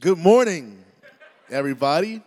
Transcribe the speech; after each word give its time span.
Good 0.00 0.16
morning, 0.16 0.82
everybody. 1.50 2.22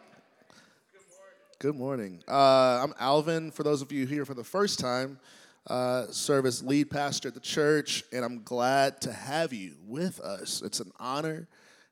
Good 1.58 1.74
morning. 1.74 2.22
Uh, 2.28 2.84
I'm 2.84 2.94
Alvin. 3.00 3.50
For 3.50 3.64
those 3.64 3.82
of 3.82 3.92
you 3.92 4.06
here 4.06 4.26
for 4.26 4.36
the 4.36 4.44
first 4.44 4.78
time, 4.78 5.18
uh, 5.66 6.06
serve 6.12 6.46
as 6.46 6.62
lead 6.62 6.92
pastor 6.92 7.30
at 7.30 7.34
the 7.34 7.40
church, 7.40 8.04
and 8.14 8.24
I'm 8.24 8.44
glad 8.44 9.02
to 9.02 9.12
have 9.12 9.54
you 9.54 9.74
with 9.88 10.20
us. 10.20 10.62
It's 10.62 10.82
an 10.82 10.92
honor. 11.00 11.48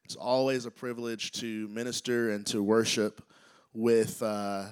It's 0.05 0.15
always 0.15 0.67
a 0.67 0.71
privilege 0.71 1.31
to 1.39 1.67
minister 1.70 2.29
and 2.29 2.45
to 2.45 2.61
worship 2.61 3.23
with 3.73 4.21
uh, 4.21 4.66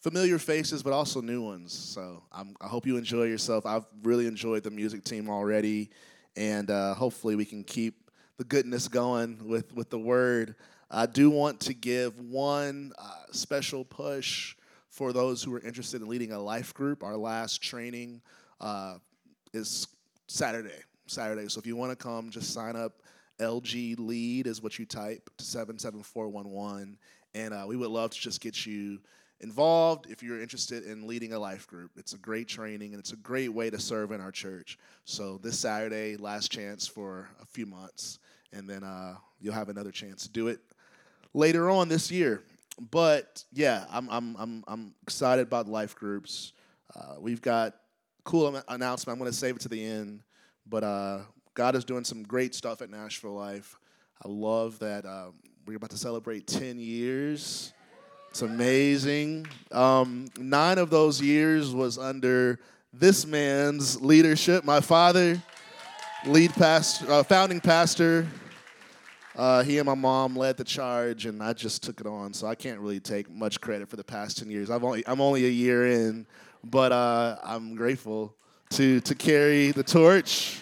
familiar 0.00 0.40
faces, 0.40 0.82
but 0.82 0.92
also 0.92 1.20
new 1.20 1.42
ones. 1.42 1.72
So 1.72 2.24
I'm, 2.32 2.56
i 2.60 2.66
hope 2.66 2.84
you 2.84 2.96
enjoy 2.96 3.26
yourself. 3.26 3.64
I've 3.64 3.86
really 4.02 4.26
enjoyed 4.26 4.64
the 4.64 4.72
music 4.72 5.04
team 5.04 5.30
already, 5.30 5.90
and 6.34 6.68
uh, 6.68 6.94
hopefully 6.94 7.36
we 7.36 7.44
can 7.44 7.62
keep 7.62 8.05
the 8.36 8.44
goodness 8.44 8.88
going 8.88 9.48
with 9.48 9.74
with 9.74 9.90
the 9.90 9.98
word. 9.98 10.54
I 10.90 11.06
do 11.06 11.30
want 11.30 11.60
to 11.60 11.74
give 11.74 12.20
one 12.20 12.92
uh, 12.98 13.32
special 13.32 13.84
push 13.84 14.54
for 14.88 15.12
those 15.12 15.42
who 15.42 15.54
are 15.54 15.60
interested 15.60 16.00
in 16.00 16.08
leading 16.08 16.32
a 16.32 16.38
life 16.38 16.72
group. 16.72 17.02
Our 17.02 17.16
last 17.16 17.60
training 17.62 18.22
uh, 18.60 18.98
is 19.52 19.88
Saturday. 20.28 20.80
Saturday. 21.06 21.48
So 21.48 21.58
if 21.58 21.66
you 21.66 21.76
want 21.76 21.90
to 21.90 21.96
come, 21.96 22.30
just 22.30 22.52
sign 22.52 22.76
up. 22.76 23.02
LG 23.38 23.98
lead 23.98 24.46
is 24.46 24.62
what 24.62 24.78
you 24.78 24.86
type 24.86 25.28
to 25.36 25.44
77411. 25.44 26.96
And 27.34 27.52
uh, 27.52 27.64
we 27.66 27.76
would 27.76 27.90
love 27.90 28.12
to 28.12 28.18
just 28.18 28.40
get 28.40 28.64
you 28.64 28.98
involved 29.40 30.06
if 30.08 30.22
you're 30.22 30.40
interested 30.40 30.84
in 30.84 31.06
leading 31.06 31.34
a 31.34 31.38
life 31.38 31.66
group. 31.66 31.90
It's 31.96 32.14
a 32.14 32.18
great 32.18 32.48
training 32.48 32.92
and 32.92 33.00
it's 33.00 33.12
a 33.12 33.16
great 33.16 33.52
way 33.52 33.68
to 33.68 33.78
serve 33.78 34.12
in 34.12 34.20
our 34.20 34.32
church. 34.32 34.78
So 35.04 35.38
this 35.42 35.58
Saturday, 35.58 36.16
last 36.16 36.50
chance 36.50 36.86
for 36.86 37.28
a 37.40 37.44
few 37.44 37.66
months. 37.66 38.18
And 38.56 38.68
then 38.68 38.82
uh, 38.82 39.16
you'll 39.40 39.54
have 39.54 39.68
another 39.68 39.90
chance 39.90 40.22
to 40.22 40.28
do 40.30 40.48
it 40.48 40.60
later 41.34 41.68
on 41.68 41.88
this 41.88 42.10
year. 42.10 42.42
But 42.90 43.44
yeah, 43.52 43.86
I'm 43.90 44.08
I'm 44.10 44.36
I'm 44.38 44.64
I'm 44.66 44.94
excited 45.02 45.46
about 45.46 45.68
life 45.68 45.94
groups. 45.94 46.52
Uh, 46.94 47.16
we've 47.20 47.42
got 47.42 47.74
cool 48.24 48.60
announcement. 48.68 49.14
I'm 49.14 49.18
going 49.18 49.30
to 49.30 49.36
save 49.36 49.56
it 49.56 49.62
to 49.62 49.68
the 49.68 49.84
end, 49.84 50.20
but 50.66 50.84
uh, 50.84 51.20
God 51.54 51.74
is 51.74 51.84
doing 51.84 52.04
some 52.04 52.22
great 52.22 52.54
stuff 52.54 52.82
at 52.82 52.90
Nashville 52.90 53.34
Life. 53.34 53.78
I 54.24 54.28
love 54.28 54.78
that 54.80 55.04
uh, 55.04 55.30
we're 55.66 55.76
about 55.76 55.90
to 55.90 55.98
celebrate 55.98 56.46
10 56.46 56.78
years. 56.78 57.72
It's 58.30 58.42
amazing. 58.42 59.46
Um, 59.72 60.28
nine 60.38 60.78
of 60.78 60.90
those 60.90 61.20
years 61.20 61.74
was 61.74 61.98
under 61.98 62.58
this 62.92 63.26
man's 63.26 64.00
leadership. 64.02 64.64
My 64.64 64.80
father, 64.80 65.40
lead 66.26 66.52
pastor, 66.52 67.10
uh, 67.10 67.22
founding 67.22 67.60
pastor, 67.60 68.26
uh, 69.36 69.62
he 69.62 69.78
and 69.78 69.86
my 69.86 69.94
mom 69.94 70.34
led 70.34 70.56
the 70.56 70.64
charge, 70.64 71.26
and 71.26 71.42
I 71.42 71.52
just 71.52 71.82
took 71.82 72.00
it 72.00 72.06
on. 72.06 72.32
So 72.32 72.46
I 72.46 72.54
can't 72.54 72.80
really 72.80 73.00
take 73.00 73.30
much 73.30 73.60
credit 73.60 73.88
for 73.88 73.96
the 73.96 74.04
past 74.04 74.38
ten 74.38 74.50
years. 74.50 74.70
I've 74.70 74.84
only 74.84 75.06
I'm 75.06 75.20
only 75.20 75.44
a 75.44 75.50
year 75.50 75.86
in, 75.86 76.26
but 76.64 76.90
uh, 76.92 77.36
I'm 77.44 77.74
grateful 77.74 78.34
to 78.70 79.00
to 79.00 79.14
carry 79.14 79.72
the 79.72 79.82
torch. 79.82 80.60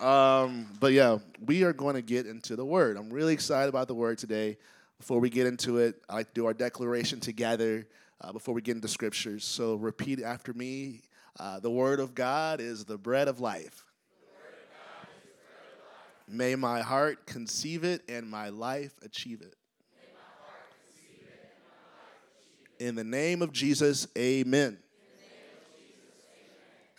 Um, 0.00 0.66
but 0.80 0.92
yeah, 0.92 1.18
we 1.46 1.62
are 1.62 1.72
going 1.72 1.94
to 1.94 2.02
get 2.02 2.26
into 2.26 2.56
the 2.56 2.64
word. 2.64 2.96
I'm 2.96 3.10
really 3.10 3.32
excited 3.32 3.68
about 3.68 3.88
the 3.88 3.94
word 3.94 4.18
today. 4.18 4.58
Before 4.98 5.20
we 5.20 5.30
get 5.30 5.46
into 5.46 5.78
it, 5.78 6.02
I 6.08 6.14
like 6.14 6.28
to 6.28 6.34
do 6.34 6.46
our 6.46 6.54
declaration 6.54 7.20
together 7.20 7.86
uh, 8.20 8.32
before 8.32 8.54
we 8.54 8.60
get 8.60 8.74
into 8.76 8.88
scriptures. 8.88 9.44
So 9.44 9.76
repeat 9.76 10.20
after 10.20 10.52
me. 10.52 11.02
Uh, 11.38 11.58
the 11.60 11.70
word 11.70 12.00
of 12.00 12.14
God 12.14 12.60
is 12.60 12.84
the 12.84 12.98
bread 12.98 13.28
of 13.28 13.40
life. 13.40 13.84
May 16.34 16.56
my 16.56 16.80
heart 16.80 17.26
conceive 17.26 17.84
it 17.84 18.02
and 18.08 18.28
my 18.28 18.48
life 18.48 18.92
achieve 19.02 19.40
it. 19.40 19.54
In 22.80 22.96
the 22.96 23.04
name 23.04 23.40
of 23.40 23.52
Jesus, 23.52 24.08
amen. 24.18 24.78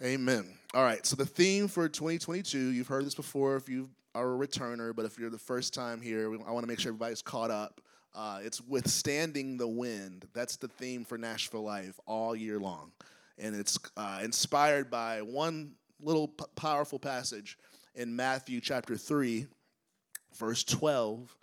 amen. 0.01 0.47
All 0.73 0.83
right, 0.83 1.05
so 1.05 1.17
the 1.17 1.25
theme 1.25 1.67
for 1.67 1.89
2022, 1.89 2.57
you've 2.57 2.87
heard 2.87 3.05
this 3.05 3.13
before 3.13 3.57
if 3.57 3.67
you 3.67 3.89
are 4.15 4.35
a 4.35 4.47
returner, 4.47 4.95
but 4.95 5.03
if 5.03 5.19
you're 5.19 5.29
the 5.29 5.37
first 5.37 5.73
time 5.73 5.99
here, 5.99 6.33
I 6.47 6.51
want 6.51 6.63
to 6.63 6.67
make 6.67 6.79
sure 6.79 6.91
everybody's 6.91 7.21
caught 7.21 7.51
up. 7.51 7.81
Uh, 8.15 8.39
it's 8.41 8.61
withstanding 8.61 9.57
the 9.57 9.67
wind. 9.67 10.25
That's 10.33 10.55
the 10.55 10.69
theme 10.69 11.03
for 11.03 11.17
Nashville 11.17 11.63
Life 11.63 11.99
all 12.05 12.33
year 12.37 12.57
long. 12.57 12.93
And 13.37 13.53
it's 13.53 13.77
uh, 13.97 14.21
inspired 14.23 14.89
by 14.89 15.21
one 15.21 15.73
little 16.01 16.29
p- 16.29 16.45
powerful 16.55 16.99
passage 16.99 17.57
in 17.95 18.15
Matthew 18.15 18.59
chapter 18.59 18.97
3, 18.97 19.47
verse 20.35 20.63
12. 20.63 21.35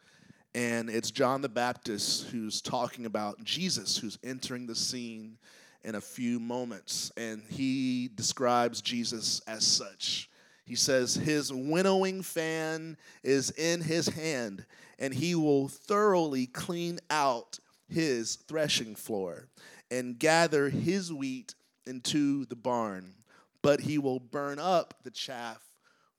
And 0.55 0.91
it's 0.91 1.11
John 1.11 1.41
the 1.41 1.49
Baptist 1.49 2.27
who's 2.27 2.61
talking 2.61 3.07
about 3.07 3.43
Jesus, 3.43 3.97
who's 3.97 4.19
entering 4.23 4.67
the 4.67 4.75
scene 4.75 5.39
in 5.83 5.95
a 5.95 6.01
few 6.01 6.39
moments. 6.39 7.11
And 7.17 7.43
he 7.49 8.11
describes 8.15 8.83
Jesus 8.83 9.41
as 9.47 9.67
such. 9.67 10.29
He 10.65 10.75
says, 10.75 11.15
His 11.15 11.53
winnowing 11.53 12.23
fan 12.23 12.99
is 13.23 13.51
in 13.53 13.81
his 13.81 14.09
hand, 14.09 14.67
and 14.99 15.15
he 15.15 15.35
will 15.35 15.69
thoroughly 15.69 16.47
clean 16.47 16.99
out 17.11 17.59
his 17.89 18.37
threshing 18.37 18.95
floor 18.95 19.49
and 19.91 20.19
gather 20.19 20.69
his 20.69 21.13
wheat 21.13 21.55
into 21.87 22.45
the 22.45 22.57
barn, 22.57 23.15
but 23.63 23.81
he 23.81 23.99
will 23.99 24.21
burn 24.21 24.59
up 24.59 24.95
the 25.03 25.11
chaff 25.11 25.72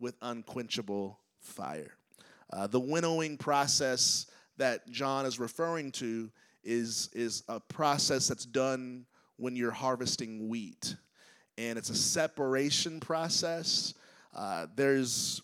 with 0.03 0.15
unquenchable 0.21 1.17
fire. 1.39 1.95
Uh, 2.51 2.67
the 2.67 2.79
winnowing 2.79 3.37
process 3.37 4.27
that 4.57 4.87
John 4.91 5.25
is 5.25 5.39
referring 5.39 5.93
to 5.93 6.29
is, 6.63 7.09
is 7.13 7.43
a 7.47 7.61
process 7.61 8.27
that's 8.27 8.45
done 8.45 9.05
when 9.37 9.55
you're 9.55 9.71
harvesting 9.71 10.49
wheat. 10.49 10.95
And 11.57 11.79
it's 11.79 11.89
a 11.89 11.95
separation 11.95 12.99
process. 12.99 13.93
Uh, 14.35 14.67
there's, 14.75 15.41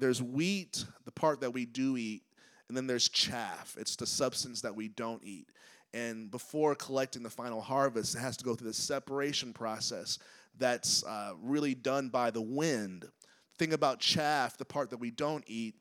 there's 0.00 0.20
wheat, 0.20 0.84
the 1.04 1.12
part 1.12 1.40
that 1.40 1.52
we 1.52 1.64
do 1.64 1.96
eat, 1.96 2.22
and 2.68 2.76
then 2.76 2.88
there's 2.88 3.08
chaff. 3.08 3.76
It's 3.78 3.94
the 3.94 4.06
substance 4.06 4.60
that 4.62 4.74
we 4.74 4.88
don't 4.88 5.22
eat. 5.24 5.46
And 5.94 6.28
before 6.30 6.74
collecting 6.74 7.22
the 7.22 7.30
final 7.30 7.60
harvest, 7.60 8.16
it 8.16 8.18
has 8.18 8.36
to 8.38 8.44
go 8.44 8.56
through 8.56 8.68
the 8.68 8.74
separation 8.74 9.52
process 9.52 10.18
that's 10.58 11.04
uh, 11.04 11.32
really 11.40 11.74
done 11.74 12.08
by 12.08 12.30
the 12.30 12.42
wind 12.42 13.06
thing 13.60 13.72
about 13.74 14.00
chaff, 14.00 14.56
the 14.56 14.64
part 14.64 14.88
that 14.90 14.96
we 14.96 15.10
don't 15.10 15.44
eat, 15.46 15.74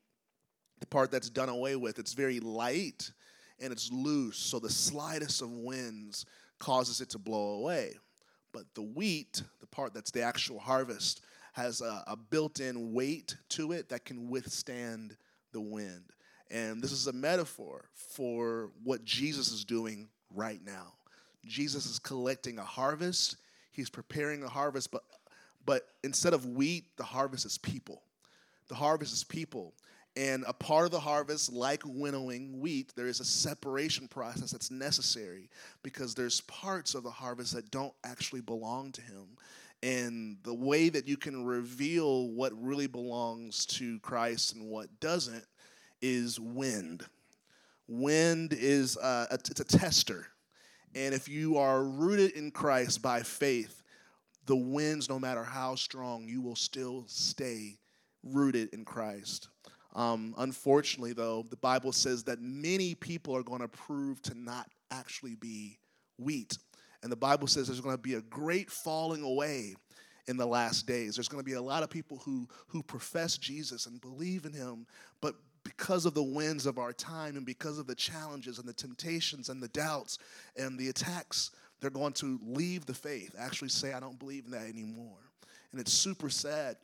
the 0.81 0.85
part 0.85 1.11
that's 1.11 1.29
done 1.29 1.47
away 1.47 1.77
with, 1.77 1.97
it's 1.97 2.13
very 2.13 2.41
light 2.41 3.09
and 3.59 3.71
it's 3.71 3.89
loose. 3.91 4.37
So 4.37 4.59
the 4.59 4.69
slightest 4.69 5.41
of 5.41 5.49
winds 5.49 6.25
causes 6.59 6.99
it 6.99 7.09
to 7.11 7.17
blow 7.17 7.55
away. 7.55 7.93
But 8.51 8.65
the 8.75 8.81
wheat, 8.81 9.41
the 9.61 9.67
part 9.67 9.93
that's 9.93 10.11
the 10.11 10.21
actual 10.21 10.59
harvest, 10.59 11.21
has 11.53 11.79
a, 11.79 12.03
a 12.05 12.17
built 12.17 12.59
in 12.59 12.93
weight 12.93 13.37
to 13.49 13.71
it 13.71 13.87
that 13.89 14.03
can 14.03 14.29
withstand 14.29 15.15
the 15.53 15.61
wind. 15.61 16.03
And 16.51 16.81
this 16.81 16.91
is 16.91 17.07
a 17.07 17.13
metaphor 17.13 17.85
for 17.93 18.71
what 18.83 19.05
Jesus 19.05 19.53
is 19.53 19.63
doing 19.63 20.09
right 20.35 20.59
now. 20.65 20.93
Jesus 21.45 21.85
is 21.85 21.97
collecting 21.97 22.59
a 22.59 22.63
harvest, 22.63 23.37
he's 23.71 23.89
preparing 23.89 24.43
a 24.43 24.49
harvest, 24.49 24.91
but 24.91 25.03
but 25.65 25.87
instead 26.03 26.33
of 26.33 26.45
wheat, 26.45 26.85
the 26.97 27.03
harvest 27.03 27.45
is 27.45 27.57
people. 27.57 28.01
The 28.67 28.75
harvest 28.75 29.13
is 29.13 29.23
people. 29.23 29.73
And 30.15 30.43
a 30.47 30.53
part 30.53 30.85
of 30.85 30.91
the 30.91 30.99
harvest, 30.99 31.53
like 31.53 31.81
winnowing 31.85 32.59
wheat, 32.59 32.93
there 32.95 33.07
is 33.07 33.19
a 33.19 33.25
separation 33.25 34.07
process 34.07 34.51
that's 34.51 34.71
necessary 34.71 35.49
because 35.83 36.15
there's 36.15 36.41
parts 36.41 36.95
of 36.95 37.03
the 37.03 37.11
harvest 37.11 37.53
that 37.53 37.71
don't 37.71 37.93
actually 38.03 38.41
belong 38.41 38.91
to 38.93 39.01
him. 39.01 39.37
And 39.81 40.37
the 40.43 40.53
way 40.53 40.89
that 40.89 41.07
you 41.07 41.15
can 41.15 41.45
reveal 41.45 42.27
what 42.29 42.51
really 42.61 42.87
belongs 42.87 43.65
to 43.67 43.99
Christ 43.99 44.55
and 44.55 44.67
what 44.67 44.99
doesn't 44.99 45.45
is 46.01 46.39
wind. 46.39 47.05
Wind 47.87 48.53
is 48.53 48.97
uh, 48.97 49.27
a, 49.31 49.35
it's 49.35 49.61
a 49.61 49.63
tester. 49.63 50.27
And 50.95 51.13
if 51.13 51.29
you 51.29 51.57
are 51.57 51.83
rooted 51.83 52.31
in 52.31 52.51
Christ 52.51 53.01
by 53.01 53.21
faith, 53.21 53.78
the 54.45 54.55
winds, 54.55 55.09
no 55.09 55.19
matter 55.19 55.43
how 55.43 55.75
strong, 55.75 56.27
you 56.27 56.41
will 56.41 56.55
still 56.55 57.03
stay 57.07 57.77
rooted 58.23 58.69
in 58.73 58.85
Christ. 58.85 59.49
Um, 59.95 60.35
unfortunately, 60.37 61.13
though, 61.13 61.45
the 61.49 61.57
Bible 61.57 61.91
says 61.91 62.23
that 62.25 62.41
many 62.41 62.95
people 62.95 63.35
are 63.35 63.43
going 63.43 63.61
to 63.61 63.67
prove 63.67 64.21
to 64.23 64.35
not 64.35 64.67
actually 64.91 65.35
be 65.35 65.79
wheat. 66.17 66.57
And 67.01 67.11
the 67.11 67.17
Bible 67.17 67.47
says 67.47 67.67
there's 67.67 67.81
going 67.81 67.95
to 67.95 68.01
be 68.01 68.15
a 68.15 68.21
great 68.21 68.69
falling 68.69 69.23
away 69.23 69.75
in 70.27 70.37
the 70.37 70.45
last 70.45 70.85
days. 70.85 71.15
There's 71.15 71.27
going 71.27 71.43
to 71.43 71.49
be 71.49 71.55
a 71.55 71.61
lot 71.61 71.81
of 71.81 71.89
people 71.89 72.17
who, 72.17 72.47
who 72.67 72.83
profess 72.83 73.37
Jesus 73.37 73.87
and 73.87 73.99
believe 73.99 74.45
in 74.45 74.53
him, 74.53 74.85
but 75.21 75.35
because 75.63 76.05
of 76.05 76.13
the 76.13 76.23
winds 76.23 76.65
of 76.65 76.77
our 76.77 76.93
time 76.93 77.35
and 77.35 77.45
because 77.45 77.79
of 77.79 77.87
the 77.87 77.95
challenges 77.95 78.59
and 78.59 78.67
the 78.67 78.73
temptations 78.73 79.49
and 79.49 79.61
the 79.61 79.67
doubts 79.69 80.17
and 80.55 80.77
the 80.77 80.89
attacks 80.89 81.51
they're 81.79 81.89
going 81.89 82.13
to 82.13 82.39
leave 82.45 82.85
the 82.85 82.93
faith, 82.93 83.35
actually 83.37 83.69
say, 83.69 83.93
I 83.93 83.99
don't 83.99 84.19
believe 84.19 84.45
in 84.45 84.51
that 84.51 84.67
anymore. 84.67 85.17
And 85.71 85.79
it's 85.79 85.93
super 85.93 86.29
sad, 86.29 86.75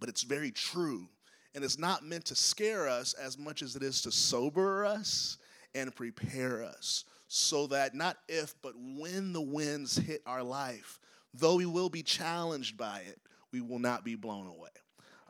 but 0.00 0.08
it's 0.08 0.22
very 0.22 0.50
true. 0.50 1.08
And 1.54 1.64
it's 1.64 1.78
not 1.78 2.04
meant 2.04 2.26
to 2.26 2.34
scare 2.34 2.88
us 2.88 3.14
as 3.14 3.38
much 3.38 3.62
as 3.62 3.76
it 3.76 3.82
is 3.82 4.02
to 4.02 4.12
sober 4.12 4.84
us 4.84 5.38
and 5.74 5.94
prepare 5.94 6.62
us 6.62 7.04
so 7.28 7.66
that 7.68 7.94
not 7.94 8.16
if, 8.28 8.54
but 8.62 8.72
when 8.76 9.32
the 9.32 9.40
winds 9.40 9.96
hit 9.96 10.22
our 10.26 10.42
life, 10.42 10.98
though 11.34 11.56
we 11.56 11.66
will 11.66 11.90
be 11.90 12.02
challenged 12.02 12.76
by 12.76 13.00
it, 13.06 13.20
we 13.52 13.60
will 13.60 13.78
not 13.78 14.04
be 14.04 14.14
blown 14.14 14.46
away. 14.46 14.68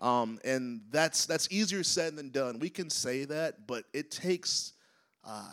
Um, 0.01 0.39
and 0.45 0.81
that's 0.91 1.27
that's 1.27 1.49
easier 1.51 1.83
said 1.83 2.15
than 2.15 2.31
done. 2.31 2.61
We 2.61 2.71
can 2.71 2.89
say 2.89 3.25
that, 3.25 3.67
but 3.67 3.85
it 3.93 4.13
takes 4.13 4.75
uh, 5.27 5.51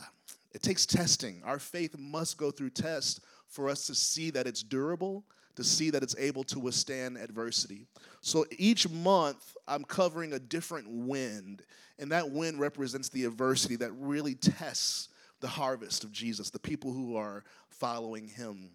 it 0.56 0.62
takes 0.62 0.86
testing. 0.86 1.42
Our 1.44 1.60
faith 1.60 1.98
must 2.00 2.38
go 2.38 2.50
through 2.50 2.69
tests 2.69 3.19
for 3.50 3.68
us 3.68 3.86
to 3.88 3.94
see 3.94 4.30
that 4.30 4.48
it's 4.48 4.63
durable, 4.63 5.25
to 5.57 5.66
see 5.66 5.90
that 5.90 6.02
it's 6.02 6.16
able 6.18 6.46
to 6.46 6.60
withstand 6.60 7.18
adversity. 7.18 7.88
So 8.22 8.46
each 8.57 8.90
month, 8.90 9.57
I'm 9.68 9.84
covering 9.84 10.31
a 10.31 10.40
different 10.40 10.88
wind, 10.90 11.63
and 12.00 12.10
that 12.13 12.31
wind 12.31 12.62
represents 12.62 13.10
the 13.10 13.25
adversity 13.25 13.75
that 13.75 13.92
really 14.00 14.34
tests 14.34 15.10
the 15.42 15.48
harvest 15.50 16.06
of 16.06 16.13
Jesus, 16.13 16.50
the 16.52 16.58
people 16.58 16.94
who 16.94 17.18
are 17.18 17.44
following 17.68 18.25
him. 18.25 18.69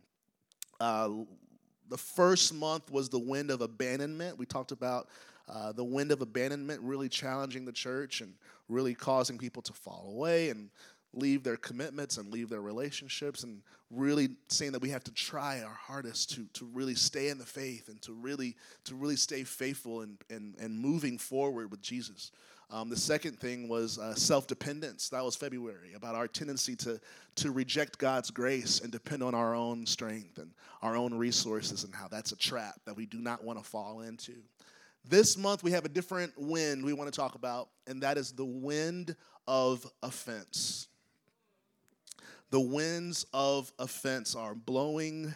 Uh, 0.81 1.09
the 1.88 1.97
first 1.97 2.53
month 2.53 2.93
was 2.93 3.09
the 3.09 3.19
wind 3.19 3.50
of 3.50 3.62
abandonment. 3.62 4.37
We 4.37 4.44
talked 4.44 4.73
about 4.73 5.09
uh, 5.49 5.73
the 5.73 5.85
wind 5.85 6.12
of 6.12 6.21
abandonment 6.21 6.83
really 6.83 7.09
challenging 7.09 7.65
the 7.65 7.73
church 7.73 8.21
and 8.21 8.35
really 8.69 8.94
causing 8.94 9.38
people 9.38 9.62
to 9.62 9.73
fall 9.73 10.12
away 10.15 10.50
and 10.50 10.69
leave 11.12 11.43
their 11.43 11.57
commitments 11.57 12.19
and 12.19 12.33
leave 12.33 12.49
their 12.49 12.61
relationships 12.61 13.43
and 13.43 13.62
really 13.91 14.29
saying 14.49 14.73
that 14.73 14.83
we 14.83 14.91
have 14.91 15.03
to 15.03 15.12
try 15.12 15.61
our 15.62 15.75
hardest 15.75 16.31
to, 16.31 16.47
to 16.53 16.65
really 16.73 16.95
stay 16.95 17.29
in 17.29 17.39
the 17.39 17.45
faith 17.45 17.89
and 17.89 18.01
to 18.03 18.12
really 18.12 18.57
to 18.85 18.95
really 18.95 19.17
stay 19.17 19.43
faithful 19.43 20.03
and, 20.03 20.17
and, 20.31 20.55
and 20.61 20.79
moving 20.79 21.19
forward 21.19 21.71
with 21.71 21.81
jesus. 21.83 22.31
Um, 22.73 22.89
the 22.89 22.97
second 22.97 23.41
thing 23.41 23.69
was 23.69 23.99
uh, 23.99 24.15
self-dependence. 24.15 25.09
That 25.09 25.25
was 25.25 25.35
february 25.35 25.95
about 25.95 26.15
our 26.15 26.29
tendency 26.29 26.77
to 26.77 27.01
to 27.37 27.51
reject 27.51 27.99
god's 27.99 28.31
grace 28.31 28.81
and 28.81 28.93
depend 28.93 29.25
on 29.25 29.35
our 29.35 29.57
own 29.57 29.87
strength 29.87 30.39
and 30.39 30.53
our 30.83 30.97
own 30.97 31.12
resources 31.12 31.83
and 31.83 31.93
how 31.93 32.07
that's 32.07 32.31
a 32.31 32.37
trap 32.37 32.77
that 32.87 32.97
we 32.97 33.07
do 33.07 33.19
not 33.19 33.43
want 33.43 33.59
to 33.59 33.65
fall 33.65 34.03
into. 34.03 34.35
This 35.05 35.37
month 35.37 35.65
we 35.65 35.73
have 35.73 35.85
a 35.85 35.89
different 35.89 36.33
wind 36.37 36.85
we 36.85 36.93
want 36.93 37.12
to 37.12 37.17
talk 37.17 37.35
about 37.35 37.71
and 37.89 38.01
that 38.05 38.17
is 38.17 38.31
the 38.31 38.45
wind 38.45 39.17
of 39.49 39.85
offense 40.05 40.87
the 42.50 42.61
winds 42.61 43.26
of 43.32 43.73
offense 43.79 44.35
are 44.35 44.55
blowing 44.55 45.32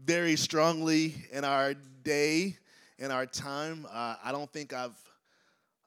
very 0.00 0.36
strongly 0.36 1.14
in 1.32 1.44
our 1.44 1.74
day, 2.04 2.56
in 2.98 3.10
our 3.10 3.26
time. 3.26 3.86
Uh, 3.90 4.14
I 4.22 4.30
don't 4.30 4.50
think 4.52 4.72
I've, 4.72 4.96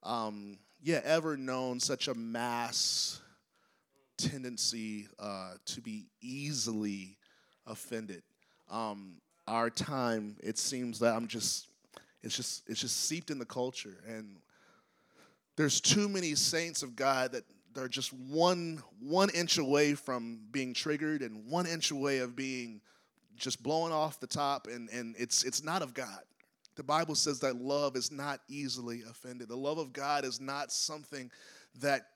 um, 0.03 0.57
yeah, 0.83 0.99
ever 1.05 1.37
known 1.37 1.79
such 1.79 2.09
a 2.09 2.13
mass 2.13 3.21
tendency 4.17 5.07
uh, 5.19 5.53
to 5.65 5.81
be 5.81 6.07
easily 6.21 7.17
offended. 7.65 8.21
Um, 8.69 9.21
our 9.47 9.69
time, 9.69 10.35
it 10.43 10.57
seems 10.57 10.99
that 10.99 11.15
I'm 11.15 11.27
just, 11.27 11.67
it's 12.23 12.35
just, 12.35 12.63
it's 12.67 12.81
just 12.81 13.05
seeped 13.05 13.31
in 13.31 13.39
the 13.39 13.45
culture, 13.45 14.03
and 14.07 14.35
there's 15.55 15.79
too 15.79 16.09
many 16.09 16.35
saints 16.35 16.83
of 16.83 16.95
God 16.95 17.31
that 17.31 17.43
they're 17.73 17.87
just 17.87 18.13
one 18.13 18.81
one 18.99 19.29
inch 19.29 19.57
away 19.57 19.93
from 19.93 20.39
being 20.51 20.73
triggered 20.73 21.21
and 21.21 21.45
one 21.47 21.65
inch 21.65 21.91
away 21.91 22.19
of 22.19 22.35
being 22.35 22.81
just 23.35 23.63
blowing 23.63 23.93
off 23.93 24.19
the 24.19 24.27
top 24.27 24.67
and, 24.67 24.89
and 24.89 25.15
it's 25.17 25.43
it's 25.43 25.63
not 25.63 25.81
of 25.81 25.93
God. 25.93 26.21
The 26.75 26.83
Bible 26.83 27.15
says 27.15 27.39
that 27.41 27.57
love 27.57 27.95
is 27.95 28.11
not 28.11 28.39
easily 28.47 29.03
offended. 29.09 29.49
The 29.49 29.57
love 29.57 29.77
of 29.77 29.93
God 29.93 30.23
is 30.23 30.39
not 30.39 30.71
something 30.71 31.29
that 31.79 32.07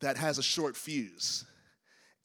that 0.00 0.16
has 0.16 0.38
a 0.38 0.42
short 0.42 0.76
fuse. 0.76 1.44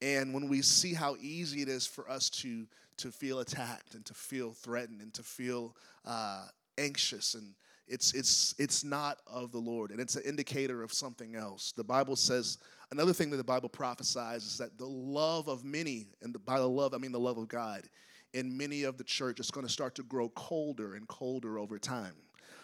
And 0.01 0.33
when 0.33 0.49
we 0.49 0.61
see 0.61 0.93
how 0.93 1.15
easy 1.19 1.61
it 1.61 1.69
is 1.69 1.85
for 1.85 2.09
us 2.09 2.29
to 2.41 2.67
to 2.97 3.11
feel 3.11 3.39
attacked 3.39 3.93
and 3.95 4.05
to 4.05 4.13
feel 4.13 4.51
threatened 4.51 5.01
and 5.01 5.13
to 5.13 5.23
feel 5.23 5.75
uh, 6.05 6.45
anxious 6.77 7.33
and 7.33 7.53
it's 7.87 8.13
it's 8.13 8.55
it's 8.57 8.83
not 8.83 9.19
of 9.27 9.51
the 9.51 9.59
Lord, 9.59 9.91
and 9.91 9.99
it's 9.99 10.15
an 10.15 10.23
indicator 10.25 10.83
of 10.83 10.93
something 10.93 11.35
else. 11.35 11.71
The 11.71 11.83
Bible 11.83 12.15
says 12.15 12.57
another 12.91 13.13
thing 13.13 13.29
that 13.31 13.37
the 13.37 13.43
Bible 13.43 13.69
prophesies 13.69 14.43
is 14.43 14.57
that 14.57 14.77
the 14.77 14.85
love 14.85 15.47
of 15.47 15.63
many, 15.63 16.07
and 16.21 16.35
by 16.45 16.59
the 16.59 16.69
love 16.69 16.93
I 16.93 16.97
mean 16.97 17.11
the 17.11 17.19
love 17.19 17.37
of 17.37 17.47
God, 17.47 17.83
in 18.33 18.57
many 18.57 18.83
of 18.83 18.97
the 18.97 19.03
church 19.03 19.39
is 19.39 19.51
going 19.51 19.65
to 19.65 19.71
start 19.71 19.95
to 19.95 20.03
grow 20.03 20.29
colder 20.29 20.95
and 20.95 21.07
colder 21.07 21.59
over 21.59 21.77
time. 21.77 22.13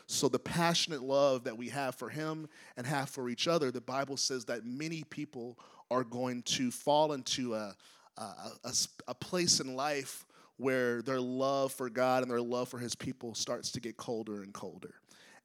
So 0.07 0.27
the 0.27 0.39
passionate 0.39 1.03
love 1.03 1.43
that 1.45 1.57
we 1.57 1.69
have 1.69 1.95
for 1.95 2.09
Him 2.09 2.49
and 2.75 2.85
have 2.85 3.09
for 3.09 3.29
each 3.29 3.47
other, 3.47 3.71
the 3.71 3.79
Bible 3.79 4.17
says 4.17 4.45
that 4.45 4.65
many 4.65 5.03
people 5.03 5.57
are 5.89 6.03
going 6.03 6.41
to 6.43 6.71
fall 6.71 7.13
into 7.13 7.53
a 7.53 7.75
a, 8.17 8.51
a, 8.65 8.73
a 9.07 9.15
place 9.15 9.59
in 9.59 9.75
life 9.75 10.25
where 10.57 11.01
their 11.01 11.19
love 11.19 11.71
for 11.71 11.89
God 11.89 12.21
and 12.21 12.31
their 12.31 12.41
love 12.41 12.69
for 12.69 12.77
his 12.77 12.95
people 12.95 13.33
starts 13.33 13.71
to 13.71 13.79
get 13.79 13.97
colder 13.97 14.43
and 14.43 14.53
colder. 14.53 14.93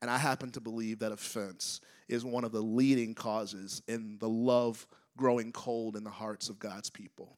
And 0.03 0.11
I 0.11 0.19
happen 0.19 0.51
to 0.53 0.61
believe 0.61 0.99
that 0.99 1.13
offense 1.13 1.81
is 2.09 2.25
one 2.25 2.45
of 2.45 2.53
the 2.53 2.61
leading 2.61 3.15
causes 3.15 3.83
in 3.89 4.19
the 4.19 4.29
love 4.29 4.87
growing 5.17 5.53
cold 5.53 5.97
in 5.97 6.05
the 6.05 6.11
hearts 6.11 6.49
of 6.49 6.59
God's 6.59 6.91
people. 6.91 7.37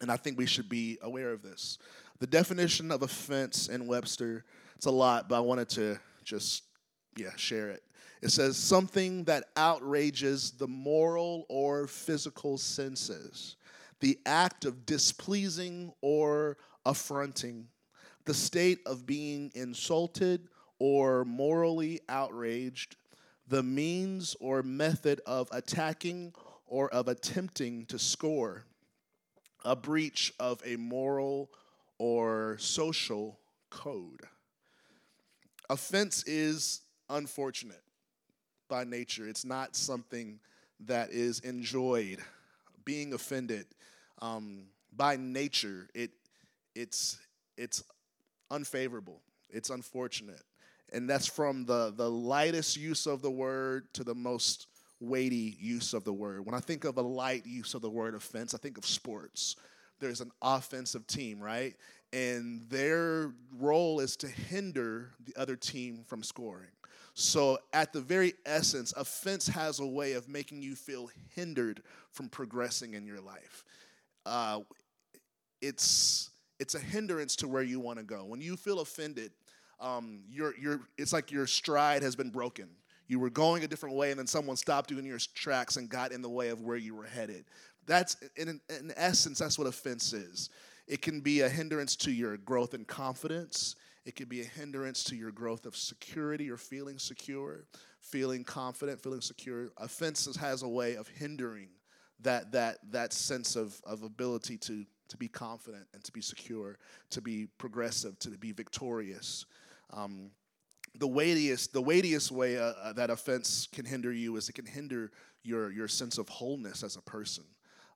And 0.00 0.10
I 0.10 0.16
think 0.16 0.38
we 0.38 0.46
should 0.46 0.68
be 0.68 0.98
aware 1.02 1.32
of 1.32 1.42
this. 1.42 1.78
The 2.18 2.26
definition 2.26 2.90
of 2.90 3.02
offense 3.02 3.68
in 3.68 3.86
Webster, 3.86 4.44
it's 4.76 4.86
a 4.86 4.90
lot, 4.90 5.28
but 5.28 5.36
I 5.36 5.40
wanted 5.40 5.68
to 5.70 5.98
just, 6.24 6.64
yeah, 7.16 7.34
share 7.36 7.70
it. 7.70 7.82
It 8.20 8.30
says 8.30 8.56
something 8.56 9.24
that 9.24 9.44
outrages 9.56 10.50
the 10.50 10.66
moral 10.66 11.46
or 11.48 11.86
physical 11.86 12.58
senses, 12.58 13.56
the 14.00 14.18
act 14.26 14.64
of 14.64 14.84
displeasing 14.84 15.92
or 16.00 16.56
affronting, 16.84 17.68
the 18.24 18.34
state 18.34 18.80
of 18.86 19.06
being 19.06 19.52
insulted 19.54 20.48
or 20.78 21.24
morally 21.24 22.00
outraged, 22.08 22.96
the 23.48 23.62
means 23.62 24.36
or 24.40 24.62
method 24.62 25.20
of 25.26 25.48
attacking 25.52 26.32
or 26.66 26.90
of 26.90 27.08
attempting 27.08 27.86
to 27.86 27.98
score, 27.98 28.64
a 29.64 29.74
breach 29.74 30.32
of 30.38 30.62
a 30.64 30.76
moral 30.76 31.50
or 31.98 32.56
social 32.58 33.38
code. 33.70 34.20
Offense 35.70 36.22
is 36.24 36.82
unfortunate 37.10 37.82
by 38.68 38.84
nature, 38.84 39.26
it's 39.26 39.44
not 39.44 39.74
something 39.74 40.38
that 40.80 41.10
is 41.10 41.40
enjoyed. 41.40 42.18
Being 42.84 43.12
offended, 43.12 43.66
um, 44.20 44.64
by 44.94 45.16
nature, 45.16 45.88
it, 45.94 46.10
it's, 46.74 47.18
it's 47.56 47.82
unfavorable, 48.50 49.20
it's 49.50 49.70
unfortunate 49.70 50.42
and 50.92 51.08
that's 51.08 51.26
from 51.26 51.64
the, 51.64 51.92
the 51.96 52.10
lightest 52.10 52.76
use 52.76 53.06
of 53.06 53.22
the 53.22 53.30
word 53.30 53.92
to 53.94 54.04
the 54.04 54.14
most 54.14 54.66
weighty 55.00 55.56
use 55.60 55.94
of 55.94 56.04
the 56.04 56.12
word. 56.12 56.44
When 56.44 56.54
I 56.54 56.60
think 56.60 56.84
of 56.84 56.96
a 56.96 57.02
light 57.02 57.46
use 57.46 57.74
of 57.74 57.82
the 57.82 57.90
word 57.90 58.14
offense, 58.14 58.54
I 58.54 58.58
think 58.58 58.78
of 58.78 58.86
sports. 58.86 59.56
There's 60.00 60.20
an 60.20 60.30
offensive 60.42 61.06
team, 61.06 61.40
right? 61.40 61.74
And 62.12 62.62
their 62.68 63.32
role 63.58 64.00
is 64.00 64.16
to 64.18 64.28
hinder 64.28 65.10
the 65.24 65.34
other 65.36 65.56
team 65.56 66.04
from 66.06 66.22
scoring. 66.22 66.70
So, 67.14 67.58
at 67.72 67.92
the 67.92 68.00
very 68.00 68.34
essence, 68.46 68.92
offense 68.96 69.48
has 69.48 69.80
a 69.80 69.86
way 69.86 70.12
of 70.12 70.28
making 70.28 70.62
you 70.62 70.76
feel 70.76 71.10
hindered 71.34 71.82
from 72.12 72.28
progressing 72.28 72.94
in 72.94 73.06
your 73.06 73.20
life. 73.20 73.64
Uh, 74.24 74.60
it's 75.60 76.30
it's 76.60 76.76
a 76.76 76.78
hindrance 76.78 77.34
to 77.36 77.48
where 77.48 77.62
you 77.62 77.80
want 77.80 77.98
to 77.98 78.04
go. 78.04 78.24
When 78.24 78.40
you 78.40 78.56
feel 78.56 78.80
offended, 78.80 79.32
um, 79.80 80.20
your, 80.30 80.54
your, 80.58 80.80
it's 80.96 81.12
like 81.12 81.30
your 81.30 81.46
stride 81.46 82.02
has 82.02 82.16
been 82.16 82.30
broken. 82.30 82.68
You 83.06 83.18
were 83.18 83.30
going 83.30 83.64
a 83.64 83.68
different 83.68 83.96
way, 83.96 84.10
and 84.10 84.18
then 84.18 84.26
someone 84.26 84.56
stopped 84.56 84.90
you 84.90 84.98
in 84.98 85.04
your 85.04 85.18
tracks 85.34 85.76
and 85.76 85.88
got 85.88 86.12
in 86.12 86.20
the 86.20 86.28
way 86.28 86.48
of 86.48 86.60
where 86.60 86.76
you 86.76 86.94
were 86.94 87.06
headed. 87.06 87.44
That's, 87.86 88.16
in, 88.36 88.60
in 88.68 88.92
essence, 88.96 89.38
that's 89.38 89.58
what 89.58 89.66
offense 89.66 90.12
is. 90.12 90.50
It 90.86 91.00
can 91.00 91.20
be 91.20 91.40
a 91.40 91.48
hindrance 91.48 91.96
to 91.96 92.10
your 92.10 92.36
growth 92.36 92.74
and 92.74 92.86
confidence. 92.86 93.76
It 94.04 94.14
can 94.14 94.26
be 94.26 94.42
a 94.42 94.44
hindrance 94.44 95.04
to 95.04 95.16
your 95.16 95.30
growth 95.30 95.66
of 95.66 95.76
security 95.76 96.50
or 96.50 96.56
feeling 96.56 96.98
secure, 96.98 97.64
feeling 98.00 98.44
confident, 98.44 99.02
feeling 99.02 99.20
secure. 99.20 99.70
Offense 99.78 100.34
has 100.36 100.62
a 100.62 100.68
way 100.68 100.94
of 100.94 101.08
hindering 101.08 101.68
that, 102.20 102.52
that, 102.52 102.78
that 102.90 103.12
sense 103.12 103.56
of, 103.56 103.80
of 103.84 104.02
ability 104.02 104.56
to, 104.58 104.84
to 105.08 105.16
be 105.16 105.28
confident 105.28 105.86
and 105.94 106.02
to 106.04 106.12
be 106.12 106.20
secure, 106.20 106.78
to 107.10 107.20
be 107.20 107.46
progressive, 107.58 108.18
to 108.20 108.30
be 108.30 108.52
victorious. 108.52 109.46
Um, 109.92 110.30
the 110.98 111.06
weightiest, 111.06 111.72
the 111.72 111.82
weightiest 111.82 112.32
way 112.32 112.58
uh, 112.58 112.72
uh, 112.82 112.92
that 112.94 113.10
offense 113.10 113.68
can 113.72 113.84
hinder 113.84 114.12
you 114.12 114.36
is 114.36 114.48
it 114.48 114.54
can 114.54 114.66
hinder 114.66 115.10
your, 115.44 115.70
your 115.70 115.88
sense 115.88 116.18
of 116.18 116.28
wholeness 116.28 116.82
as 116.82 116.96
a 116.96 117.02
person. 117.02 117.44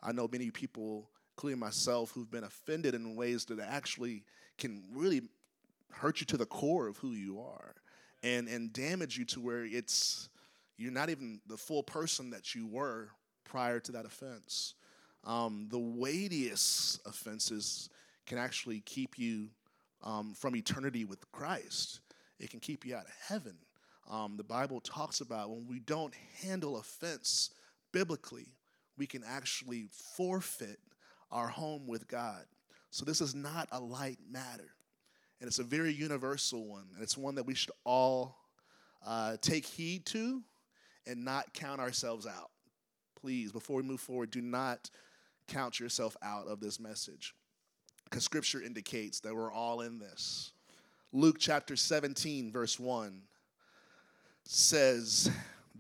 I 0.03 0.13
know 0.13 0.29
many 0.31 0.51
people, 0.51 1.11
including 1.37 1.59
myself, 1.59 2.11
who've 2.13 2.31
been 2.31 2.45
offended 2.45 2.95
in 2.95 3.17
ways 3.17 3.45
that 3.47 3.59
actually 3.61 4.25
can 4.59 4.85
really 4.95 5.23
hurt 5.91 6.21
you 6.21 6.27
to 6.27 6.37
the 6.37 6.47
core 6.47 6.87
of 6.87 6.97
who 6.99 7.13
you 7.13 7.41
are 7.41 7.75
and, 8.23 8.49
and 8.49 8.73
damage 8.73 9.19
you 9.19 9.25
to 9.27 9.41
where 9.41 9.65
it's, 9.65 10.29
you're 10.79 10.93
not 10.93 11.11
even 11.11 11.41
the 11.47 11.57
full 11.57 11.83
person 11.83 12.31
that 12.31 12.55
you 12.55 12.67
were 12.67 13.11
prior 13.45 13.81
to 13.81 13.93
that 13.93 14.05
offense. 14.05 14.75
Um, 15.25 15.69
the 15.71 15.79
weightiest 15.79 17.01
offenses 17.07 17.91
can 18.27 18.39
actually 18.39 18.81
keep 18.81 19.19
you 19.19 19.49
um, 20.03 20.35
from 20.35 20.57
eternity 20.57 21.05
with 21.05 21.31
Christ. 21.33 22.01
It 22.39 22.51
can 22.51 22.61
keep 22.61 22.85
you 22.85 22.97
out 22.97 23.05
of 23.05 23.13
heaven. 23.27 23.57
Um, 24.11 24.37
the 24.37 24.45
Bible 24.45 24.81
talks 24.81 25.21
about 25.21 25.51
when 25.51 25.67
we 25.69 25.79
don't 25.79 26.15
handle 26.43 26.77
offense 26.77 27.51
biblically, 27.93 28.47
we 28.99 29.07
can 29.07 29.23
actually 29.27 29.89
forfeit 30.17 30.79
our 31.31 31.49
home 31.49 31.87
with 31.87 32.09
God. 32.09 32.45
So 32.91 33.05
this 33.05 33.21
is 33.21 33.35
not 33.35 33.69
a 33.73 33.81
light 33.81 34.19
matter. 34.31 34.75
And 35.41 35.49
it's 35.49 35.59
a 35.59 35.65
very 35.65 35.93
universal 35.93 36.67
one. 36.67 36.87
And 36.95 37.03
it's 37.03 37.17
one 37.17 37.37
that 37.37 37.47
we 37.47 37.55
should 37.55 37.73
all 37.85 38.37
uh, 39.05 39.37
take 39.41 39.65
heed 39.67 40.07
to 40.07 40.43
and 41.07 41.25
not 41.25 41.55
count 41.55 41.81
ourselves 41.81 42.27
out. 42.27 42.51
Please, 43.21 43.51
before 43.51 43.77
we 43.77 43.83
move 43.83 44.01
forward, 44.01 44.31
do 44.31 44.41
not 44.41 44.91
count 45.49 45.81
yourself 45.81 46.17
out 46.23 46.47
of 46.47 46.61
this 46.61 46.79
message 46.79 47.35
because 48.13 48.25
scripture 48.25 48.61
indicates 48.61 49.21
that 49.21 49.35
we're 49.35 49.51
all 49.51 49.81
in 49.81 49.99
this. 49.99 50.53
Luke 51.15 51.37
chapter 51.39 51.77
17, 51.77 52.53
verse 52.53 52.79
1 52.79 53.23
says, 54.45 55.31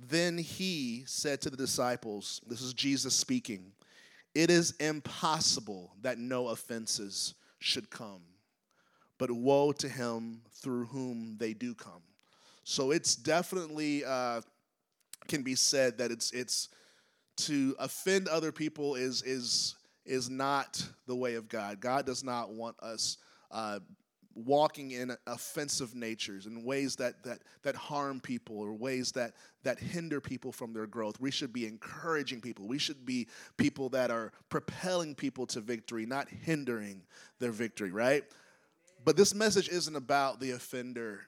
Then 0.08 0.38
he 0.38 1.02
said 1.04 1.42
to 1.42 1.50
the 1.50 1.58
disciples, 1.58 2.40
This 2.46 2.62
is 2.62 2.72
Jesus 2.72 3.14
speaking, 3.14 3.72
it 4.34 4.50
is 4.50 4.72
impossible 4.80 5.92
that 6.00 6.16
no 6.16 6.48
offenses 6.48 7.34
should 7.58 7.90
come, 7.90 8.22
but 9.18 9.30
woe 9.30 9.72
to 9.72 9.88
him 9.90 10.40
through 10.54 10.86
whom 10.86 11.36
they 11.38 11.52
do 11.52 11.74
come. 11.74 12.02
So 12.64 12.92
it's 12.92 13.14
definitely 13.14 14.06
uh, 14.06 14.40
can 15.28 15.42
be 15.42 15.54
said 15.54 15.98
that 15.98 16.10
it's 16.10 16.30
it's 16.30 16.70
to 17.36 17.76
offend 17.78 18.26
other 18.28 18.52
people 18.52 18.94
is 18.94 19.20
is 19.22 19.74
is 20.04 20.28
not 20.28 20.84
the 21.06 21.16
way 21.16 21.34
of 21.34 21.48
God. 21.48 21.80
God 21.80 22.06
does 22.06 22.24
not 22.24 22.52
want 22.52 22.76
us 22.82 23.18
uh, 23.50 23.78
walking 24.34 24.92
in 24.92 25.14
offensive 25.26 25.94
natures 25.94 26.46
in 26.46 26.64
ways 26.64 26.96
that 26.96 27.22
that 27.22 27.40
that 27.62 27.74
harm 27.74 28.20
people 28.20 28.58
or 28.58 28.72
ways 28.72 29.12
that 29.12 29.34
that 29.62 29.78
hinder 29.78 30.20
people 30.20 30.52
from 30.52 30.72
their 30.72 30.86
growth. 30.86 31.20
We 31.20 31.30
should 31.30 31.52
be 31.52 31.66
encouraging 31.66 32.40
people. 32.40 32.66
We 32.66 32.78
should 32.78 33.04
be 33.04 33.28
people 33.56 33.88
that 33.90 34.10
are 34.10 34.32
propelling 34.48 35.14
people 35.14 35.46
to 35.48 35.60
victory, 35.60 36.06
not 36.06 36.28
hindering 36.28 37.02
their 37.38 37.52
victory, 37.52 37.90
right? 37.90 38.24
But 39.04 39.16
this 39.16 39.34
message 39.34 39.68
isn't 39.68 39.96
about 39.96 40.40
the 40.40 40.52
offender. 40.52 41.20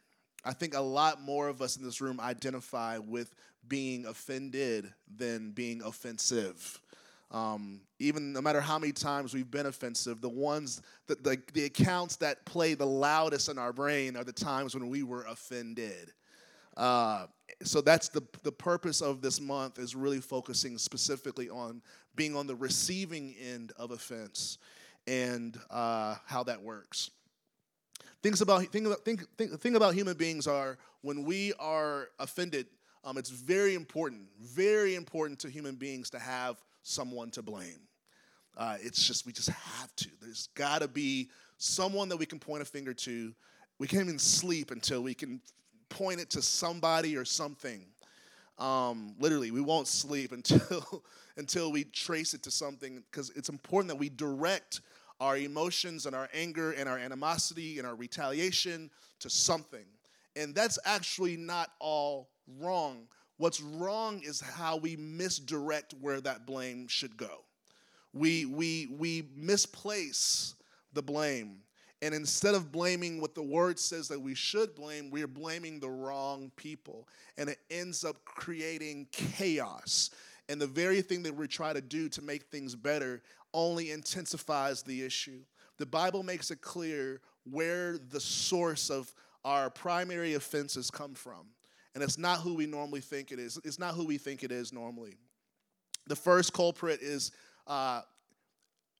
I 0.45 0.53
think 0.53 0.75
a 0.75 0.81
lot 0.81 1.21
more 1.21 1.49
of 1.49 1.63
us 1.63 1.77
in 1.77 1.85
this 1.85 2.01
room 2.01 2.21
identify 2.21 2.99
with 2.99 3.35
being 3.67 4.07
offended 4.07 4.93
than 5.17 5.51
being 5.51 5.83
offensive. 5.83 6.81
Um, 7.35 7.81
even 7.99 8.33
no 8.33 8.41
matter 8.41 8.61
how 8.61 8.79
many 8.79 8.93
times 8.93 9.35
we've 9.35 9.51
been 9.51 9.67
offensive, 9.67 10.21
the 10.21 10.29
ones 10.29 10.83
that 11.09 11.25
the, 11.25 11.37
the 11.53 11.65
accounts 11.65 12.15
that 12.17 12.45
play 12.45 12.75
the 12.75 12.87
loudest 12.87 13.49
in 13.49 13.59
our 13.59 13.73
brain 13.73 14.17
are 14.17 14.23
the 14.23 14.33
times 14.33 14.73
when 14.73 14.89
we 14.89 15.03
were 15.03 15.25
offended. 15.25 16.13
Uh, 16.77 17.27
so 17.65 17.81
that's 17.81 18.09
the 18.09 18.23
the 18.45 18.53
purpose 18.53 19.01
of 19.01 19.21
this 19.21 19.41
month 19.41 19.81
is 19.81 19.97
really 19.97 20.21
focusing 20.21 20.79
specifically 20.79 21.51
on 21.51 21.83
being 22.15 22.37
on 22.37 22.47
the 22.47 22.55
receiving 22.55 23.35
end 23.41 23.73
of 23.77 23.91
offense 23.91 24.59
and 25.09 25.59
uh, 25.71 26.15
how 26.27 26.45
that 26.45 26.63
works. 26.63 27.11
Things 28.23 28.43
about 28.43 28.65
think 28.67 28.87
about 28.87 29.05
think, 29.05 29.25
think, 29.37 29.61
thing 29.61 29.75
about 29.75 29.95
human 29.95 30.17
beings 30.17 30.47
are 30.47 30.79
when 31.03 31.25
we 31.25 31.53
are 31.59 32.11
offended, 32.21 32.67
um, 33.03 33.19
it's 33.19 33.31
very 33.31 33.75
important, 33.75 34.29
very 34.41 34.95
important 34.95 35.41
to 35.41 35.51
human 35.51 35.75
beings 35.75 36.11
to 36.11 36.21
have 36.21 36.63
someone 36.85 37.31
to 37.33 37.43
blame. 37.43 37.81
Uh, 38.57 38.77
it's 38.81 39.05
just, 39.05 39.27
we 39.27 39.33
just 39.33 39.49
have 39.49 39.95
to. 39.97 40.09
There's 40.23 40.49
got 40.55 40.83
to 40.83 40.89
be 40.89 41.29
someone 41.59 42.09
that 42.11 42.17
we 42.17 42.27
can 42.27 42.39
point 42.39 42.63
a 42.63 42.65
finger 42.65 42.95
to. 42.95 43.35
We 43.81 43.89
can't 43.89 44.05
even 44.05 44.19
sleep 44.21 44.71
until 44.71 45.03
we 45.03 45.15
can 45.15 45.41
point 45.89 46.21
it 46.21 46.31
to 46.31 46.43
somebody 46.43 47.17
or 47.17 47.25
something. 47.25 47.87
Um, 48.59 49.17
literally, 49.19 49.51
we 49.51 49.61
won't 49.61 49.89
sleep 49.89 50.31
until 50.33 51.03
until 51.37 51.73
we 51.73 51.83
trace 51.85 52.35
it 52.35 52.45
to 52.45 52.51
something 52.53 53.03
because 53.11 53.31
it's 53.31 53.49
important 53.49 53.89
that 53.89 53.97
we 53.97 54.09
direct 54.09 54.83
our 55.19 55.37
emotions 55.37 56.07
and 56.07 56.15
our 56.15 56.29
anger 56.33 56.73
and 56.73 56.89
our 56.89 56.99
animosity 56.99 57.79
and 57.79 57.87
our 57.89 57.97
retaliation 57.97 58.91
to 59.21 59.31
something. 59.31 59.85
And 60.37 60.55
that's 60.55 60.79
actually 60.85 61.37
not 61.37 61.71
all 61.81 62.29
wrong. 62.61 63.07
What's 63.37 63.61
wrong 63.61 64.21
is 64.25 64.41
how 64.41 64.77
we 64.77 64.97
misdirect 64.97 65.95
where 66.01 66.21
that 66.21 66.47
blame 66.47 66.87
should 66.87 67.17
go. 67.17 67.45
We, 68.13 68.47
we, 68.47 68.89
we 68.97 69.29
misplace 69.37 70.55
the 70.93 71.03
blame. 71.03 71.59
And 72.01 72.15
instead 72.15 72.55
of 72.55 72.71
blaming 72.71 73.21
what 73.21 73.35
the 73.35 73.43
word 73.43 73.79
says 73.79 74.09
that 74.09 74.21
we 74.21 74.35
should 74.35 74.75
blame, 74.75 75.11
we 75.11 75.23
are 75.23 75.29
blaming 75.29 75.81
the 75.81 75.91
wrong 75.91 76.53
people. 76.55 77.09
And 77.37 77.49
it 77.49 77.59
ends 77.71 78.05
up 78.05 78.25
creating 78.25 79.09
chaos. 79.11 80.11
And 80.49 80.61
the 80.61 80.67
very 80.67 81.03
thing 81.03 81.23
that 81.25 81.35
we 81.35 81.49
try 81.49 81.73
to 81.73 81.81
do 81.81 82.09
to 82.11 82.23
make 82.23 82.45
things 82.45 82.77
better 82.77 83.23
only 83.53 83.91
intensifies 83.91 84.83
the 84.83 85.03
issue. 85.03 85.41
The 85.79 85.87
Bible 85.87 86.23
makes 86.23 86.51
it 86.51 86.61
clear 86.61 87.21
where 87.51 87.99
the 87.99 88.21
source 88.21 88.91
of 88.91 89.13
our 89.45 89.71
primary 89.71 90.35
offenses 90.35 90.91
come 90.91 91.15
from 91.15 91.47
and 91.95 92.03
it's 92.03 92.19
not 92.19 92.41
who 92.41 92.55
we 92.55 92.67
normally 92.67 93.01
think 93.01 93.31
it 93.31 93.39
is. 93.39 93.59
It's 93.65 93.79
not 93.79 93.95
who 93.95 94.05
we 94.05 94.19
think 94.19 94.43
it 94.43 94.51
is 94.51 94.73
normally. 94.73 95.17
The 96.07 96.17
first 96.17 96.53
culprit 96.53 97.01
is 97.01 97.31
uh, 97.67 98.03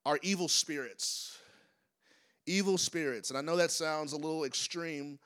our 0.07 0.19
evil 0.23 0.49
spirits. 0.49 1.39
Evil 2.47 2.79
spirits. 2.79 3.31
And 3.31 3.39
I 3.39 3.43
know 3.43 3.57
that 3.57 3.71
sounds 3.71 4.13
a 4.13 4.17
little 4.17 4.45
extreme, 4.45 5.19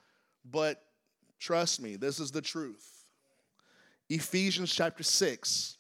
but 0.51 0.83
trust 1.39 1.81
me, 1.83 1.97
this 1.97 2.21
is 2.21 2.31
the 2.31 2.41
truth. 2.41 3.05
Ephesians 4.09 4.75
chapter 4.75 5.03
6, 5.03 5.77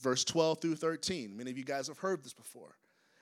verse 0.00 0.24
12 0.24 0.60
through 0.60 0.76
13. 0.76 1.36
Many 1.36 1.50
of 1.50 1.58
you 1.58 1.64
guys 1.64 1.88
have 1.88 1.98
heard 1.98 2.22
this 2.22 2.32
before. 2.32 2.76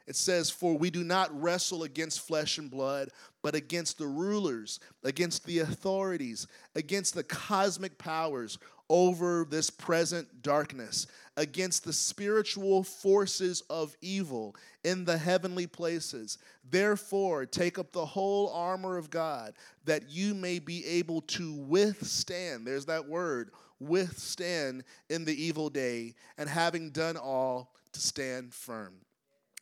It 0.09 0.17
says, 0.17 0.49
For 0.49 0.77
we 0.77 0.89
do 0.89 1.05
not 1.05 1.39
wrestle 1.39 1.83
against 1.83 2.27
flesh 2.27 2.57
and 2.57 2.71
blood, 2.71 3.11
but 3.43 3.55
against 3.55 3.99
the 3.99 4.07
rulers, 4.07 4.81
against 5.05 5.45
the 5.45 5.59
authorities, 5.59 6.47
against 6.75 7.15
the 7.15 7.23
cosmic 7.23 7.99
powers 7.99 8.59
over 8.89 9.47
this 9.51 9.69
present 9.69 10.41
darkness, 10.41 11.09
against 11.37 11.85
the 11.85 11.93
spiritual 11.93 12.83
forces 12.83 13.61
of 13.69 13.95
evil 14.01 14.57
in 14.83 15.05
the 15.05 15.19
heavenly 15.19 15.67
places. 15.67 16.39
Therefore, 16.71 17.45
take 17.45 17.79
up 17.79 17.93
the 17.93 18.07
whole 18.07 18.49
armor 18.55 18.97
of 18.97 19.11
God, 19.11 19.53
that 19.85 20.09
you 20.09 20.33
may 20.33 20.59
be 20.59 20.87
able 20.87 21.21
to 21.21 21.53
withstand. 21.53 22.67
There's 22.67 22.87
that 22.87 23.07
word, 23.07 23.51
withstand 23.79 24.85
in 25.11 25.27
the 25.27 25.37
evil 25.37 25.69
day, 25.69 26.15
and 26.39 26.49
having 26.49 26.93
done 26.93 27.19
all, 27.19 27.75
to 27.93 28.01
stand 28.01 28.55
firm. 28.55 28.95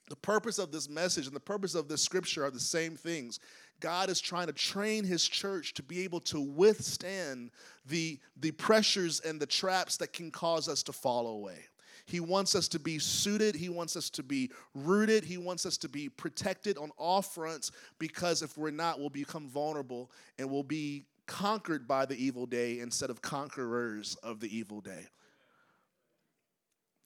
The 0.08 0.16
purpose 0.16 0.58
of 0.58 0.70
this 0.70 0.88
message 0.88 1.26
and 1.26 1.34
the 1.34 1.40
purpose 1.40 1.74
of 1.74 1.88
this 1.88 2.02
scripture 2.02 2.44
are 2.44 2.50
the 2.50 2.60
same 2.60 2.96
things. 2.96 3.40
God 3.80 4.08
is 4.08 4.20
trying 4.20 4.46
to 4.46 4.52
train 4.52 5.04
his 5.04 5.26
church 5.26 5.74
to 5.74 5.82
be 5.82 6.04
able 6.04 6.20
to 6.20 6.40
withstand 6.40 7.50
the, 7.86 8.18
the 8.40 8.52
pressures 8.52 9.20
and 9.20 9.40
the 9.40 9.46
traps 9.46 9.96
that 9.98 10.12
can 10.12 10.30
cause 10.30 10.68
us 10.68 10.82
to 10.84 10.92
fall 10.92 11.26
away. 11.26 11.58
He 12.06 12.20
wants 12.20 12.54
us 12.54 12.68
to 12.68 12.78
be 12.78 13.00
suited. 13.00 13.56
He 13.56 13.68
wants 13.68 13.96
us 13.96 14.08
to 14.10 14.22
be 14.22 14.50
rooted. 14.74 15.24
He 15.24 15.38
wants 15.38 15.66
us 15.66 15.76
to 15.78 15.88
be 15.88 16.08
protected 16.08 16.78
on 16.78 16.90
all 16.96 17.20
fronts 17.20 17.72
because 17.98 18.42
if 18.42 18.56
we're 18.56 18.70
not, 18.70 19.00
we'll 19.00 19.10
become 19.10 19.48
vulnerable 19.48 20.12
and 20.38 20.48
we'll 20.48 20.62
be 20.62 21.04
conquered 21.26 21.88
by 21.88 22.06
the 22.06 22.14
evil 22.24 22.46
day 22.46 22.78
instead 22.78 23.10
of 23.10 23.20
conquerors 23.20 24.14
of 24.22 24.38
the 24.38 24.56
evil 24.56 24.80
day 24.80 25.06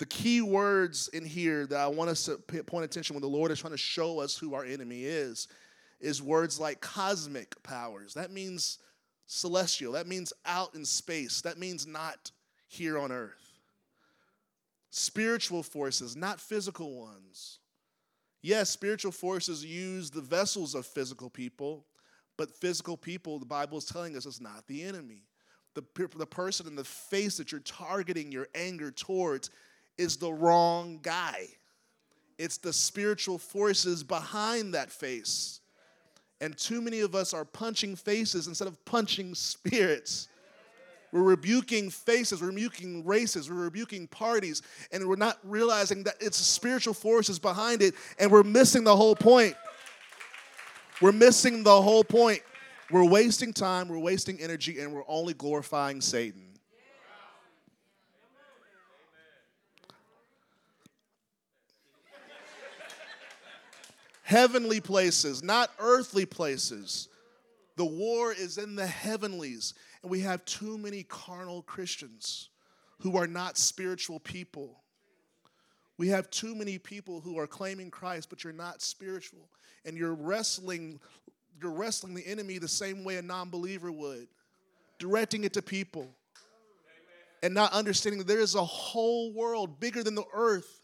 the 0.01 0.07
key 0.07 0.41
words 0.41 1.09
in 1.09 1.27
here 1.27 1.67
that 1.67 1.79
I 1.79 1.87
want 1.87 2.09
us 2.09 2.25
to 2.25 2.39
point 2.39 2.87
attention 2.87 3.13
when 3.13 3.21
the 3.21 3.29
Lord 3.29 3.51
is 3.51 3.61
trying 3.61 3.75
to 3.75 3.77
show 3.77 4.19
us 4.19 4.35
who 4.35 4.55
our 4.55 4.65
enemy 4.65 5.05
is, 5.05 5.47
is 6.01 6.23
words 6.23 6.59
like 6.59 6.81
cosmic 6.81 7.63
powers. 7.63 8.15
That 8.15 8.31
means 8.31 8.79
celestial. 9.27 9.93
That 9.93 10.07
means 10.07 10.33
out 10.47 10.75
in 10.75 10.87
space. 10.87 11.43
That 11.43 11.59
means 11.59 11.87
not 11.87 12.31
here 12.67 12.99
on 12.99 13.13
earth. 13.13 13.61
Spiritual 14.89 15.63
forces, 15.63 16.17
not 16.17 16.41
physical 16.41 16.95
ones. 16.95 17.59
Yes, 18.41 18.71
spiritual 18.71 19.13
forces 19.13 19.63
use 19.63 20.11
the 20.11 20.23
vessels 20.23 20.75
of 20.75 20.87
physical 20.87 21.29
people, 21.29 21.85
but 22.39 22.57
physical 22.57 22.97
people, 22.97 23.39
the 23.39 23.45
Bible 23.45 23.77
is 23.77 23.85
telling 23.85 24.17
us, 24.17 24.25
is 24.25 24.41
not 24.41 24.67
the 24.67 24.83
enemy. 24.83 25.25
The, 25.75 25.85
the 26.17 26.27
person 26.27 26.67
in 26.67 26.75
the 26.75 26.85
face 26.85 27.37
that 27.37 27.53
you're 27.53 27.61
targeting 27.61 28.33
your 28.33 28.49
anger 28.55 28.91
towards 28.91 29.51
is 30.01 30.17
the 30.17 30.33
wrong 30.33 30.99
guy. 31.03 31.47
It's 32.39 32.57
the 32.57 32.73
spiritual 32.73 33.37
forces 33.37 34.03
behind 34.03 34.73
that 34.73 34.91
face. 34.91 35.61
And 36.41 36.57
too 36.57 36.81
many 36.81 37.01
of 37.01 37.15
us 37.15 37.35
are 37.35 37.45
punching 37.45 37.97
faces 37.97 38.47
instead 38.47 38.67
of 38.67 38.83
punching 38.87 39.35
spirits. 39.35 40.29
We're 41.13 41.23
rebuking 41.23 41.91
faces, 41.91 42.41
we're 42.41 42.49
rebuking 42.49 43.05
races, 43.05 43.51
we're 43.51 43.57
rebuking 43.57 44.07
parties, 44.07 44.63
and 44.91 45.07
we're 45.07 45.17
not 45.17 45.39
realizing 45.45 46.05
that 46.05 46.15
it's 46.21 46.39
spiritual 46.39 46.95
forces 46.95 47.39
behind 47.39 47.83
it, 47.83 47.95
and 48.19 48.31
we're 48.31 48.45
missing 48.45 48.85
the 48.85 48.97
whole 48.97 49.17
point. 49.17 49.55
We're 51.03 51.13
missing 51.13 51.63
the 51.63 51.83
whole 51.83 52.05
point. 52.05 52.41
We're 52.91 53.05
wasting 53.05 53.53
time, 53.53 53.89
we're 53.89 53.99
wasting 53.99 54.41
energy, 54.41 54.81
and 54.81 54.93
we're 54.95 55.05
only 55.09 55.35
glorifying 55.35 56.01
Satan. 56.01 56.50
Heavenly 64.31 64.81
places, 64.81 65.43
not 65.43 65.71
earthly 65.81 66.25
places. 66.25 67.09
The 67.75 67.85
war 67.85 68.33
is 68.33 68.59
in 68.59 68.77
the 68.77 68.87
heavenlies. 68.87 69.75
And 70.03 70.11
we 70.13 70.21
have 70.21 70.45
too 70.45 70.79
many 70.79 71.03
carnal 71.03 71.63
Christians 71.63 72.51
who 73.01 73.17
are 73.17 73.27
not 73.27 73.59
spiritual 73.59 74.21
people. 74.21 74.85
We 75.99 76.07
have 76.11 76.31
too 76.31 76.55
many 76.55 76.79
people 76.79 77.21
who 77.21 77.41
are 77.41 77.49
claiming 77.49 77.91
Christ, 77.91 78.31
but 78.31 78.45
you're 78.45 78.53
not 78.53 78.83
spiritual. 78.83 79.49
And 79.85 79.97
you're 79.97 80.15
wrestling, 80.15 81.01
you're 81.61 81.73
wrestling 81.73 82.15
the 82.15 82.25
enemy 82.25 82.59
the 82.59 82.69
same 82.69 83.03
way 83.03 83.17
a 83.17 83.23
non-believer 83.23 83.91
would, 83.91 84.29
directing 85.01 85.43
it 85.43 85.55
to 85.55 85.61
people. 85.61 86.07
And 87.43 87.53
not 87.53 87.73
understanding 87.73 88.19
that 88.19 88.29
there 88.29 88.39
is 88.39 88.55
a 88.55 88.65
whole 88.65 89.33
world 89.33 89.81
bigger 89.81 90.05
than 90.05 90.15
the 90.15 90.23
earth. 90.33 90.80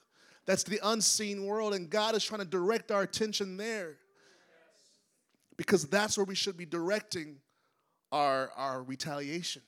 That's 0.47 0.62
the 0.62 0.81
unseen 0.83 1.45
world, 1.45 1.75
and 1.75 1.91
God 1.91 2.15
is 2.15 2.25
trying 2.25 2.41
to 2.41 2.47
direct 2.47 2.91
our 2.93 3.03
attention 3.03 3.57
there. 3.57 3.97
Because 5.57 5.87
that's 5.87 6.17
where 6.17 6.25
we 6.25 6.35
should 6.35 6.57
be 6.57 6.67
directing 6.67 7.37
our, 8.12 8.50
our 8.57 8.83
retaliation. 8.83 9.62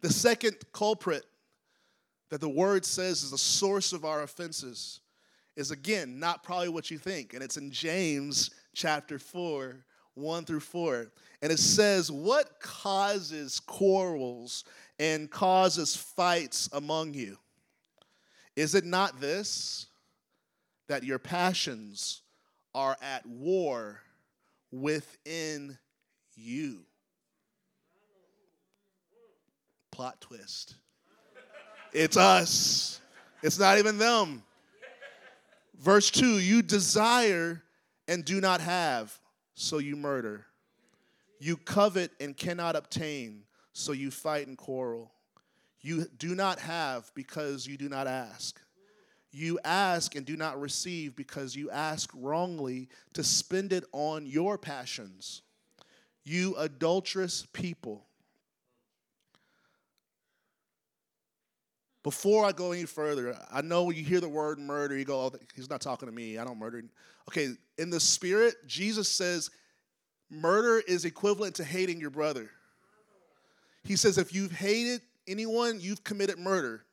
The 0.00 0.12
second 0.12 0.56
culprit 0.72 1.24
that 2.30 2.40
the 2.40 2.48
word 2.48 2.84
says 2.84 3.22
is 3.22 3.30
the 3.30 3.38
source 3.38 3.92
of 3.92 4.04
our 4.04 4.22
offenses 4.22 5.00
is 5.56 5.70
again 5.70 6.18
not 6.18 6.42
probably 6.42 6.68
what 6.68 6.90
you 6.90 6.98
think. 6.98 7.34
And 7.34 7.42
it's 7.42 7.56
in 7.56 7.70
James 7.70 8.50
chapter 8.74 9.18
4, 9.18 9.84
1 10.14 10.44
through 10.44 10.60
4. 10.60 11.12
And 11.42 11.52
it 11.52 11.58
says, 11.58 12.10
What 12.10 12.60
causes 12.60 13.60
quarrels 13.60 14.64
and 14.98 15.30
causes 15.30 15.96
fights 15.96 16.68
among 16.72 17.14
you? 17.14 17.38
Is 18.56 18.74
it 18.74 18.84
not 18.84 19.20
this, 19.20 19.86
that 20.88 21.04
your 21.04 21.18
passions 21.18 22.22
are 22.74 22.96
at 23.00 23.24
war 23.26 24.00
within 24.70 25.78
you. 26.34 26.80
Plot 29.92 30.20
twist. 30.20 30.74
It's 31.92 32.16
us. 32.16 33.00
It's 33.42 33.58
not 33.58 33.78
even 33.78 33.98
them. 33.98 34.42
Verse 35.78 36.10
2 36.10 36.38
You 36.38 36.62
desire 36.62 37.62
and 38.08 38.24
do 38.24 38.40
not 38.40 38.60
have, 38.60 39.16
so 39.54 39.78
you 39.78 39.96
murder. 39.96 40.46
You 41.38 41.56
covet 41.56 42.10
and 42.20 42.36
cannot 42.36 42.74
obtain, 42.74 43.42
so 43.72 43.92
you 43.92 44.10
fight 44.10 44.46
and 44.48 44.58
quarrel. 44.58 45.12
You 45.84 46.06
do 46.18 46.34
not 46.34 46.58
have 46.58 47.12
because 47.14 47.66
you 47.66 47.76
do 47.76 47.88
not 47.88 48.06
ask. 48.08 48.58
You 49.30 49.60
ask 49.64 50.16
and 50.16 50.24
do 50.24 50.36
not 50.36 50.60
receive 50.60 51.14
because 51.14 51.54
you 51.54 51.70
ask 51.70 52.10
wrongly 52.14 52.88
to 53.12 53.22
spend 53.22 53.72
it 53.72 53.84
on 53.92 54.24
your 54.26 54.56
passions 54.56 55.42
you 56.24 56.54
adulterous 56.56 57.46
people. 57.52 58.06
Before 62.02 62.44
I 62.44 62.52
go 62.52 62.72
any 62.72 62.84
further, 62.84 63.36
I 63.50 63.62
know 63.62 63.84
when 63.84 63.96
you 63.96 64.04
hear 64.04 64.20
the 64.20 64.28
word 64.28 64.58
murder, 64.58 64.96
you 64.96 65.04
go, 65.04 65.20
oh, 65.20 65.32
he's 65.54 65.70
not 65.70 65.80
talking 65.80 66.08
to 66.08 66.14
me. 66.14 66.38
I 66.38 66.44
don't 66.44 66.58
murder. 66.58 66.82
Okay, 67.28 67.50
in 67.78 67.90
the 67.90 68.00
spirit, 68.00 68.54
Jesus 68.66 69.08
says 69.08 69.50
murder 70.30 70.82
is 70.86 71.04
equivalent 71.04 71.56
to 71.56 71.64
hating 71.64 72.00
your 72.00 72.10
brother. 72.10 72.50
He 73.84 73.96
says 73.96 74.16
if 74.16 74.34
you've 74.34 74.52
hated 74.52 75.02
anyone, 75.26 75.80
you've 75.80 76.04
committed 76.04 76.38
murder. 76.38 76.84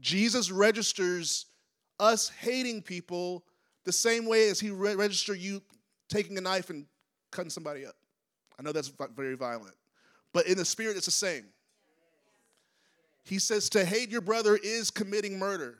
Jesus 0.00 0.50
registers 0.50 1.46
us 1.98 2.28
hating 2.28 2.82
people 2.82 3.44
the 3.84 3.92
same 3.92 4.26
way 4.26 4.48
as 4.48 4.60
he 4.60 4.70
re- 4.70 4.94
registered 4.94 5.38
you 5.38 5.62
taking 6.08 6.36
a 6.36 6.40
knife 6.40 6.70
and 6.70 6.86
cutting 7.30 7.50
somebody 7.50 7.86
up. 7.86 7.94
I 8.58 8.62
know 8.62 8.72
that's 8.72 8.92
very 9.14 9.36
violent, 9.36 9.74
but 10.32 10.46
in 10.46 10.56
the 10.56 10.64
spirit, 10.64 10.96
it's 10.96 11.06
the 11.06 11.12
same. 11.12 11.44
He 13.24 13.38
says 13.38 13.68
to 13.70 13.84
hate 13.84 14.10
your 14.10 14.20
brother 14.20 14.56
is 14.56 14.90
committing 14.90 15.38
murder. 15.38 15.78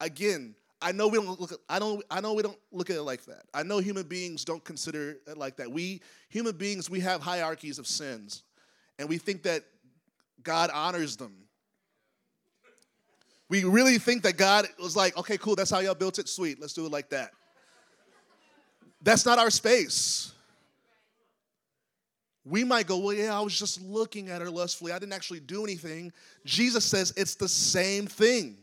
Again, 0.00 0.54
I 0.84 0.92
know 0.92 1.08
we 1.08 1.16
don't 1.16 1.40
look 1.40 1.50
at, 1.50 1.58
I 1.66 1.78
don't 1.78 2.04
I 2.10 2.20
know 2.20 2.34
we 2.34 2.42
don't 2.42 2.58
look 2.70 2.90
at 2.90 2.96
it 2.96 3.02
like 3.02 3.24
that. 3.24 3.44
I 3.54 3.62
know 3.62 3.78
human 3.78 4.06
beings 4.06 4.44
don't 4.44 4.62
consider 4.62 5.16
it 5.26 5.38
like 5.38 5.56
that. 5.56 5.72
We 5.72 6.02
human 6.28 6.54
beings 6.54 6.90
we 6.90 7.00
have 7.00 7.22
hierarchies 7.22 7.78
of 7.78 7.86
sins 7.86 8.42
and 8.98 9.08
we 9.08 9.16
think 9.16 9.44
that 9.44 9.64
God 10.42 10.68
honors 10.74 11.16
them. 11.16 11.34
We 13.48 13.64
really 13.64 13.96
think 13.96 14.24
that 14.24 14.36
God 14.36 14.66
was 14.78 14.94
like, 14.94 15.16
okay, 15.16 15.38
cool, 15.38 15.56
that's 15.56 15.70
how 15.70 15.78
y'all 15.78 15.94
built 15.94 16.18
it. 16.18 16.28
Sweet, 16.28 16.60
let's 16.60 16.74
do 16.74 16.84
it 16.84 16.92
like 16.92 17.08
that. 17.10 17.30
That's 19.00 19.24
not 19.24 19.38
our 19.38 19.50
space. 19.50 20.32
We 22.44 22.62
might 22.62 22.86
go, 22.86 22.98
well, 22.98 23.14
yeah, 23.14 23.38
I 23.38 23.40
was 23.40 23.58
just 23.58 23.80
looking 23.80 24.28
at 24.28 24.42
her 24.42 24.50
lustfully. 24.50 24.92
I 24.92 24.98
didn't 24.98 25.14
actually 25.14 25.40
do 25.40 25.64
anything. 25.64 26.12
Jesus 26.44 26.84
says 26.84 27.14
it's 27.16 27.36
the 27.36 27.48
same 27.48 28.06
thing. 28.06 28.58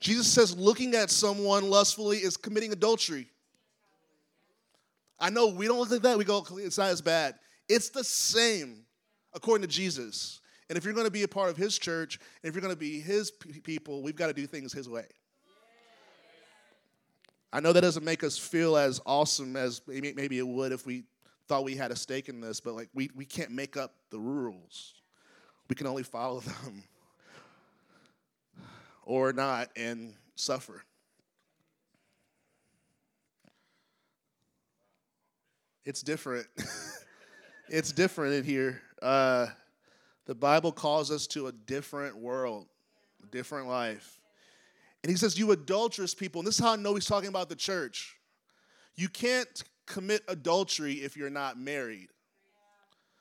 Jesus 0.00 0.26
says 0.26 0.56
looking 0.56 0.94
at 0.94 1.10
someone 1.10 1.70
lustfully 1.70 2.18
is 2.18 2.36
committing 2.36 2.72
adultery. 2.72 3.28
I 5.18 5.30
know 5.30 5.48
we 5.48 5.66
don't 5.66 5.78
look 5.78 5.90
like 5.90 6.02
that. 6.02 6.18
We 6.18 6.24
go, 6.24 6.44
it's 6.58 6.78
not 6.78 6.88
as 6.88 7.00
bad. 7.00 7.36
It's 7.68 7.88
the 7.88 8.04
same 8.04 8.84
according 9.32 9.66
to 9.66 9.72
Jesus. 9.72 10.40
And 10.68 10.78
if 10.78 10.84
you're 10.84 10.94
going 10.94 11.06
to 11.06 11.12
be 11.12 11.22
a 11.22 11.28
part 11.28 11.50
of 11.50 11.56
his 11.56 11.78
church, 11.78 12.18
and 12.42 12.48
if 12.48 12.54
you're 12.54 12.62
going 12.62 12.74
to 12.74 12.78
be 12.78 13.00
his 13.00 13.30
people, 13.30 14.02
we've 14.02 14.16
got 14.16 14.28
to 14.28 14.32
do 14.32 14.46
things 14.46 14.72
his 14.72 14.88
way. 14.88 15.06
I 17.52 17.60
know 17.60 17.72
that 17.72 17.82
doesn't 17.82 18.04
make 18.04 18.24
us 18.24 18.36
feel 18.36 18.76
as 18.76 19.00
awesome 19.06 19.54
as 19.56 19.80
maybe 19.86 20.38
it 20.38 20.46
would 20.46 20.72
if 20.72 20.86
we 20.86 21.04
thought 21.46 21.64
we 21.64 21.76
had 21.76 21.92
a 21.92 21.96
stake 21.96 22.28
in 22.28 22.40
this, 22.40 22.60
but 22.60 22.74
like 22.74 22.88
we, 22.94 23.10
we 23.14 23.24
can't 23.24 23.50
make 23.50 23.76
up 23.76 23.94
the 24.10 24.18
rules. 24.18 24.94
We 25.68 25.76
can 25.76 25.86
only 25.86 26.02
follow 26.02 26.40
them 26.64 26.82
or 29.04 29.32
not 29.32 29.70
and 29.76 30.14
suffer. 30.34 30.82
It's 35.84 36.02
different. 36.02 36.46
it's 37.68 37.92
different 37.92 38.34
in 38.34 38.44
here. 38.44 38.80
Uh, 39.02 39.46
the 40.26 40.34
Bible 40.34 40.72
calls 40.72 41.10
us 41.10 41.26
to 41.28 41.48
a 41.48 41.52
different 41.52 42.16
world, 42.16 42.66
a 43.22 43.26
different 43.26 43.68
life. 43.68 44.18
And 45.02 45.10
he 45.10 45.16
says, 45.16 45.38
You 45.38 45.52
adulterous 45.52 46.14
people. 46.14 46.40
And 46.40 46.46
this 46.48 46.58
is 46.58 46.64
how 46.64 46.72
I 46.72 46.76
know 46.76 46.94
he's 46.94 47.04
talking 47.04 47.28
about 47.28 47.50
the 47.50 47.56
church. 47.56 48.16
You 48.96 49.08
can't 49.08 49.62
commit 49.86 50.22
adultery 50.28 50.94
if 50.94 51.16
you're 51.16 51.28
not 51.28 51.58
married. 51.58 52.08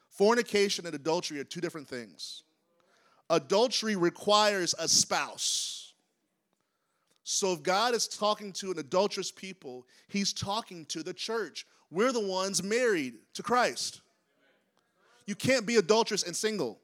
Fornication 0.10 0.86
and 0.86 0.96
adultery 0.96 1.40
are 1.40 1.44
two 1.44 1.60
different 1.60 1.88
things. 1.88 2.44
Adultery 3.34 3.96
requires 3.96 4.76
a 4.78 4.88
spouse. 4.88 5.94
So 7.24 7.54
if 7.54 7.64
God 7.64 7.96
is 7.96 8.08
talking 8.08 8.54
to 8.54 8.72
an 8.72 8.78
adulterous 8.78 9.32
people, 9.32 9.88
he's 10.08 10.34
talking 10.34 10.86
to 10.88 11.02
the 11.02 11.16
church. 11.16 11.66
We're 11.90 12.12
the 12.12 12.20
ones 12.20 12.62
married 12.62 13.16
to 13.34 13.42
Christ. 13.42 14.02
You 15.26 15.34
can't 15.34 15.66
be 15.66 15.78
adulterous 15.78 16.22
and 16.24 16.36
single. 16.36 16.80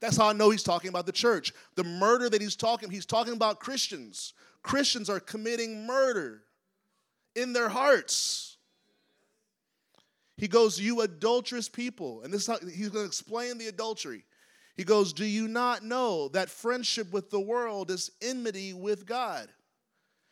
That's 0.00 0.16
how 0.16 0.28
I 0.28 0.32
know 0.32 0.48
he's 0.48 0.62
talking 0.62 0.88
about 0.88 1.04
the 1.04 1.12
church. 1.12 1.52
The 1.74 1.84
murder 1.84 2.30
that 2.30 2.40
he's 2.40 2.56
talking, 2.56 2.90
he's 2.90 3.06
talking 3.06 3.34
about 3.34 3.60
Christians. 3.60 4.32
Christians 4.62 5.10
are 5.10 5.20
committing 5.20 5.86
murder 5.86 6.42
in 7.36 7.52
their 7.52 7.68
hearts. 7.68 8.56
He 10.38 10.48
goes, 10.48 10.80
You 10.80 11.02
adulterous 11.02 11.68
people. 11.68 12.22
And 12.22 12.32
this 12.32 12.46
how, 12.46 12.58
he's 12.60 12.88
going 12.88 13.04
to 13.04 13.08
explain 13.08 13.58
the 13.58 13.66
adultery. 13.66 14.24
He 14.74 14.84
goes, 14.84 15.12
Do 15.12 15.24
you 15.24 15.48
not 15.48 15.84
know 15.84 16.28
that 16.28 16.48
friendship 16.48 17.12
with 17.12 17.30
the 17.30 17.40
world 17.40 17.90
is 17.90 18.10
enmity 18.20 18.72
with 18.72 19.06
God? 19.06 19.48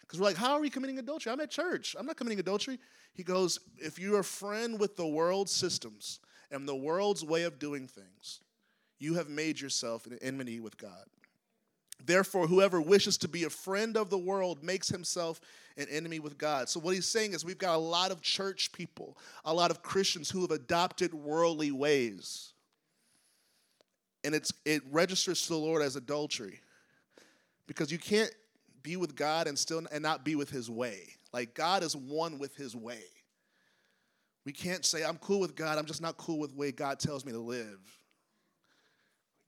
Because 0.00 0.18
we're 0.18 0.26
like, 0.26 0.36
How 0.36 0.52
are 0.52 0.60
we 0.60 0.70
committing 0.70 0.98
adultery? 0.98 1.32
I'm 1.32 1.40
at 1.40 1.50
church. 1.50 1.94
I'm 1.98 2.06
not 2.06 2.16
committing 2.16 2.40
adultery. 2.40 2.78
He 3.14 3.22
goes, 3.22 3.60
If 3.78 3.98
you're 3.98 4.20
a 4.20 4.24
friend 4.24 4.78
with 4.78 4.96
the 4.96 5.06
world's 5.06 5.52
systems 5.52 6.20
and 6.50 6.68
the 6.68 6.74
world's 6.74 7.24
way 7.24 7.42
of 7.42 7.58
doing 7.58 7.86
things, 7.86 8.40
you 8.98 9.14
have 9.14 9.28
made 9.28 9.60
yourself 9.60 10.06
an 10.06 10.18
enmity 10.22 10.60
with 10.60 10.76
God. 10.78 11.04
Therefore, 12.04 12.46
whoever 12.46 12.80
wishes 12.80 13.18
to 13.18 13.28
be 13.28 13.44
a 13.44 13.50
friend 13.50 13.96
of 13.96 14.10
the 14.10 14.18
world 14.18 14.62
makes 14.62 14.88
himself 14.88 15.40
an 15.76 15.86
enemy 15.90 16.18
with 16.18 16.38
God. 16.38 16.68
So, 16.68 16.80
what 16.80 16.94
he's 16.94 17.06
saying 17.06 17.34
is, 17.34 17.44
we've 17.44 17.58
got 17.58 17.76
a 17.76 17.78
lot 17.78 18.10
of 18.10 18.22
church 18.22 18.72
people, 18.72 19.18
a 19.44 19.52
lot 19.52 19.70
of 19.70 19.82
Christians 19.82 20.30
who 20.30 20.40
have 20.42 20.50
adopted 20.50 21.12
worldly 21.12 21.70
ways. 21.70 22.49
And 24.24 24.34
it's, 24.34 24.52
it 24.64 24.82
registers 24.90 25.42
to 25.42 25.48
the 25.48 25.58
Lord 25.58 25.82
as 25.82 25.96
adultery 25.96 26.60
because 27.66 27.90
you 27.90 27.98
can't 27.98 28.32
be 28.82 28.96
with 28.96 29.14
God 29.14 29.46
and 29.46 29.58
still 29.58 29.82
and 29.90 30.02
not 30.02 30.24
be 30.24 30.34
with 30.34 30.50
his 30.50 30.70
way. 30.70 31.00
Like 31.32 31.54
God 31.54 31.82
is 31.82 31.94
one 31.94 32.38
with 32.38 32.56
his 32.56 32.74
way. 32.74 33.02
We 34.44 34.52
can't 34.52 34.84
say 34.84 35.04
I'm 35.04 35.18
cool 35.18 35.40
with 35.40 35.54
God, 35.54 35.78
I'm 35.78 35.86
just 35.86 36.02
not 36.02 36.16
cool 36.16 36.38
with 36.38 36.50
the 36.50 36.56
way 36.56 36.72
God 36.72 36.98
tells 36.98 37.24
me 37.24 37.32
to 37.32 37.38
live. 37.38 37.78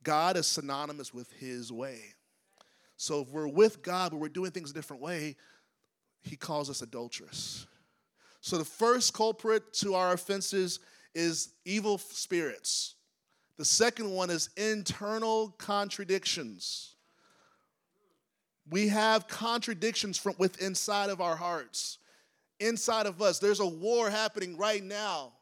God 0.03 0.37
is 0.37 0.47
synonymous 0.47 1.13
with 1.13 1.31
his 1.33 1.71
way. 1.71 1.99
So 2.97 3.21
if 3.21 3.29
we're 3.29 3.47
with 3.47 3.81
God 3.81 4.11
but 4.11 4.19
we're 4.19 4.29
doing 4.29 4.51
things 4.51 4.71
a 4.71 4.73
different 4.73 5.01
way, 5.01 5.35
he 6.21 6.35
calls 6.35 6.69
us 6.69 6.81
adulterous. 6.81 7.67
So 8.41 8.57
the 8.57 8.65
first 8.65 9.13
culprit 9.13 9.73
to 9.75 9.95
our 9.95 10.13
offenses 10.13 10.79
is 11.15 11.49
evil 11.65 11.97
spirits. 11.97 12.95
The 13.57 13.65
second 13.65 14.11
one 14.11 14.29
is 14.29 14.49
internal 14.57 15.53
contradictions. 15.57 16.95
We 18.69 18.87
have 18.87 19.27
contradictions 19.27 20.17
from 20.17 20.35
within 20.37 20.67
inside 20.67 21.09
of 21.09 21.21
our 21.21 21.35
hearts. 21.35 21.99
Inside 22.59 23.05
of 23.05 23.21
us, 23.21 23.39
there's 23.39 23.59
a 23.59 23.67
war 23.67 24.09
happening 24.09 24.57
right 24.57 24.83
now 24.83 25.33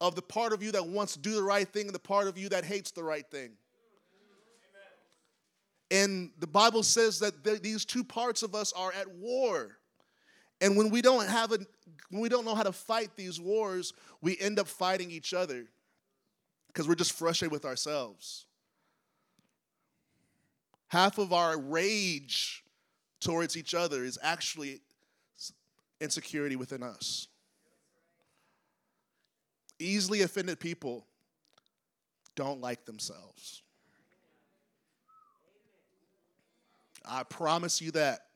of 0.00 0.14
the 0.14 0.22
part 0.22 0.52
of 0.52 0.62
you 0.62 0.72
that 0.72 0.86
wants 0.86 1.14
to 1.14 1.18
do 1.18 1.34
the 1.34 1.42
right 1.42 1.68
thing 1.68 1.86
and 1.86 1.94
the 1.94 1.98
part 1.98 2.28
of 2.28 2.38
you 2.38 2.48
that 2.50 2.64
hates 2.64 2.90
the 2.92 3.02
right 3.02 3.26
thing. 3.30 3.52
And 5.90 6.30
the 6.38 6.46
Bible 6.46 6.82
says 6.82 7.18
that 7.20 7.44
th- 7.44 7.60
these 7.60 7.84
two 7.84 8.04
parts 8.04 8.42
of 8.42 8.54
us 8.54 8.72
are 8.72 8.92
at 8.92 9.08
war. 9.10 9.76
And 10.60 10.76
when 10.76 10.90
we 10.90 11.02
don't 11.02 11.28
have 11.28 11.52
a 11.52 11.58
when 12.10 12.22
we 12.22 12.28
don't 12.28 12.44
know 12.44 12.54
how 12.54 12.62
to 12.62 12.72
fight 12.72 13.10
these 13.16 13.40
wars, 13.40 13.92
we 14.20 14.38
end 14.38 14.58
up 14.58 14.68
fighting 14.68 15.10
each 15.10 15.34
other 15.34 15.66
because 16.74 16.88
we're 16.88 16.96
just 16.96 17.12
frustrated 17.12 17.52
with 17.52 17.64
ourselves. 17.64 18.46
Half 20.88 21.18
of 21.18 21.32
our 21.32 21.56
rage 21.56 22.64
towards 23.20 23.56
each 23.56 23.74
other 23.74 24.04
is 24.04 24.18
actually 24.20 24.80
insecurity 26.00 26.56
within 26.56 26.82
us. 26.82 27.28
Easily 29.78 30.22
offended 30.22 30.58
people 30.58 31.06
don't 32.34 32.60
like 32.60 32.84
themselves. 32.84 33.62
I 37.04 37.22
promise 37.22 37.80
you 37.80 37.92
that. 37.92 38.26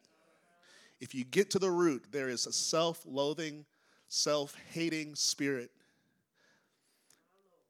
If 1.00 1.14
you 1.14 1.24
get 1.24 1.50
to 1.50 1.58
the 1.58 1.70
root, 1.70 2.06
there 2.10 2.28
is 2.28 2.46
a 2.46 2.52
self 2.52 3.02
loathing, 3.06 3.64
self 4.08 4.56
hating 4.72 5.14
spirit. 5.14 5.70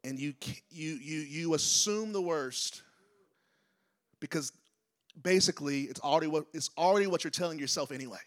And 0.05 0.19
you, 0.19 0.35
you, 0.71 0.93
you, 0.95 1.19
you 1.21 1.55
assume 1.55 2.13
the 2.13 2.23
worst 2.23 2.83
because 4.21 4.53
basically 5.23 5.83
it's 5.83 6.01
already, 6.01 6.29
what, 6.29 6.47
it's 6.55 6.71
already 6.79 7.07
what 7.07 7.25
you're 7.25 7.31
telling 7.31 7.59
yourself 7.59 7.93
anyway. 7.93 8.19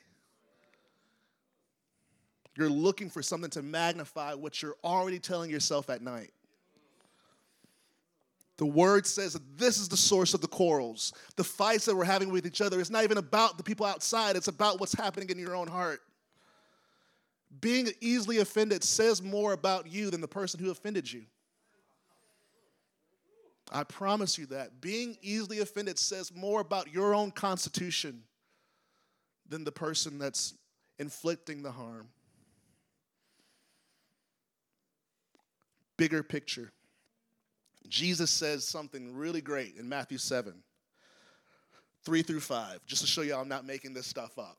You're 2.58 2.70
looking 2.70 3.10
for 3.10 3.22
something 3.22 3.50
to 3.52 3.62
magnify 3.62 4.34
what 4.34 4.62
you're 4.62 4.76
already 4.84 5.20
telling 5.20 5.50
yourself 5.50 5.90
at 5.90 6.02
night. 6.02 6.32
The 8.58 8.66
word 8.66 9.08
says 9.08 9.34
that 9.34 9.58
this 9.58 9.80
is 9.80 9.90
the 9.90 9.98
source 9.98 10.36
of 10.36 10.42
the 10.42 10.48
quarrels, 10.48 11.14
the 11.36 11.44
fights 11.44 11.86
that 11.86 11.96
we're 11.96 12.04
having 12.04 12.30
with 12.30 12.46
each 12.46 12.62
other. 12.62 12.80
It's 12.80 12.92
not 12.92 13.04
even 13.04 13.18
about 13.18 13.58
the 13.58 13.64
people 13.64 13.86
outside, 13.86 14.36
it's 14.36 14.50
about 14.50 14.80
what's 14.80 14.94
happening 14.94 15.30
in 15.30 15.40
your 15.40 15.56
own 15.56 15.68
heart. 15.68 16.02
Being 17.60 17.90
easily 18.02 18.38
offended 18.38 18.84
says 18.84 19.22
more 19.22 19.54
about 19.54 19.92
you 19.92 20.12
than 20.12 20.22
the 20.22 20.28
person 20.28 20.60
who 20.60 20.70
offended 20.70 21.12
you. 21.12 21.24
I 23.72 23.84
promise 23.84 24.38
you 24.38 24.46
that. 24.48 24.82
Being 24.82 25.18
easily 25.22 25.60
offended 25.60 25.98
says 25.98 26.34
more 26.36 26.60
about 26.60 26.94
your 26.94 27.16
own 27.16 27.32
constitution 27.32 28.24
than 29.48 29.64
the 29.64 29.72
person 29.72 30.20
that's 30.20 30.54
inflicting 31.00 31.64
the 31.64 31.72
harm. 31.72 32.10
Bigger 35.98 36.24
picture. 36.24 36.72
Jesus 37.88 38.32
says 38.32 38.66
something 38.66 39.16
really 39.16 39.42
great 39.42 39.76
in 39.78 39.88
Matthew 39.88 40.18
7, 40.18 40.54
3 42.04 42.22
through 42.22 42.40
5, 42.40 42.86
just 42.86 43.02
to 43.02 43.08
show 43.08 43.22
you 43.22 43.36
I'm 43.36 43.50
not 43.50 43.66
making 43.66 43.94
this 43.94 44.08
stuff 44.08 44.40
up. 44.40 44.58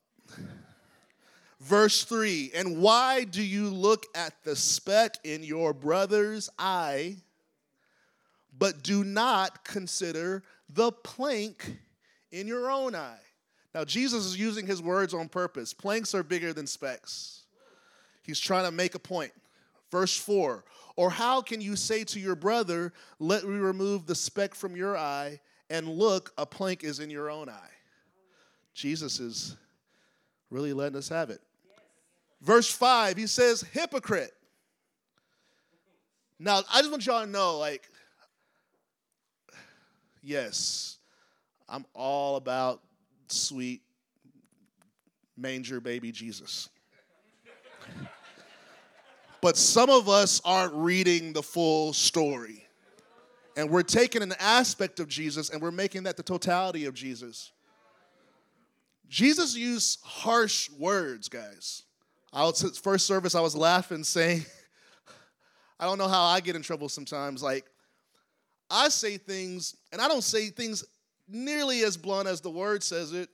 Verse 1.59 2.03
3 2.03 2.51
And 2.53 2.81
why 2.81 3.23
do 3.23 3.41
you 3.41 3.69
look 3.69 4.05
at 4.15 4.43
the 4.43 4.55
speck 4.55 5.15
in 5.23 5.43
your 5.43 5.73
brother's 5.73 6.49
eye, 6.59 7.17
but 8.57 8.83
do 8.83 9.03
not 9.03 9.63
consider 9.63 10.43
the 10.69 10.91
plank 10.91 11.77
in 12.31 12.47
your 12.47 12.69
own 12.69 12.95
eye? 12.95 13.19
Now, 13.73 13.83
Jesus 13.83 14.25
is 14.25 14.37
using 14.37 14.67
his 14.67 14.81
words 14.81 15.13
on 15.13 15.27
purpose. 15.29 15.73
Planks 15.73 16.13
are 16.13 16.23
bigger 16.23 16.53
than 16.53 16.67
specks. 16.67 17.43
He's 18.21 18.39
trying 18.39 18.65
to 18.65 18.71
make 18.71 18.95
a 18.95 18.99
point. 18.99 19.31
Verse 19.91 20.15
4 20.15 20.63
Or 20.95 21.09
how 21.09 21.41
can 21.41 21.61
you 21.61 21.75
say 21.75 22.03
to 22.05 22.19
your 22.19 22.35
brother, 22.35 22.93
Let 23.19 23.43
me 23.43 23.57
remove 23.57 24.05
the 24.05 24.15
speck 24.15 24.53
from 24.53 24.75
your 24.75 24.97
eye, 24.97 25.39
and 25.69 25.87
look, 25.87 26.31
a 26.37 26.45
plank 26.45 26.83
is 26.83 26.99
in 26.99 27.09
your 27.09 27.29
own 27.29 27.49
eye? 27.49 27.71
Jesus 28.73 29.19
is 29.19 29.55
really 30.49 30.73
letting 30.73 30.97
us 30.97 31.09
have 31.09 31.29
it. 31.29 31.41
Verse 32.41 32.69
5, 32.69 33.17
he 33.17 33.27
says, 33.27 33.61
Hypocrite. 33.61 34.33
Now, 36.39 36.61
I 36.73 36.79
just 36.79 36.91
want 36.91 37.05
y'all 37.05 37.23
to 37.23 37.29
know, 37.29 37.57
like, 37.57 37.89
yes, 40.23 40.97
I'm 41.67 41.85
all 41.93 42.37
about 42.37 42.81
sweet 43.27 43.81
manger 45.37 45.79
baby 45.79 46.11
Jesus. 46.11 46.69
but 49.41 49.57
some 49.57 49.89
of 49.89 50.07
us 50.07 50.41
aren't 50.45 50.73
reading 50.73 51.33
the 51.33 51.43
full 51.43 51.93
story. 51.93 52.65
And 53.55 53.69
we're 53.69 53.83
taking 53.83 54.23
an 54.23 54.33
aspect 54.39 54.99
of 54.99 55.07
Jesus 55.07 55.49
and 55.49 55.61
we're 55.61 55.71
making 55.71 56.03
that 56.03 56.17
the 56.17 56.23
totality 56.23 56.85
of 56.85 56.95
Jesus. 56.95 57.51
Jesus 59.07 59.55
used 59.55 59.99
harsh 60.03 60.71
words, 60.71 61.29
guys. 61.29 61.83
I 62.31 62.43
was 62.45 62.79
first 62.79 63.05
service, 63.05 63.35
I 63.35 63.41
was 63.41 63.55
laughing, 63.55 64.03
saying, 64.03 64.43
I 65.79 65.85
don't 65.85 65.99
know 65.99 66.07
how 66.07 66.23
I 66.23 66.39
get 66.39 66.55
in 66.55 66.63
trouble 66.63 66.89
sometimes. 66.89 67.43
Like, 67.43 67.65
I 68.69 68.89
say 68.89 69.17
things, 69.17 69.75
and 69.91 70.01
I 70.01 70.07
don't 70.07 70.23
say 70.23 70.49
things 70.49 70.83
nearly 71.27 71.83
as 71.83 71.97
blunt 71.97 72.27
as 72.27 72.41
the 72.41 72.49
word 72.49 72.83
says 72.83 73.13
it. 73.13 73.29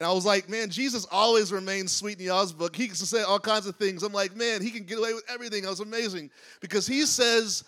And 0.00 0.08
I 0.08 0.12
was 0.12 0.26
like, 0.26 0.48
man, 0.48 0.70
Jesus 0.70 1.06
always 1.10 1.52
remains 1.52 1.92
sweet 1.92 2.18
in 2.18 2.26
y'all's 2.26 2.52
book. 2.52 2.74
He 2.74 2.88
can 2.88 2.96
say 2.96 3.22
all 3.22 3.38
kinds 3.38 3.66
of 3.66 3.76
things. 3.76 4.02
I'm 4.02 4.12
like, 4.12 4.34
man, 4.34 4.60
he 4.60 4.70
can 4.70 4.84
get 4.84 4.98
away 4.98 5.14
with 5.14 5.24
everything. 5.28 5.62
That 5.62 5.70
was 5.70 5.80
amazing. 5.80 6.30
Because 6.60 6.86
he 6.86 7.06
says, 7.06 7.62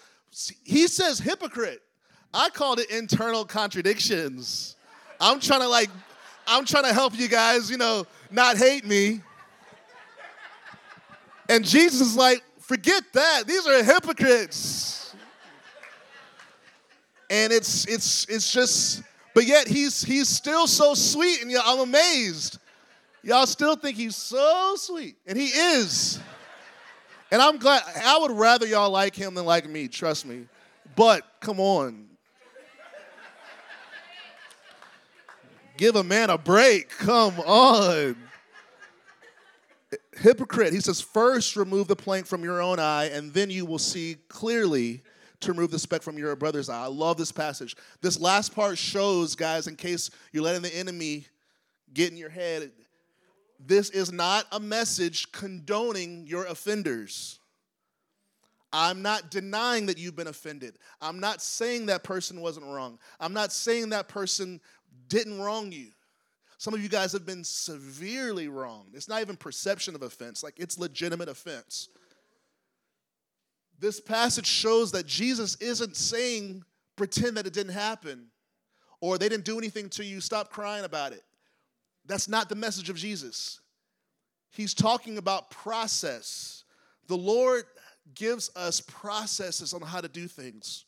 he 0.64 0.88
says 0.88 1.18
hypocrite. 1.18 1.82
I 2.34 2.50
called 2.50 2.80
it 2.80 2.90
internal 2.90 3.44
contradictions. 3.44 4.76
I'm 5.20 5.40
trying 5.40 5.60
to 5.60 5.68
like, 5.68 5.88
I'm 6.46 6.64
trying 6.64 6.84
to 6.84 6.92
help 6.92 7.16
you 7.16 7.28
guys, 7.28 7.70
you 7.70 7.76
know, 7.76 8.06
not 8.30 8.56
hate 8.56 8.84
me. 8.84 9.20
And 11.48 11.64
Jesus 11.64 12.00
is 12.00 12.16
like, 12.16 12.42
forget 12.58 13.04
that. 13.12 13.44
These 13.46 13.66
are 13.66 13.82
hypocrites. 13.84 15.05
And 17.30 17.52
it's 17.52 17.86
it's 17.86 18.26
it's 18.26 18.52
just, 18.52 19.02
but 19.34 19.46
yet 19.46 19.68
he's 19.68 20.02
he's 20.02 20.28
still 20.28 20.66
so 20.66 20.94
sweet, 20.94 21.42
and 21.42 21.52
I'm 21.64 21.80
amazed. 21.80 22.58
Y'all 23.22 23.46
still 23.46 23.74
think 23.74 23.96
he's 23.96 24.14
so 24.14 24.74
sweet, 24.76 25.16
and 25.26 25.36
he 25.36 25.46
is. 25.46 26.20
And 27.32 27.42
I'm 27.42 27.58
glad. 27.58 27.82
I 28.04 28.18
would 28.18 28.30
rather 28.30 28.66
y'all 28.66 28.90
like 28.90 29.16
him 29.16 29.34
than 29.34 29.44
like 29.44 29.68
me. 29.68 29.88
Trust 29.88 30.26
me. 30.26 30.46
But 30.94 31.24
come 31.40 31.58
on. 31.58 32.06
Give 35.76 35.96
a 35.96 36.04
man 36.04 36.30
a 36.30 36.38
break. 36.38 36.88
Come 36.88 37.38
on 37.40 38.16
hypocrite. 40.18 40.72
He 40.72 40.80
says, 40.80 41.00
First 41.00 41.56
remove 41.56 41.88
the 41.88 41.96
plank 41.96 42.26
from 42.26 42.42
your 42.42 42.60
own 42.60 42.78
eye, 42.78 43.06
and 43.12 43.32
then 43.32 43.50
you 43.50 43.66
will 43.66 43.78
see 43.78 44.16
clearly 44.28 45.02
to 45.40 45.52
remove 45.52 45.70
the 45.70 45.78
speck 45.78 46.02
from 46.02 46.18
your 46.18 46.34
brother's 46.36 46.68
eye. 46.68 46.84
I 46.84 46.88
love 46.88 47.16
this 47.16 47.32
passage. 47.32 47.76
This 48.00 48.20
last 48.20 48.54
part 48.54 48.78
shows, 48.78 49.34
guys, 49.34 49.66
in 49.66 49.76
case 49.76 50.10
you're 50.32 50.42
letting 50.42 50.62
the 50.62 50.74
enemy 50.74 51.26
get 51.92 52.10
in 52.10 52.16
your 52.16 52.30
head, 52.30 52.70
this 53.58 53.90
is 53.90 54.12
not 54.12 54.46
a 54.52 54.60
message 54.60 55.32
condoning 55.32 56.26
your 56.26 56.44
offenders. 56.46 57.38
I'm 58.72 59.00
not 59.00 59.30
denying 59.30 59.86
that 59.86 59.98
you've 59.98 60.16
been 60.16 60.26
offended. 60.26 60.78
I'm 61.00 61.20
not 61.20 61.40
saying 61.40 61.86
that 61.86 62.02
person 62.04 62.40
wasn't 62.40 62.66
wrong. 62.66 62.98
I'm 63.20 63.32
not 63.32 63.52
saying 63.52 63.90
that 63.90 64.08
person 64.08 64.60
didn't 65.08 65.40
wrong 65.40 65.72
you. 65.72 65.88
Some 66.58 66.74
of 66.74 66.82
you 66.82 66.88
guys 66.88 67.12
have 67.12 67.26
been 67.26 67.44
severely 67.44 68.48
wronged. 68.48 68.94
It's 68.94 69.08
not 69.08 69.20
even 69.20 69.36
perception 69.36 69.94
of 69.94 70.02
offense, 70.02 70.42
like 70.42 70.54
it's 70.58 70.78
legitimate 70.78 71.28
offense. 71.28 71.88
This 73.78 74.00
passage 74.00 74.46
shows 74.46 74.92
that 74.92 75.06
Jesus 75.06 75.56
isn't 75.56 75.96
saying 75.96 76.64
pretend 76.96 77.36
that 77.36 77.46
it 77.46 77.52
didn't 77.52 77.74
happen 77.74 78.28
or 79.00 79.18
they 79.18 79.28
didn't 79.28 79.44
do 79.44 79.58
anything 79.58 79.88
to 79.90 80.04
you, 80.04 80.20
stop 80.20 80.50
crying 80.50 80.84
about 80.84 81.12
it. 81.12 81.22
That's 82.06 82.28
not 82.28 82.48
the 82.48 82.54
message 82.54 82.88
of 82.88 82.96
Jesus. 82.96 83.60
He's 84.50 84.72
talking 84.72 85.18
about 85.18 85.50
process. 85.50 86.64
The 87.08 87.16
Lord 87.16 87.64
gives 88.14 88.50
us 88.56 88.80
processes 88.80 89.74
on 89.74 89.82
how 89.82 90.00
to 90.00 90.08
do 90.08 90.26
things, 90.26 90.84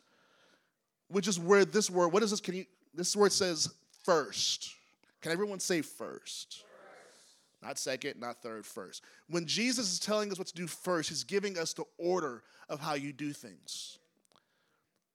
which 1.08 1.28
is 1.28 1.38
where 1.38 1.64
this 1.64 1.90
word, 1.90 2.08
what 2.08 2.22
is 2.22 2.30
this? 2.30 2.40
Can 2.40 2.54
you, 2.54 2.64
this 2.94 3.14
word 3.14 3.32
says 3.32 3.68
first. 4.04 4.74
Can 5.20 5.32
everyone 5.32 5.60
say 5.60 5.82
first? 5.82 6.64
Not 7.62 7.78
second, 7.78 8.20
not 8.20 8.40
third, 8.42 8.64
first. 8.64 9.02
When 9.28 9.46
Jesus 9.46 9.92
is 9.92 9.98
telling 9.98 10.30
us 10.30 10.38
what 10.38 10.46
to 10.48 10.54
do 10.54 10.66
first, 10.66 11.08
he's 11.08 11.24
giving 11.24 11.58
us 11.58 11.72
the 11.72 11.84
order 11.98 12.42
of 12.68 12.80
how 12.80 12.94
you 12.94 13.12
do 13.12 13.32
things. 13.32 13.98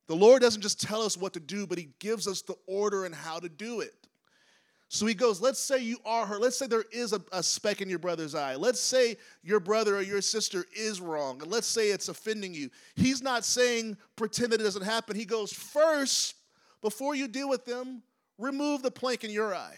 The 0.08 0.16
Lord 0.16 0.42
doesn't 0.42 0.62
just 0.62 0.82
tell 0.82 1.02
us 1.02 1.16
what 1.16 1.34
to 1.34 1.40
do, 1.40 1.66
but 1.66 1.78
he 1.78 1.90
gives 2.00 2.28
us 2.28 2.42
the 2.42 2.56
order 2.68 3.06
and 3.06 3.16
how 3.16 3.40
to 3.40 3.48
do 3.48 3.80
it. 3.80 3.96
So 4.90 5.08
he 5.08 5.16
goes, 5.16 5.42
let's 5.42 5.60
say 5.60 5.80
you 5.80 5.98
are 6.06 6.26
hurt. 6.26 6.42
Let's 6.42 6.60
say 6.60 6.68
there 6.68 6.86
is 6.92 7.14
a, 7.14 7.22
a, 7.32 7.42
speck 7.42 7.82
in 7.82 7.90
your 7.90 7.98
brother's 7.98 8.36
eye. 8.36 8.56
Let's 8.56 8.80
say 8.80 9.18
your 9.42 9.60
brother 9.60 9.98
or 9.98 10.02
your 10.02 10.22
sister 10.22 10.66
is 10.72 11.02
wrong. 11.02 11.42
And 11.42 11.50
let's 11.50 11.66
say 11.66 11.90
it's 11.90 12.10
offending 12.10 12.54
you. 12.54 12.70
He's 12.96 13.24
not 13.24 13.44
saying 13.44 13.98
pretend 14.16 14.52
that 14.52 14.62
it 14.62 14.66
doesn't 14.66 14.84
happen. 14.84 15.16
He 15.16 15.26
goes, 15.26 15.52
first, 15.52 16.36
before 16.84 17.16
you 17.16 17.28
deal 17.28 17.50
with 17.50 17.66
them, 17.66 18.04
remove 18.38 18.84
the 18.84 18.92
plank 18.92 19.24
in 19.24 19.32
your 19.32 19.56
eye. 19.56 19.78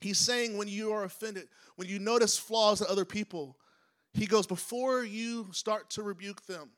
He's 0.00 0.18
saying 0.18 0.56
when 0.56 0.68
you 0.68 0.92
are 0.92 1.04
offended, 1.04 1.48
when 1.76 1.88
you 1.88 1.98
notice 1.98 2.38
flaws 2.38 2.80
in 2.80 2.86
other 2.88 3.04
people, 3.04 3.56
he 4.12 4.26
goes, 4.26 4.46
before 4.46 5.04
you 5.04 5.48
start 5.52 5.90
to 5.90 6.02
rebuke 6.02 6.46
them, 6.46 6.70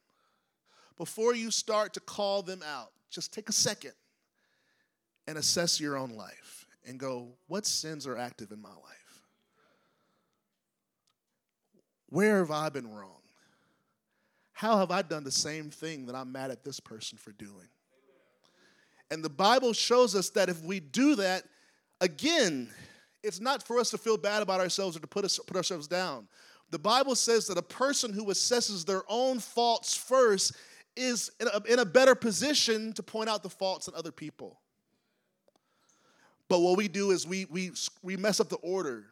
before 0.96 1.34
you 1.34 1.50
start 1.50 1.94
to 1.94 2.00
call 2.00 2.42
them 2.42 2.62
out, 2.66 2.90
just 3.10 3.32
take 3.32 3.48
a 3.48 3.52
second 3.52 3.92
and 5.26 5.38
assess 5.38 5.80
your 5.80 5.96
own 5.96 6.10
life 6.10 6.66
and 6.86 6.98
go, 6.98 7.28
what 7.46 7.64
sins 7.64 8.06
are 8.06 8.18
active 8.18 8.50
in 8.50 8.60
my 8.60 8.68
life? 8.68 9.22
Where 12.08 12.38
have 12.38 12.50
I 12.50 12.68
been 12.68 12.92
wrong? 12.92 13.22
How 14.52 14.78
have 14.78 14.90
I 14.90 15.02
done 15.02 15.24
the 15.24 15.30
same 15.30 15.70
thing 15.70 16.06
that 16.06 16.14
I'm 16.14 16.30
mad 16.30 16.50
at 16.50 16.62
this 16.62 16.78
person 16.78 17.18
for 17.18 17.32
doing? 17.32 17.68
And 19.10 19.24
the 19.24 19.30
Bible 19.30 19.72
shows 19.72 20.14
us 20.14 20.30
that 20.30 20.48
if 20.48 20.62
we 20.62 20.80
do 20.80 21.16
that, 21.16 21.44
again, 22.00 22.70
it's 23.22 23.40
not 23.40 23.62
for 23.62 23.78
us 23.78 23.90
to 23.90 23.98
feel 23.98 24.16
bad 24.16 24.42
about 24.42 24.60
ourselves 24.60 24.96
or 24.96 25.00
to 25.00 25.06
put, 25.06 25.24
us, 25.24 25.38
put 25.38 25.56
ourselves 25.56 25.86
down. 25.86 26.26
The 26.70 26.78
Bible 26.78 27.14
says 27.14 27.46
that 27.48 27.58
a 27.58 27.62
person 27.62 28.12
who 28.12 28.26
assesses 28.26 28.84
their 28.84 29.02
own 29.08 29.38
faults 29.38 29.94
first 29.94 30.56
is 30.96 31.30
in 31.40 31.48
a, 31.48 31.72
in 31.72 31.78
a 31.78 31.84
better 31.84 32.14
position 32.14 32.92
to 32.94 33.02
point 33.02 33.28
out 33.28 33.42
the 33.42 33.50
faults 33.50 33.88
in 33.88 33.94
other 33.94 34.12
people. 34.12 34.58
But 36.48 36.60
what 36.60 36.76
we 36.76 36.88
do 36.88 37.12
is 37.12 37.26
we 37.26 37.46
we 37.46 37.72
we 38.02 38.16
mess 38.16 38.38
up 38.38 38.50
the 38.50 38.56
order. 38.56 39.04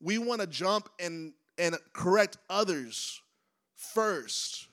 We 0.00 0.18
want 0.18 0.40
to 0.40 0.46
jump 0.46 0.88
and 0.98 1.32
and 1.56 1.76
correct 1.92 2.38
others 2.50 3.20
first. 3.76 4.66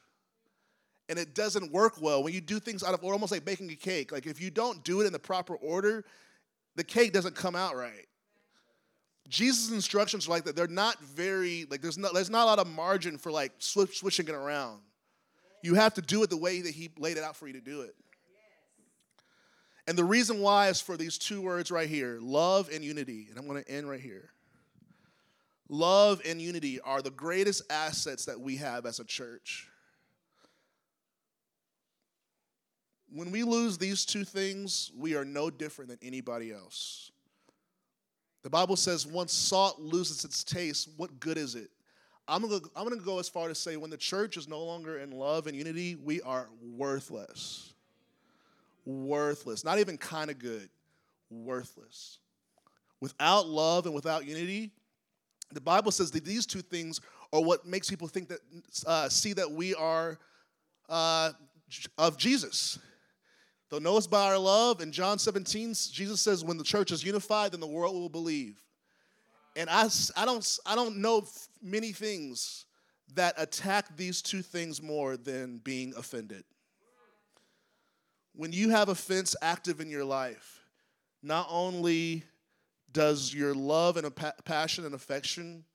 And 1.10 1.20
it 1.20 1.36
doesn't 1.36 1.72
work 1.72 2.02
well 2.02 2.24
when 2.24 2.34
you 2.34 2.42
do 2.42 2.60
things 2.60 2.84
out 2.84 2.94
of 2.94 3.04
order, 3.04 3.14
almost 3.14 3.32
like 3.32 3.46
baking 3.46 3.70
a 3.72 3.76
cake. 3.76 4.12
Like 4.12 4.26
if 4.26 4.42
you 4.42 4.50
don't 4.50 4.84
do 4.84 5.02
it 5.02 5.06
in 5.06 5.14
the 5.14 5.20
proper 5.20 5.56
order, 5.56 6.06
the 6.76 6.84
cake 6.84 7.14
doesn't 7.14 7.36
come 7.36 7.56
out 7.56 7.76
right. 7.76 8.09
Jesus' 9.30 9.72
instructions 9.72 10.28
are 10.28 10.32
like 10.32 10.46
that. 10.46 10.56
They're 10.56 10.68
not 10.68 11.00
very 11.02 11.66
like 11.70 11.82
there's 11.82 11.98
not 11.98 12.14
there's 12.14 12.30
not 12.30 12.44
a 12.44 12.46
lot 12.46 12.60
of 12.60 12.68
margin 12.68 13.18
for 13.18 13.32
like 13.32 13.54
switching 13.60 14.28
it 14.28 14.36
around. 14.36 14.82
You 15.62 15.76
have 15.76 15.94
to 15.96 16.02
do 16.02 16.24
it 16.24 16.30
the 16.30 16.38
way 16.38 16.62
that 16.62 16.74
he 16.74 16.90
laid 16.98 17.18
it 17.18 17.24
out 17.24 17.36
for 17.36 17.48
you 17.48 17.54
to 17.54 17.62
do 17.62 17.82
it. 17.82 17.96
And 19.88 19.98
the 19.98 20.04
reason 20.04 20.40
why 20.40 20.70
is 20.70 20.82
for 20.82 20.98
these 20.98 21.18
two 21.18 21.42
words 21.42 21.72
right 21.72 21.90
here 21.90 22.20
love 22.22 22.70
and 22.74 22.84
unity. 22.84 23.28
And 23.30 23.38
I'm 23.38 23.48
going 23.48 23.64
to 23.64 23.72
end 23.72 23.90
right 23.90 24.00
here. 24.00 24.30
Love 25.68 26.22
and 26.26 26.42
unity 26.42 26.80
are 26.82 27.02
the 27.02 27.12
greatest 27.12 27.62
assets 27.70 28.26
that 28.26 28.40
we 28.40 28.58
have 28.58 28.88
as 28.88 29.00
a 29.00 29.04
church. 29.04 29.68
When 33.12 33.32
we 33.32 33.44
lose 33.44 33.78
these 33.78 34.06
two 34.06 34.24
things, 34.24 34.92
we 34.98 35.16
are 35.16 35.26
no 35.26 35.50
different 35.50 35.90
than 35.90 36.00
anybody 36.02 36.52
else. 36.52 37.12
The 38.44 38.50
Bible 38.50 38.76
says 38.76 39.06
once 39.06 39.34
salt 39.34 39.80
loses 39.80 40.24
its 40.24 40.44
taste, 40.44 40.90
what 40.98 41.20
good 41.20 41.38
is 41.38 41.56
it? 41.56 41.70
I'm 42.28 42.42
gonna, 42.44 42.60
I'm 42.76 42.88
gonna 42.88 43.02
go 43.02 43.20
as 43.20 43.28
far 43.28 43.48
to 43.48 43.56
say 43.56 43.76
when 43.76 43.90
the 43.90 43.98
church 43.98 44.38
is 44.38 44.48
no 44.48 44.64
longer 44.64 45.00
in 45.00 45.12
love 45.12 45.48
and 45.48 45.56
unity, 45.56 45.96
we 45.96 46.22
are 46.22 46.48
worthless 46.62 47.74
worthless. 48.90 49.64
Not 49.64 49.80
even 49.80 49.98
kind 49.98 50.30
of 50.30 50.40
good, 50.40 50.70
worthless. 51.30 52.20
Without 53.00 53.48
love 53.48 53.86
and 53.86 53.96
without 53.96 54.26
unity, 54.26 54.72
the 55.54 55.62
Bible 55.62 55.92
says 55.92 56.12
that 56.12 56.26
these 56.26 56.46
two 56.46 56.62
things 56.62 57.00
are 57.32 57.42
what 57.42 57.66
makes 57.66 57.90
people 57.90 58.08
think 58.08 58.28
that 58.28 58.40
uh, 58.86 59.08
see 59.10 59.34
that 59.34 59.50
we 59.50 59.74
are 59.76 60.18
uh, 60.90 61.32
of 61.98 62.18
Jesus. 62.18 62.80
They'll 63.70 63.80
know 63.80 63.98
us 63.98 64.08
by 64.08 64.26
our 64.26 64.38
love. 64.38 64.82
In 64.82 64.92
John 64.92 65.20
17, 65.20 65.74
Jesus 65.92 66.22
says, 66.22 66.44
"When 66.44 66.58
the 66.58 66.64
church 66.64 66.92
is 66.92 67.04
unified, 67.04 67.52
then 67.52 67.60
the 67.60 67.68
world 67.68 67.96
will 67.96 68.10
believe." 68.10 68.62
And 69.56 69.70
I, 69.70 69.90
I 70.16 70.26
don't, 70.26 70.60
I 70.66 70.76
don't 70.76 70.98
know 70.98 71.28
many 71.62 71.92
things 71.92 72.66
that 73.16 73.34
attack 73.38 73.98
these 73.98 74.22
two 74.22 74.42
things 74.42 74.82
more 74.82 75.18
than 75.18 75.58
being 75.58 75.94
offended 75.96 76.44
when 78.40 78.54
you 78.54 78.70
have 78.70 78.88
offense 78.88 79.36
active 79.42 79.82
in 79.82 79.90
your 79.90 80.06
life, 80.06 80.64
not 81.22 81.46
only 81.50 82.24
does 82.94 83.34
your 83.34 83.54
love 83.54 83.98
and 83.98 84.10
passion 84.46 84.86
and 84.86 84.96
affection 84.96 85.66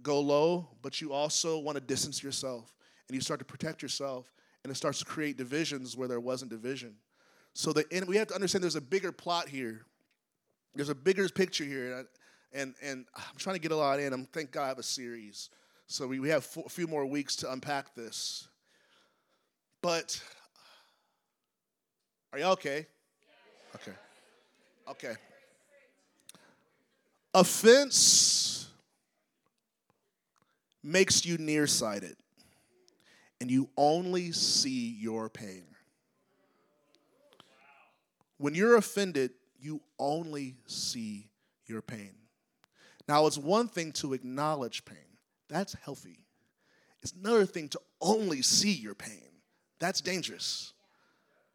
go 0.00 0.18
low, 0.18 0.68
but 0.80 1.02
you 1.02 1.12
also 1.12 1.58
want 1.58 1.76
to 1.76 1.82
distance 1.82 2.22
yourself 2.22 2.74
and 3.08 3.14
you 3.14 3.20
start 3.20 3.40
to 3.40 3.44
protect 3.44 3.82
yourself 3.82 4.32
and 4.66 4.72
it 4.72 4.74
starts 4.74 4.98
to 4.98 5.04
create 5.04 5.36
divisions 5.36 5.96
where 5.96 6.08
there 6.08 6.18
wasn't 6.18 6.50
division. 6.50 6.96
So 7.54 7.72
the, 7.72 7.84
and 7.92 8.08
we 8.08 8.16
have 8.16 8.26
to 8.26 8.34
understand 8.34 8.64
there's 8.64 8.74
a 8.74 8.80
bigger 8.80 9.12
plot 9.12 9.48
here. 9.48 9.86
There's 10.74 10.88
a 10.88 10.94
bigger 10.94 11.28
picture 11.28 11.62
here. 11.62 12.04
And, 12.52 12.74
and 12.82 13.06
I'm 13.14 13.36
trying 13.38 13.54
to 13.54 13.60
get 13.60 13.70
a 13.70 13.76
lot 13.76 14.00
in. 14.00 14.12
I'm 14.12 14.26
thank 14.26 14.50
God 14.50 14.64
I 14.64 14.68
have 14.68 14.80
a 14.80 14.82
series. 14.82 15.50
So 15.86 16.08
we, 16.08 16.18
we 16.18 16.30
have 16.30 16.48
a 16.66 16.68
few 16.68 16.88
more 16.88 17.06
weeks 17.06 17.36
to 17.36 17.52
unpack 17.52 17.94
this. 17.94 18.48
But 19.82 20.20
are 22.32 22.40
y'all 22.40 22.54
okay? 22.54 22.88
Okay. 23.76 23.92
Okay. 24.90 25.14
Offense 27.32 28.66
makes 30.82 31.24
you 31.24 31.38
nearsighted, 31.38 32.16
and 33.40 33.50
you 33.50 33.68
only 33.76 34.32
see 34.32 34.96
your 34.98 35.28
pain. 35.28 35.64
When 38.38 38.54
you're 38.54 38.76
offended, 38.76 39.32
you 39.60 39.80
only 39.98 40.56
see 40.66 41.30
your 41.66 41.82
pain. 41.82 42.12
Now, 43.08 43.26
it's 43.26 43.38
one 43.38 43.68
thing 43.68 43.92
to 43.92 44.14
acknowledge 44.14 44.84
pain, 44.84 44.98
that's 45.48 45.74
healthy. 45.74 46.24
It's 47.02 47.12
another 47.12 47.46
thing 47.46 47.68
to 47.68 47.80
only 48.00 48.42
see 48.42 48.72
your 48.72 48.94
pain, 48.94 49.28
that's 49.78 50.00
dangerous. 50.00 50.72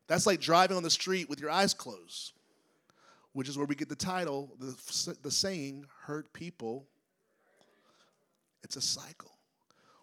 That's 0.07 0.27
like 0.27 0.41
driving 0.41 0.75
on 0.75 0.83
the 0.83 0.89
street 0.89 1.29
with 1.29 1.39
your 1.39 1.49
eyes 1.49 1.73
closed, 1.73 2.33
which 3.31 3.47
is 3.47 3.57
where 3.57 3.65
we 3.65 3.75
get 3.75 3.87
the 3.87 3.95
title, 3.95 4.51
the, 4.59 5.15
the 5.21 5.31
saying, 5.31 5.85
hurt 6.01 6.33
people. 6.33 6.85
It's 8.61 8.75
a 8.75 8.81
cycle. 8.81 9.30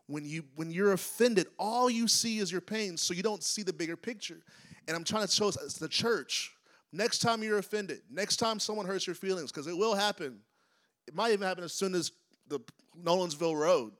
When, 0.08 0.24
you, 0.24 0.42
when 0.56 0.70
you're 0.70 0.92
offended, 0.92 1.46
all 1.58 1.88
you 1.88 2.08
see 2.08 2.38
is 2.38 2.50
your 2.50 2.60
pain, 2.60 2.96
so 2.96 3.14
you 3.14 3.22
don't 3.22 3.44
see 3.44 3.62
the 3.62 3.72
bigger 3.72 3.96
picture. 3.96 4.40
And 4.88 4.96
I'm 4.96 5.04
trying 5.04 5.26
to 5.26 5.32
show 5.32 5.48
us 5.48 5.74
the 5.74 5.88
church, 5.88 6.52
next 6.92 7.18
time 7.20 7.42
you're 7.42 7.58
offended, 7.58 8.00
next 8.10 8.38
time 8.38 8.58
someone 8.58 8.86
hurts 8.86 9.06
your 9.06 9.14
feelings, 9.14 9.52
because 9.52 9.66
it 9.66 9.76
will 9.76 9.94
happen. 9.94 10.40
It 11.06 11.14
might 11.14 11.32
even 11.32 11.46
happen 11.46 11.62
as 11.62 11.72
soon 11.72 11.94
as 11.94 12.10
the 12.48 12.58
Nolensville 13.00 13.58
Road. 13.58 13.92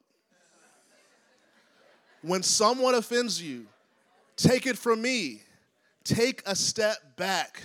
when 2.23 2.43
someone 2.43 2.95
offends 2.95 3.41
you, 3.41 3.67
take 4.37 4.67
it 4.67 4.77
from 4.77 5.01
me 5.01 5.43
take 6.09 6.43
a 6.47 6.57
step 6.57 6.97
back 7.17 7.63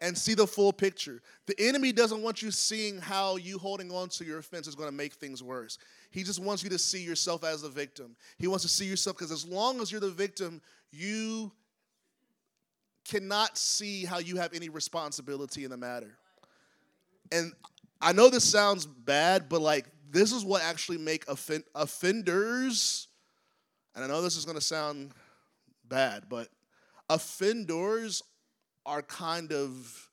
and 0.00 0.16
see 0.16 0.34
the 0.34 0.46
full 0.46 0.72
picture. 0.72 1.22
The 1.46 1.54
enemy 1.58 1.92
doesn't 1.92 2.22
want 2.22 2.42
you 2.42 2.50
seeing 2.50 2.98
how 2.98 3.36
you 3.36 3.58
holding 3.58 3.90
on 3.90 4.08
to 4.10 4.24
your 4.24 4.38
offense 4.38 4.66
is 4.66 4.74
going 4.74 4.88
to 4.88 4.94
make 4.94 5.14
things 5.14 5.42
worse. 5.42 5.78
He 6.10 6.22
just 6.22 6.40
wants 6.40 6.62
you 6.62 6.70
to 6.70 6.78
see 6.78 7.02
yourself 7.02 7.44
as 7.44 7.62
the 7.62 7.68
victim. 7.68 8.16
He 8.38 8.46
wants 8.46 8.62
to 8.64 8.68
see 8.68 8.84
yourself 8.84 9.16
because 9.16 9.32
as 9.32 9.46
long 9.46 9.80
as 9.80 9.90
you're 9.90 10.00
the 10.00 10.10
victim, 10.10 10.60
you 10.90 11.52
cannot 13.04 13.56
see 13.56 14.04
how 14.04 14.18
you 14.18 14.36
have 14.36 14.52
any 14.52 14.68
responsibility 14.68 15.64
in 15.64 15.70
the 15.70 15.76
matter. 15.76 16.18
And 17.32 17.52
I 18.00 18.12
know 18.12 18.28
this 18.28 18.44
sounds 18.44 18.86
bad, 18.86 19.48
but 19.48 19.60
like 19.60 19.86
this 20.10 20.32
is 20.32 20.44
what 20.44 20.62
actually 20.62 20.98
make 20.98 21.28
offend- 21.28 21.64
offenders. 21.74 23.08
And 23.94 24.04
I 24.04 24.08
know 24.08 24.22
this 24.22 24.36
is 24.36 24.44
going 24.44 24.58
to 24.58 24.64
sound 24.64 25.12
bad, 25.88 26.24
but 26.28 26.48
offenders 27.08 28.22
are 28.86 29.02
kind 29.02 29.52
of 29.52 30.08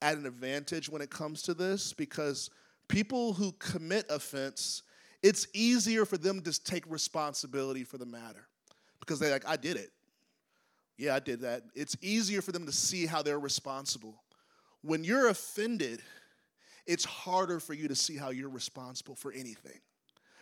at 0.00 0.16
an 0.16 0.26
advantage 0.26 0.88
when 0.88 1.02
it 1.02 1.10
comes 1.10 1.42
to 1.42 1.54
this 1.54 1.92
because 1.92 2.50
people 2.88 3.32
who 3.32 3.52
commit 3.52 4.06
offense, 4.08 4.82
it's 5.22 5.46
easier 5.52 6.04
for 6.04 6.16
them 6.16 6.40
to 6.42 6.64
take 6.64 6.84
responsibility 6.88 7.84
for 7.84 7.98
the 7.98 8.06
matter 8.06 8.48
because 9.00 9.18
they're 9.18 9.30
like, 9.30 9.46
I 9.46 9.56
did 9.56 9.76
it. 9.76 9.90
Yeah, 10.96 11.14
I 11.14 11.20
did 11.20 11.40
that. 11.40 11.64
It's 11.74 11.96
easier 12.00 12.42
for 12.42 12.52
them 12.52 12.66
to 12.66 12.72
see 12.72 13.06
how 13.06 13.22
they're 13.22 13.40
responsible. 13.40 14.22
When 14.82 15.04
you're 15.04 15.28
offended, 15.28 16.00
it's 16.86 17.04
harder 17.04 17.60
for 17.60 17.74
you 17.74 17.88
to 17.88 17.94
see 17.94 18.16
how 18.16 18.30
you're 18.30 18.48
responsible 18.48 19.14
for 19.14 19.32
anything 19.32 19.80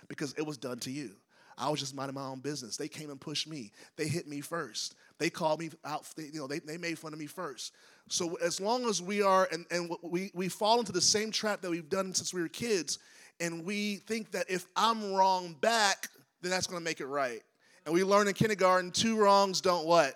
because 0.08 0.34
it 0.34 0.46
was 0.46 0.58
done 0.58 0.78
to 0.80 0.90
you. 0.90 1.12
I 1.58 1.68
was 1.68 1.80
just 1.80 1.94
minding 1.94 2.14
my 2.14 2.26
own 2.26 2.40
business. 2.40 2.76
They 2.76 2.88
came 2.88 3.10
and 3.10 3.20
pushed 3.20 3.48
me. 3.48 3.72
They 3.96 4.06
hit 4.06 4.26
me 4.26 4.40
first. 4.40 4.94
They 5.18 5.30
called 5.30 5.60
me 5.60 5.70
out. 5.84 6.06
They, 6.16 6.24
you 6.24 6.40
know, 6.40 6.46
they, 6.46 6.60
they 6.60 6.78
made 6.78 6.98
fun 6.98 7.12
of 7.12 7.18
me 7.18 7.26
first. 7.26 7.74
So 8.08 8.36
as 8.36 8.60
long 8.60 8.88
as 8.88 9.02
we 9.02 9.22
are, 9.22 9.48
and, 9.52 9.66
and 9.70 9.94
we, 10.02 10.30
we 10.34 10.48
fall 10.48 10.80
into 10.80 10.92
the 10.92 11.00
same 11.00 11.30
trap 11.30 11.60
that 11.60 11.70
we've 11.70 11.88
done 11.88 12.14
since 12.14 12.32
we 12.32 12.40
were 12.40 12.48
kids, 12.48 12.98
and 13.38 13.64
we 13.64 13.96
think 13.96 14.32
that 14.32 14.50
if 14.50 14.66
I'm 14.76 15.12
wrong 15.12 15.56
back, 15.60 16.08
then 16.42 16.50
that's 16.50 16.66
going 16.66 16.80
to 16.80 16.84
make 16.84 17.00
it 17.00 17.06
right. 17.06 17.42
And 17.84 17.94
we 17.94 18.04
learn 18.04 18.28
in 18.28 18.34
kindergarten, 18.34 18.90
two 18.90 19.16
wrongs 19.16 19.60
don't 19.60 19.86
what? 19.86 20.14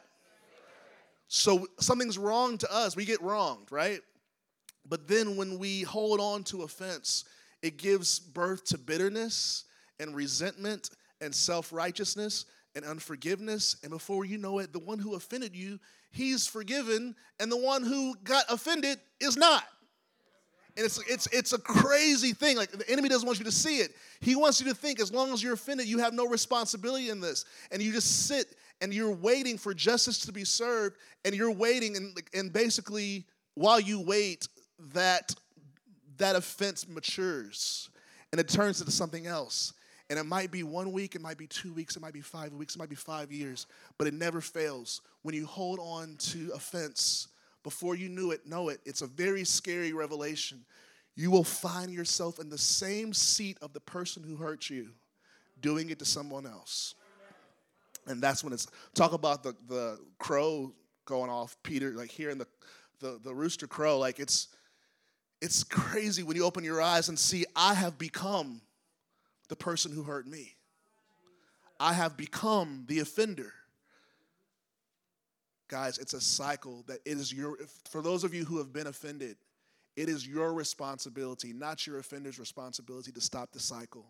So 1.29 1.67
something's 1.81 2.19
wrong 2.19 2.59
to 2.59 2.75
us. 2.75 2.97
We 2.97 3.05
get 3.05 3.21
wronged, 3.23 3.73
right? 3.73 4.01
But 4.89 5.09
then 5.09 5.37
when 5.37 5.59
we 5.59 5.83
hold 5.83 6.21
on 6.21 6.45
to 6.45 6.63
offense, 6.63 7.25
it 7.63 7.79
gives 7.79 8.19
birth 8.19 8.65
to 8.67 8.79
bitterness 8.79 9.65
and 9.99 10.15
resentment 10.15 10.91
and 11.25 11.35
self 11.35 11.73
righteousness 11.73 12.47
and 12.77 12.85
unforgiveness. 12.85 13.77
And 13.83 13.91
before 13.91 14.25
you 14.25 14.39
know 14.39 14.59
it, 14.59 14.73
the 14.73 14.79
one 14.79 14.99
who 14.99 15.15
offended 15.15 15.55
you, 15.55 15.79
he's 16.11 16.47
forgiven, 16.47 17.15
and 17.41 17.51
the 17.51 17.57
one 17.57 17.83
who 17.83 18.15
got 18.25 18.45
offended 18.49 18.99
is 19.21 19.37
not. 19.37 19.65
And 20.77 20.85
it's, 20.85 20.99
it's, 21.09 21.29
it's 21.29 21.53
a 21.53 21.59
crazy 21.59 22.33
thing. 22.33 22.57
Like 22.57 22.71
the 22.71 22.89
enemy 22.91 23.09
doesn't 23.09 23.27
want 23.27 23.39
you 23.39 23.45
to 23.45 23.53
see 23.53 23.79
it. 23.79 23.93
He 24.21 24.35
wants 24.35 24.61
you 24.61 24.69
to 24.69 24.75
think 24.75 25.01
as 25.01 25.13
long 25.13 25.33
as 25.33 25.41
you're 25.41 25.55
offended, 25.55 25.87
you 25.87 25.99
have 25.99 26.13
no 26.13 26.27
responsibility 26.27 27.11
in 27.11 27.21
this. 27.21 27.45
And 27.71 27.81
you 27.81 27.93
just 27.93 28.27
sit 28.27 28.57
and 28.81 28.93
you're 28.93 29.15
waiting 29.15 29.57
for 29.57 29.73
justice 29.73 30.19
to 30.27 30.33
be 30.33 30.45
served, 30.45 30.97
and 31.25 31.35
you're 31.35 31.53
waiting, 31.53 31.97
and, 31.97 32.21
and 32.35 32.53
basically, 32.53 33.25
while 33.55 33.79
you 33.79 34.01
wait, 34.01 34.49
that 34.93 35.33
that 36.17 36.37
offense 36.37 36.89
matures 36.89 37.89
and 38.35 38.41
it 38.41 38.49
turns 38.49 38.81
into 38.81 38.91
something 38.91 39.29
else. 39.29 39.75
And 40.11 40.19
it 40.19 40.25
might 40.25 40.51
be 40.51 40.63
one 40.63 40.93
week, 40.93 41.15
it 41.15 41.23
might 41.23 41.39
be 41.39 41.47
two 41.47 41.73
weeks, 41.73 41.97
it 41.97 42.01
might 42.03 42.13
be 42.13 42.21
five 42.21 42.53
weeks, 42.53 42.75
it 42.75 42.79
might 42.79 42.91
be 42.91 42.95
five 42.95 43.33
years, 43.33 43.67
but 43.97 44.07
it 44.07 44.15
never 44.15 44.41
fails. 44.41 45.01
When 45.23 45.35
you 45.35 45.47
hold 45.47 45.79
on 45.81 46.17
to 46.17 46.53
offense 46.55 47.29
before 47.63 47.95
you 47.95 48.11
knew 48.11 48.31
it, 48.31 48.47
know 48.47 48.69
it, 48.69 48.81
it's 48.85 49.01
a 49.01 49.07
very 49.07 49.45
scary 49.45 49.93
revelation. 49.95 50.65
You 51.17 51.31
will 51.31 51.45
find 51.45 51.93
yourself 51.93 52.39
in 52.39 52.51
the 52.51 52.59
same 52.59 53.15
seat 53.15 53.57
of 53.63 53.73
the 53.73 53.81
person 53.81 54.23
who 54.23 54.37
hurt 54.37 54.69
you, 54.69 54.91
doing 55.61 55.89
it 55.89 55.99
to 56.01 56.05
someone 56.05 56.47
else. 56.47 56.95
And 58.07 58.23
that's 58.23 58.45
when 58.45 58.53
it's 58.53 58.67
talk 58.95 59.15
about 59.15 59.43
the, 59.43 59.55
the 59.69 59.99
crow 60.19 60.75
going 61.07 61.31
off, 61.31 61.57
Peter, 61.63 61.93
like 61.93 62.11
hearing 62.11 62.37
the, 62.37 62.47
the, 63.01 63.19
the 63.25 63.35
rooster 63.35 63.67
crow, 63.67 63.99
like 63.99 64.19
it's 64.19 64.49
it's 65.41 65.63
crazy 65.63 66.23
when 66.23 66.37
you 66.37 66.45
open 66.45 66.65
your 66.65 66.81
eyes 66.81 67.11
and 67.11 67.19
see, 67.19 67.45
I 67.55 67.75
have 67.75 67.99
become 67.99 68.63
the 69.49 69.57
person 69.57 69.93
who 69.93 70.03
hurt 70.03 70.27
me. 70.27 70.55
I 71.79 71.93
have 71.93 72.17
become 72.17 72.85
the 72.89 73.01
offender. 73.01 73.53
Guys, 75.69 75.99
it's 75.99 76.15
a 76.15 76.21
cycle 76.21 76.85
that 76.87 77.01
it 77.05 77.19
is 77.19 77.33
your, 77.33 77.59
for 77.91 78.01
those 78.01 78.25
of 78.25 78.35
you 78.35 78.45
who 78.45 78.59
have 78.59 78.73
been 78.73 78.87
offended, 78.87 79.37
it 79.97 80.09
is 80.09 80.27
your 80.27 80.53
responsibility, 80.53 81.53
not 81.53 81.87
your 81.87 81.99
offender's 81.99 82.39
responsibility, 82.39 83.13
to 83.13 83.21
stop 83.21 83.53
the 83.53 83.61
cycle. 83.61 84.07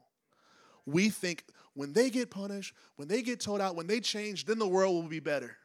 We 0.86 1.08
think 1.08 1.44
when 1.74 1.92
they 1.92 2.10
get 2.10 2.30
punished, 2.30 2.74
when 2.96 3.08
they 3.08 3.22
get 3.22 3.40
told 3.40 3.60
out, 3.60 3.76
when 3.76 3.86
they 3.86 4.00
change, 4.00 4.44
then 4.44 4.58
the 4.58 4.68
world 4.68 4.94
will 4.94 5.08
be 5.08 5.20
better. 5.20 5.56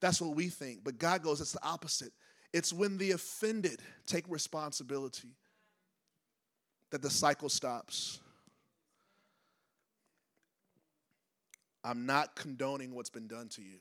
That's 0.00 0.20
what 0.20 0.34
we 0.34 0.48
think. 0.48 0.84
But 0.84 0.98
God 0.98 1.22
goes, 1.22 1.40
it's 1.40 1.52
the 1.52 1.64
opposite. 1.64 2.12
It's 2.52 2.72
when 2.72 2.98
the 2.98 3.12
offended 3.12 3.80
take 4.06 4.24
responsibility 4.28 5.36
that 6.90 7.02
the 7.02 7.10
cycle 7.10 7.48
stops. 7.48 8.20
I'm 11.84 12.06
not 12.06 12.36
condoning 12.36 12.94
what's 12.94 13.10
been 13.10 13.26
done 13.26 13.48
to 13.50 13.62
you. 13.62 13.78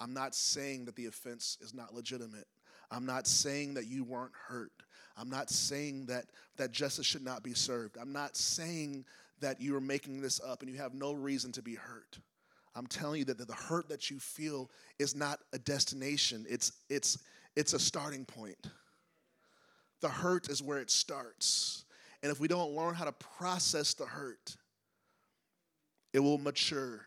I'm 0.00 0.12
not 0.12 0.34
saying 0.34 0.84
that 0.84 0.96
the 0.96 1.06
offense 1.06 1.58
is 1.60 1.74
not 1.74 1.94
legitimate. 1.94 2.46
I'm 2.90 3.06
not 3.06 3.26
saying 3.26 3.74
that 3.74 3.86
you 3.86 4.04
weren't 4.04 4.32
hurt. 4.48 4.72
I'm 5.16 5.28
not 5.28 5.50
saying 5.50 6.06
that, 6.06 6.26
that 6.56 6.70
justice 6.70 7.06
should 7.06 7.24
not 7.24 7.42
be 7.42 7.54
served. 7.54 7.96
I'm 8.00 8.12
not 8.12 8.36
saying 8.36 9.04
that 9.40 9.60
you 9.60 9.74
are 9.76 9.80
making 9.80 10.20
this 10.20 10.40
up 10.40 10.62
and 10.62 10.70
you 10.70 10.78
have 10.78 10.94
no 10.94 11.12
reason 11.12 11.52
to 11.52 11.62
be 11.62 11.74
hurt. 11.74 12.18
I'm 12.74 12.86
telling 12.86 13.18
you 13.18 13.24
that 13.26 13.38
the 13.38 13.52
hurt 13.52 13.88
that 13.88 14.10
you 14.10 14.20
feel 14.20 14.70
is 14.98 15.16
not 15.16 15.40
a 15.52 15.58
destination. 15.58 16.46
It's, 16.48 16.72
it's, 16.88 17.18
it's 17.56 17.72
a 17.72 17.78
starting 17.78 18.24
point. 18.24 18.58
The 20.00 20.08
hurt 20.08 20.48
is 20.48 20.62
where 20.62 20.78
it 20.78 20.90
starts. 20.90 21.84
And 22.22 22.30
if 22.30 22.38
we 22.38 22.46
don't 22.46 22.74
learn 22.74 22.94
how 22.94 23.04
to 23.04 23.12
process 23.12 23.94
the 23.94 24.06
hurt, 24.06 24.56
it 26.18 26.24
will 26.24 26.38
mature 26.38 27.06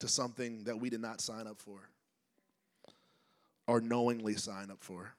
to 0.00 0.08
something 0.08 0.64
that 0.64 0.76
we 0.76 0.90
did 0.90 1.00
not 1.00 1.20
sign 1.20 1.46
up 1.46 1.60
for 1.60 1.88
or 3.68 3.80
knowingly 3.80 4.34
sign 4.34 4.72
up 4.72 4.78
for. 4.80 5.14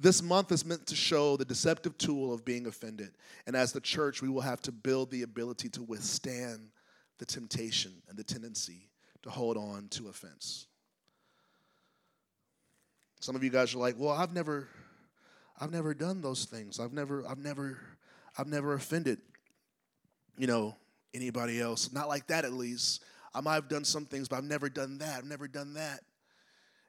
This 0.00 0.22
month 0.22 0.50
is 0.50 0.64
meant 0.64 0.86
to 0.86 0.96
show 0.96 1.36
the 1.36 1.44
deceptive 1.44 1.98
tool 1.98 2.32
of 2.32 2.42
being 2.42 2.64
offended. 2.64 3.10
And 3.46 3.54
as 3.54 3.70
the 3.70 3.82
church, 3.82 4.22
we 4.22 4.30
will 4.30 4.40
have 4.40 4.62
to 4.62 4.72
build 4.72 5.10
the 5.10 5.20
ability 5.24 5.68
to 5.70 5.82
withstand 5.82 6.70
the 7.18 7.26
temptation 7.26 7.92
and 8.08 8.16
the 8.16 8.24
tendency 8.24 8.88
to 9.24 9.28
hold 9.28 9.58
on 9.58 9.88
to 9.90 10.08
offense. 10.08 10.68
Some 13.20 13.36
of 13.36 13.44
you 13.44 13.50
guys 13.50 13.74
are 13.74 13.78
like, 13.78 13.96
"Well, 13.98 14.14
I've 14.14 14.32
never 14.32 14.68
I've 15.60 15.70
never 15.70 15.92
done 15.92 16.22
those 16.22 16.46
things. 16.46 16.80
I've 16.80 16.94
never 16.94 17.28
I've 17.28 17.36
never 17.36 17.78
I've 18.38 18.48
never 18.48 18.72
offended 18.72 19.20
you 20.38 20.46
know 20.46 20.76
anybody 21.14 21.60
else. 21.60 21.92
Not 21.92 22.08
like 22.08 22.26
that 22.28 22.44
at 22.44 22.52
least. 22.52 23.02
I 23.34 23.40
might 23.40 23.54
have 23.54 23.68
done 23.68 23.84
some 23.84 24.06
things, 24.06 24.28
but 24.28 24.36
I've 24.36 24.44
never 24.44 24.68
done 24.68 24.98
that. 24.98 25.18
I've 25.18 25.24
never 25.24 25.48
done 25.48 25.74
that. 25.74 26.00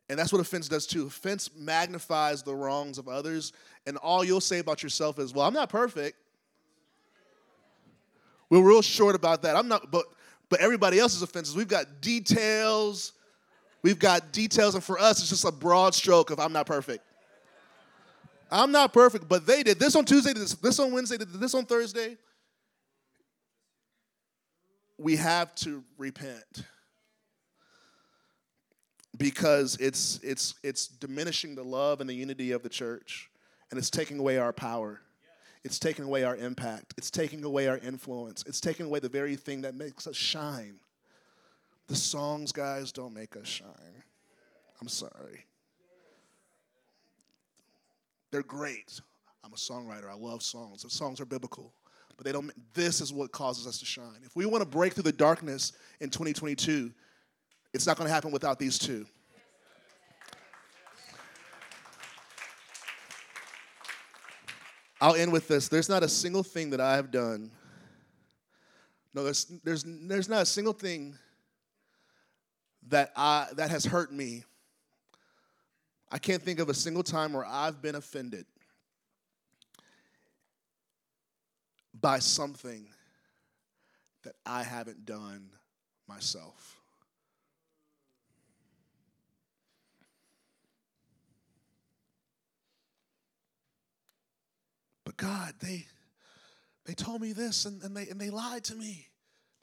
And 0.10 0.20
that's 0.20 0.32
what 0.32 0.40
offense 0.40 0.68
does 0.68 0.86
too. 0.86 1.08
Offense 1.08 1.50
magnifies 1.58 2.44
the 2.44 2.54
wrongs 2.54 2.98
of 2.98 3.08
others, 3.08 3.54
and 3.88 3.98
all 3.98 4.24
you'll 4.24 4.42
say 4.42 4.60
about 4.60 4.84
yourself 4.84 5.18
is, 5.18 5.34
"Well, 5.34 5.48
I'm 5.48 5.54
not 5.54 5.70
perfect." 5.70 6.18
We're 8.50 8.62
real 8.62 8.84
short 8.84 9.16
about 9.16 9.42
that. 9.42 9.56
I'm 9.56 9.68
not, 9.68 9.90
but 9.90 10.06
but 10.50 10.60
everybody 10.60 11.00
else's 11.00 11.24
offenses, 11.24 11.56
we've 11.56 11.68
got 11.68 12.02
details, 12.02 13.14
We've 13.86 14.00
got 14.00 14.32
details, 14.32 14.74
and 14.74 14.84
for 14.84 14.98
us, 14.98 15.20
it's 15.20 15.30
just 15.30 15.46
a 15.46 15.52
broad 15.52 15.94
stroke 15.94 16.32
of 16.32 16.40
I'm 16.40 16.52
not 16.52 16.66
perfect. 16.66 17.04
I'm 18.50 18.72
not 18.72 18.94
perfect, 18.94 19.30
but 19.30 19.46
they 19.46 19.62
did 19.62 19.78
this 19.78 19.96
on 19.96 20.06
Tuesday, 20.06 20.34
this, 20.34 20.56
this 20.56 20.80
on 20.80 20.92
Wednesday, 20.92 21.18
this 21.20 21.54
on 21.54 21.66
Thursday. 21.66 22.18
We 25.06 25.18
have 25.18 25.54
to 25.58 25.84
repent 26.00 26.64
because 29.16 29.78
it's 29.80 30.20
it's 30.24 30.56
it's 30.64 30.88
diminishing 30.88 31.54
the 31.54 31.62
love 31.64 32.02
and 32.02 32.10
the 32.10 32.16
unity 32.16 32.54
of 32.54 32.64
the 32.64 32.70
church, 32.70 33.30
and 33.70 33.78
it's 33.78 33.92
taking 33.92 34.18
away 34.18 34.40
our 34.40 34.52
power. 34.52 35.02
It's 35.64 35.78
taking 35.78 36.06
away 36.06 36.24
our 36.24 36.36
impact. 36.36 36.96
It's 36.98 37.12
taking 37.12 37.44
away 37.44 37.68
our 37.68 37.78
influence. 37.78 38.44
It's 38.48 38.60
taking 38.60 38.88
away 38.88 38.98
the 38.98 39.08
very 39.08 39.36
thing 39.36 39.62
that 39.62 39.76
makes 39.76 40.08
us 40.08 40.16
shine. 40.16 40.80
The 41.86 41.96
songs, 41.96 42.52
guys, 42.52 42.92
don't 42.92 43.14
make 43.14 43.38
us 43.38 43.46
shine. 43.46 44.04
I'm 44.82 44.88
sorry. 44.88 45.46
They're 48.32 48.42
great. 48.42 49.00
I'm 49.44 49.54
a 49.54 49.56
songwriter. 49.56 50.10
I 50.10 50.16
love 50.16 50.42
songs. 50.42 50.82
The 50.82 50.90
songs 50.90 51.22
are 51.22 51.26
biblical. 51.26 51.74
But 52.18 52.26
they 52.26 52.32
don't 52.32 52.52
this 52.74 53.02
is 53.02 53.12
what 53.12 53.32
causes 53.32 53.68
us 53.68 53.80
to 53.80 53.86
shine. 53.86 54.22
If 54.24 54.36
we 54.36 54.46
want 54.46 54.64
to 54.64 54.70
break 54.70 54.94
through 54.94 55.04
the 55.04 55.12
darkness 55.12 55.74
in 56.00 56.10
2022, 56.10 56.92
it's 57.74 57.86
not 57.86 57.98
going 57.98 58.08
to 58.08 58.14
happen 58.14 58.32
without 58.32 58.58
these 58.58 58.80
two. 58.80 59.06
I'll 65.02 65.16
end 65.16 65.32
with 65.32 65.48
this. 65.48 65.68
There's 65.68 65.90
not 65.90 66.04
a 66.04 66.08
single 66.08 66.42
thing 66.42 66.70
that 66.70 66.80
I 66.80 66.96
have 66.96 67.12
done. 67.12 67.52
No, 69.14 69.24
there's, 69.24 69.46
there's, 69.64 69.84
there's 69.86 70.30
not 70.30 70.42
a 70.42 70.46
single 70.46 70.74
thing 70.74 71.18
that 72.88 73.12
I 73.16 73.48
that 73.56 73.70
has 73.70 73.86
hurt 73.86 74.14
me. 74.14 74.44
I 76.12 76.18
can't 76.18 76.42
think 76.42 76.60
of 76.60 76.70
a 76.70 76.74
single 76.74 77.04
time 77.04 77.34
where 77.34 77.46
I've 77.46 77.82
been 77.82 77.96
offended 77.96 78.46
by 82.02 82.20
something 82.20 82.88
that 84.24 84.36
I 84.46 84.64
haven't 84.64 85.06
done 85.06 85.50
myself. 86.08 86.82
But 95.06 95.18
God, 95.18 95.54
they 95.62 95.86
they 96.86 96.94
told 96.94 97.22
me 97.22 97.34
this 97.34 97.66
and, 97.66 97.82
and 97.84 97.96
they 97.96 98.08
and 98.08 98.20
they 98.20 98.30
lied 98.30 98.64
to 98.66 98.76
me. 98.76 99.08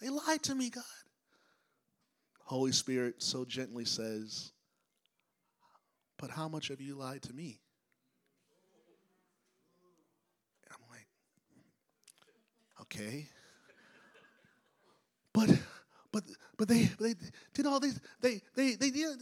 They 0.01 0.09
lied 0.09 0.43
to 0.45 0.55
me, 0.55 0.70
God. 0.70 0.83
Holy 2.45 2.72
Spirit 2.72 3.22
so 3.22 3.45
gently 3.45 3.85
says, 3.85 4.53
But 6.18 6.30
how 6.30 6.49
much 6.49 6.68
have 6.68 6.80
you 6.80 6.97
lied 6.97 7.22
to 7.22 7.33
me? 7.33 7.61
And 10.64 10.74
I'm 10.74 10.91
like, 10.91 11.07
okay. 12.93 13.26
But 15.32 15.51
but 16.12 16.24
but 16.59 16.68
they 16.68 16.84
they 17.01 17.14
did 17.55 17.66
all 17.66 17.80
these 17.80 18.01
they 18.20 18.40
they 18.55 18.74
they 18.74 18.90
did 18.90 19.18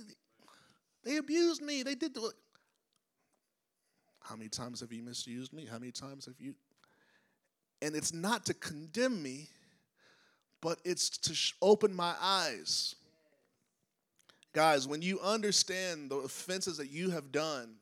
they 1.04 1.16
abused 1.16 1.62
me. 1.62 1.82
They 1.82 1.94
did 1.94 2.14
the, 2.14 2.32
how 4.20 4.36
many 4.36 4.48
times 4.48 4.80
have 4.80 4.92
you 4.92 5.02
misused 5.02 5.52
me? 5.52 5.66
How 5.66 5.78
many 5.78 5.92
times 5.92 6.26
have 6.26 6.34
you 6.38 6.54
and 7.82 7.96
it's 7.96 8.12
not 8.12 8.44
to 8.46 8.54
condemn 8.54 9.22
me, 9.22 9.48
but 10.60 10.78
it's 10.84 11.08
to 11.18 11.54
open 11.62 11.94
my 11.94 12.14
eyes. 12.20 12.94
Guys, 14.52 14.86
when 14.86 15.00
you 15.00 15.18
understand 15.20 16.10
the 16.10 16.16
offenses 16.16 16.76
that 16.76 16.90
you 16.90 17.10
have 17.10 17.32
done, 17.32 17.76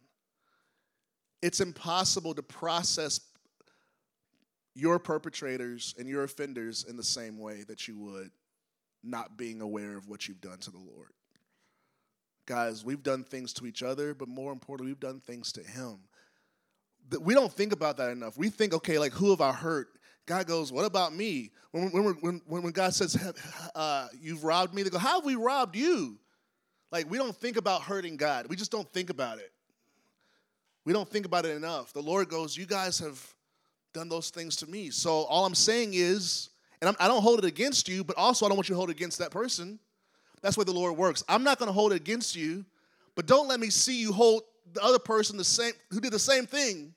it's 1.42 1.60
impossible 1.60 2.34
to 2.34 2.42
process 2.42 3.20
your 4.78 4.98
perpetrators 4.98 5.94
and 5.98 6.08
your 6.08 6.24
offenders 6.24 6.84
in 6.88 6.96
the 6.96 7.04
same 7.04 7.38
way 7.38 7.64
that 7.68 7.88
you 7.88 7.98
would 7.98 8.30
not 9.02 9.36
being 9.36 9.60
aware 9.60 9.96
of 9.96 10.08
what 10.08 10.28
you've 10.28 10.40
done 10.40 10.58
to 10.58 10.70
the 10.70 10.78
Lord. 10.78 11.10
Guys, 12.46 12.84
we've 12.84 13.02
done 13.02 13.24
things 13.24 13.52
to 13.54 13.66
each 13.66 13.82
other, 13.82 14.14
but 14.14 14.28
more 14.28 14.52
importantly, 14.52 14.90
we've 14.90 15.00
done 15.00 15.20
things 15.20 15.52
to 15.52 15.62
Him 15.62 15.98
we 17.20 17.34
don't 17.34 17.52
think 17.52 17.72
about 17.72 17.96
that 17.98 18.10
enough. 18.10 18.36
We 18.36 18.50
think, 18.50 18.74
okay, 18.74 18.98
like 18.98 19.12
who 19.12 19.30
have 19.30 19.40
I 19.40 19.52
hurt? 19.52 19.88
God 20.26 20.46
goes, 20.46 20.70
what 20.70 20.84
about 20.84 21.14
me? 21.14 21.52
When, 21.70 21.90
when, 21.90 22.40
when, 22.46 22.62
when 22.62 22.72
God 22.72 22.92
says, 22.94 23.16
uh, 23.74 24.08
you've 24.20 24.44
robbed 24.44 24.74
me, 24.74 24.82
they 24.82 24.90
go, 24.90 24.98
how 24.98 25.16
have 25.16 25.24
we 25.24 25.36
robbed 25.36 25.74
you? 25.74 26.18
Like 26.92 27.10
we 27.10 27.16
don't 27.16 27.34
think 27.34 27.56
about 27.56 27.82
hurting 27.82 28.16
God. 28.16 28.46
We 28.48 28.56
just 28.56 28.70
don't 28.70 28.90
think 28.92 29.10
about 29.10 29.38
it. 29.38 29.52
We 30.84 30.92
don't 30.92 31.08
think 31.08 31.26
about 31.26 31.44
it 31.44 31.56
enough. 31.56 31.92
The 31.92 32.02
Lord 32.02 32.28
goes, 32.28 32.56
you 32.56 32.66
guys 32.66 32.98
have 32.98 33.22
done 33.98 34.08
those 34.08 34.30
things 34.30 34.56
to 34.56 34.66
me. 34.66 34.90
So 34.90 35.24
all 35.24 35.44
I'm 35.44 35.54
saying 35.54 35.90
is, 35.92 36.50
and 36.80 36.88
I'm, 36.88 36.96
I 37.00 37.08
do 37.08 37.14
not 37.14 37.22
hold 37.22 37.40
it 37.40 37.44
against 37.44 37.88
you, 37.88 38.04
but 38.04 38.16
also 38.16 38.46
I 38.46 38.48
don't 38.48 38.56
want 38.56 38.68
you 38.68 38.74
to 38.74 38.76
hold 38.76 38.90
it 38.90 38.96
against 38.96 39.18
that 39.18 39.30
person. 39.30 39.78
That's 40.42 40.56
why 40.56 40.64
the 40.64 40.72
Lord 40.72 40.96
works. 40.96 41.24
I'm 41.28 41.42
not 41.42 41.58
going 41.58 41.66
to 41.66 41.72
hold 41.72 41.92
it 41.92 41.96
against 41.96 42.36
you, 42.36 42.64
but 43.14 43.26
don't 43.26 43.48
let 43.48 43.60
me 43.60 43.70
see 43.70 44.00
you 44.00 44.12
hold 44.12 44.42
the 44.72 44.82
other 44.82 44.98
person 44.98 45.36
the 45.36 45.44
same 45.44 45.72
who 45.90 46.00
did 46.00 46.12
the 46.12 46.18
same 46.18 46.46
thing 46.46 46.92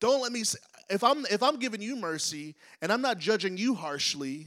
don't 0.00 0.22
let 0.22 0.32
me 0.32 0.42
if 0.90 1.02
I'm 1.02 1.26
if 1.26 1.42
I'm 1.42 1.58
giving 1.58 1.82
you 1.82 1.96
mercy 1.96 2.54
and 2.80 2.92
I'm 2.92 3.02
not 3.02 3.18
judging 3.18 3.56
you 3.56 3.74
harshly, 3.74 4.46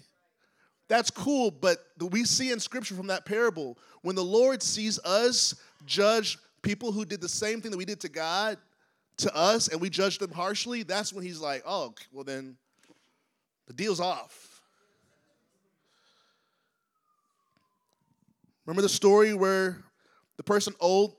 that's 0.87 1.11
cool, 1.11 1.51
but 1.51 1.85
we 1.99 2.23
see 2.25 2.51
in 2.51 2.59
scripture 2.59 2.95
from 2.95 3.07
that 3.07 3.25
parable 3.25 3.77
when 4.01 4.15
the 4.15 4.23
Lord 4.23 4.63
sees 4.63 4.99
us 4.99 5.55
judge 5.85 6.37
people 6.61 6.91
who 6.91 7.05
did 7.05 7.21
the 7.21 7.29
same 7.29 7.61
thing 7.61 7.71
that 7.71 7.77
we 7.77 7.85
did 7.85 7.99
to 8.01 8.09
God 8.09 8.57
to 9.21 9.35
us 9.35 9.67
and 9.67 9.81
we 9.81 9.89
judge 9.89 10.17
them 10.17 10.31
harshly, 10.31 10.83
that's 10.83 11.13
when 11.13 11.23
he's 11.23 11.39
like, 11.39 11.63
"Oh, 11.65 11.93
well 12.11 12.23
then 12.23 12.57
the 13.67 13.73
deal's 13.73 13.99
off." 13.99 14.61
Remember 18.65 18.81
the 18.81 18.89
story 18.89 19.33
where 19.33 19.83
the 20.37 20.43
person 20.43 20.73
owed 20.79 21.11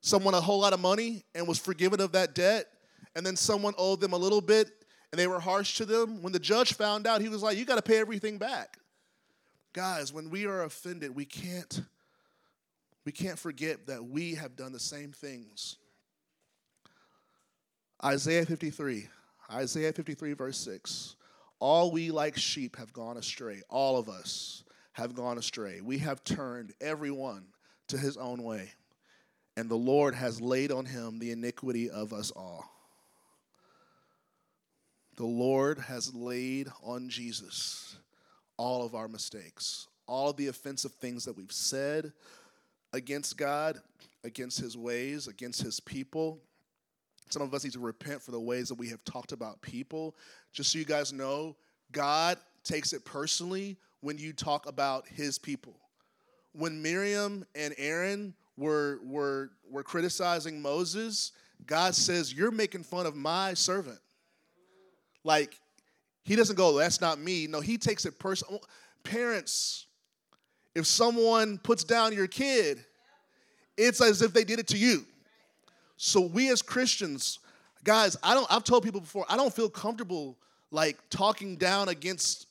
someone 0.00 0.34
a 0.34 0.40
whole 0.40 0.60
lot 0.60 0.72
of 0.72 0.80
money 0.80 1.24
and 1.34 1.46
was 1.46 1.58
forgiven 1.58 2.00
of 2.00 2.12
that 2.12 2.34
debt? 2.34 2.66
and 3.14 3.24
then 3.24 3.36
someone 3.36 3.74
owed 3.78 4.00
them 4.00 4.12
a 4.12 4.16
little 4.16 4.40
bit 4.40 4.70
and 5.12 5.18
they 5.18 5.26
were 5.26 5.40
harsh 5.40 5.76
to 5.76 5.84
them. 5.84 6.22
When 6.22 6.32
the 6.32 6.38
judge 6.38 6.74
found 6.74 7.06
out, 7.06 7.20
he 7.20 7.28
was 7.28 7.42
like, 7.42 7.58
You 7.58 7.64
got 7.64 7.76
to 7.76 7.82
pay 7.82 7.98
everything 7.98 8.38
back. 8.38 8.78
Guys, 9.72 10.12
when 10.12 10.30
we 10.30 10.46
are 10.46 10.62
offended, 10.62 11.14
we 11.14 11.24
can't 11.24 11.82
we 13.04 13.12
can't 13.12 13.38
forget 13.38 13.86
that 13.86 14.04
we 14.04 14.34
have 14.34 14.56
done 14.56 14.72
the 14.72 14.80
same 14.80 15.12
things. 15.12 15.76
Isaiah 18.04 18.46
53. 18.46 19.08
Isaiah 19.52 19.92
53 19.92 20.32
verse 20.32 20.58
6. 20.58 21.16
All 21.58 21.90
we 21.90 22.10
like 22.10 22.36
sheep 22.36 22.76
have 22.76 22.92
gone 22.92 23.16
astray. 23.16 23.62
All 23.68 23.98
of 23.98 24.08
us 24.08 24.64
have 24.92 25.14
gone 25.14 25.38
astray. 25.38 25.80
We 25.80 25.98
have 25.98 26.24
turned 26.24 26.72
everyone 26.80 27.44
to 27.88 27.98
his 27.98 28.16
own 28.16 28.42
way. 28.42 28.70
And 29.56 29.68
the 29.68 29.76
Lord 29.76 30.14
has 30.14 30.40
laid 30.40 30.72
on 30.72 30.86
him 30.86 31.18
the 31.18 31.32
iniquity 31.32 31.90
of 31.90 32.12
us 32.12 32.30
all 32.30 32.70
the 35.20 35.26
Lord 35.26 35.78
has 35.80 36.14
laid 36.14 36.68
on 36.82 37.10
Jesus 37.10 37.98
all 38.56 38.86
of 38.86 38.94
our 38.94 39.06
mistakes, 39.06 39.86
all 40.06 40.30
of 40.30 40.38
the 40.38 40.46
offensive 40.46 40.92
things 40.92 41.26
that 41.26 41.36
we've 41.36 41.52
said 41.52 42.14
against 42.94 43.36
God, 43.36 43.82
against 44.24 44.58
his 44.58 44.78
ways, 44.78 45.28
against 45.28 45.60
his 45.60 45.78
people. 45.78 46.40
Some 47.30 47.42
of 47.42 47.54
us 47.54 47.64
need 47.64 47.72
to 47.74 47.80
repent 47.80 48.20
for 48.22 48.32
the 48.32 48.40
ways 48.40 48.68
that 48.68 48.74
we 48.74 48.88
have 48.88 49.04
talked 49.04 49.32
about 49.32 49.62
people. 49.62 50.16
Just 50.52 50.72
so 50.72 50.78
you 50.78 50.84
guys 50.84 51.12
know, 51.12 51.56
God 51.92 52.38
takes 52.64 52.92
it 52.92 53.04
personally 53.04 53.76
when 54.00 54.18
you 54.18 54.32
talk 54.32 54.66
about 54.66 55.06
his 55.06 55.38
people. 55.38 55.76
When 56.52 56.82
Miriam 56.82 57.46
and 57.54 57.72
Aaron 57.78 58.34
were, 58.56 58.98
were, 59.04 59.50
were 59.70 59.84
criticizing 59.84 60.60
Moses, 60.60 61.32
God 61.66 61.94
says, 61.94 62.34
You're 62.34 62.50
making 62.50 62.82
fun 62.82 63.06
of 63.06 63.14
my 63.14 63.54
servant. 63.54 64.00
Like, 65.22 65.56
he 66.24 66.36
doesn't 66.36 66.56
go, 66.56 66.76
that's 66.76 67.00
not 67.00 67.18
me. 67.18 67.46
No, 67.46 67.60
he 67.60 67.78
takes 67.78 68.04
it 68.04 68.18
personal. 68.18 68.62
Parents, 69.04 69.86
if 70.74 70.86
someone 70.86 71.58
puts 71.58 71.84
down 71.84 72.12
your 72.12 72.26
kid, 72.26 72.84
it's 73.76 74.00
as 74.00 74.22
if 74.22 74.32
they 74.32 74.44
did 74.44 74.58
it 74.58 74.68
to 74.68 74.78
you. 74.78 75.04
So 76.02 76.22
we 76.22 76.50
as 76.50 76.62
Christians, 76.62 77.40
guys, 77.84 78.16
I 78.22 78.32
don't 78.32 78.46
I've 78.50 78.64
told 78.64 78.84
people 78.84 79.02
before, 79.02 79.26
I 79.28 79.36
don't 79.36 79.52
feel 79.52 79.68
comfortable 79.68 80.38
like 80.70 80.96
talking 81.10 81.56
down 81.56 81.90
against 81.90 82.46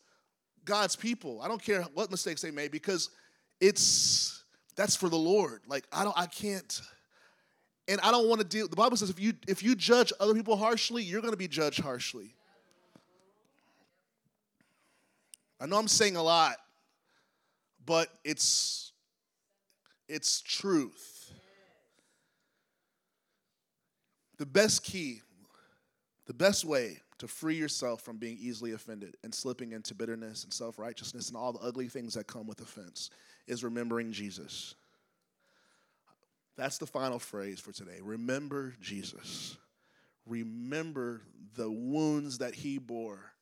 God's 0.66 0.96
people. 0.96 1.42
I 1.42 1.48
don't 1.48 1.60
care 1.60 1.82
what 1.96 2.12
mistakes 2.12 2.44
they 2.44 2.52
made 2.52 2.70
because 2.70 3.10
it's 3.60 4.44
that's 4.76 4.96
for 4.96 5.10
the 5.10 5.18
Lord. 5.18 5.62
Like 5.66 5.84
I 5.92 6.04
don't 6.04 6.16
I 6.16 6.28
can't 6.28 6.80
and 7.88 8.00
I 8.02 8.12
don't 8.12 8.30
want 8.30 8.40
to 8.40 8.46
deal 8.46 8.68
the 8.68 8.76
Bible 8.76 8.98
says 8.98 9.10
if 9.10 9.20
you 9.20 9.34
if 9.48 9.64
you 9.64 9.74
judge 9.74 10.14
other 10.20 10.36
people 10.36 10.56
harshly, 10.56 11.02
you're 11.02 11.22
going 11.22 11.34
to 11.34 11.38
be 11.38 11.48
judged 11.48 11.82
harshly. 11.82 12.36
I 15.60 15.66
know 15.66 15.78
I'm 15.78 15.88
saying 15.88 16.18
a 16.18 16.24
lot, 16.24 16.58
but 17.84 18.10
it's 18.24 18.92
it's 20.08 20.40
truth. 20.42 21.19
The 24.40 24.46
best 24.46 24.84
key, 24.84 25.22
the 26.26 26.34
best 26.34 26.66
way 26.66 27.02
to 27.20 27.28
free 27.28 27.56
yourself 27.56 28.02
from 28.02 28.18
being 28.18 28.38
easily 28.40 28.72
offended 28.72 29.16
and 29.24 29.36
slipping 29.36 29.74
into 29.74 29.94
bitterness 29.94 30.44
and 30.44 30.52
self 30.52 30.80
righteousness 30.80 31.28
and 31.28 31.38
all 31.38 31.54
the 31.54 31.60
ugly 31.60 31.88
things 31.88 32.16
that 32.16 32.26
come 32.26 32.48
with 32.48 32.62
offense 32.62 33.12
is 33.46 33.64
remembering 33.64 34.12
Jesus. 34.12 34.74
That's 36.56 36.78
the 36.78 36.88
final 36.88 37.20
phrase 37.20 37.60
for 37.60 37.72
today. 37.72 38.00
Remember 38.02 38.74
Jesus. 38.82 39.58
Remember 40.26 41.22
the 41.56 41.70
wounds 41.70 42.40
that 42.40 42.56
he 42.56 42.80
bore 42.80 43.34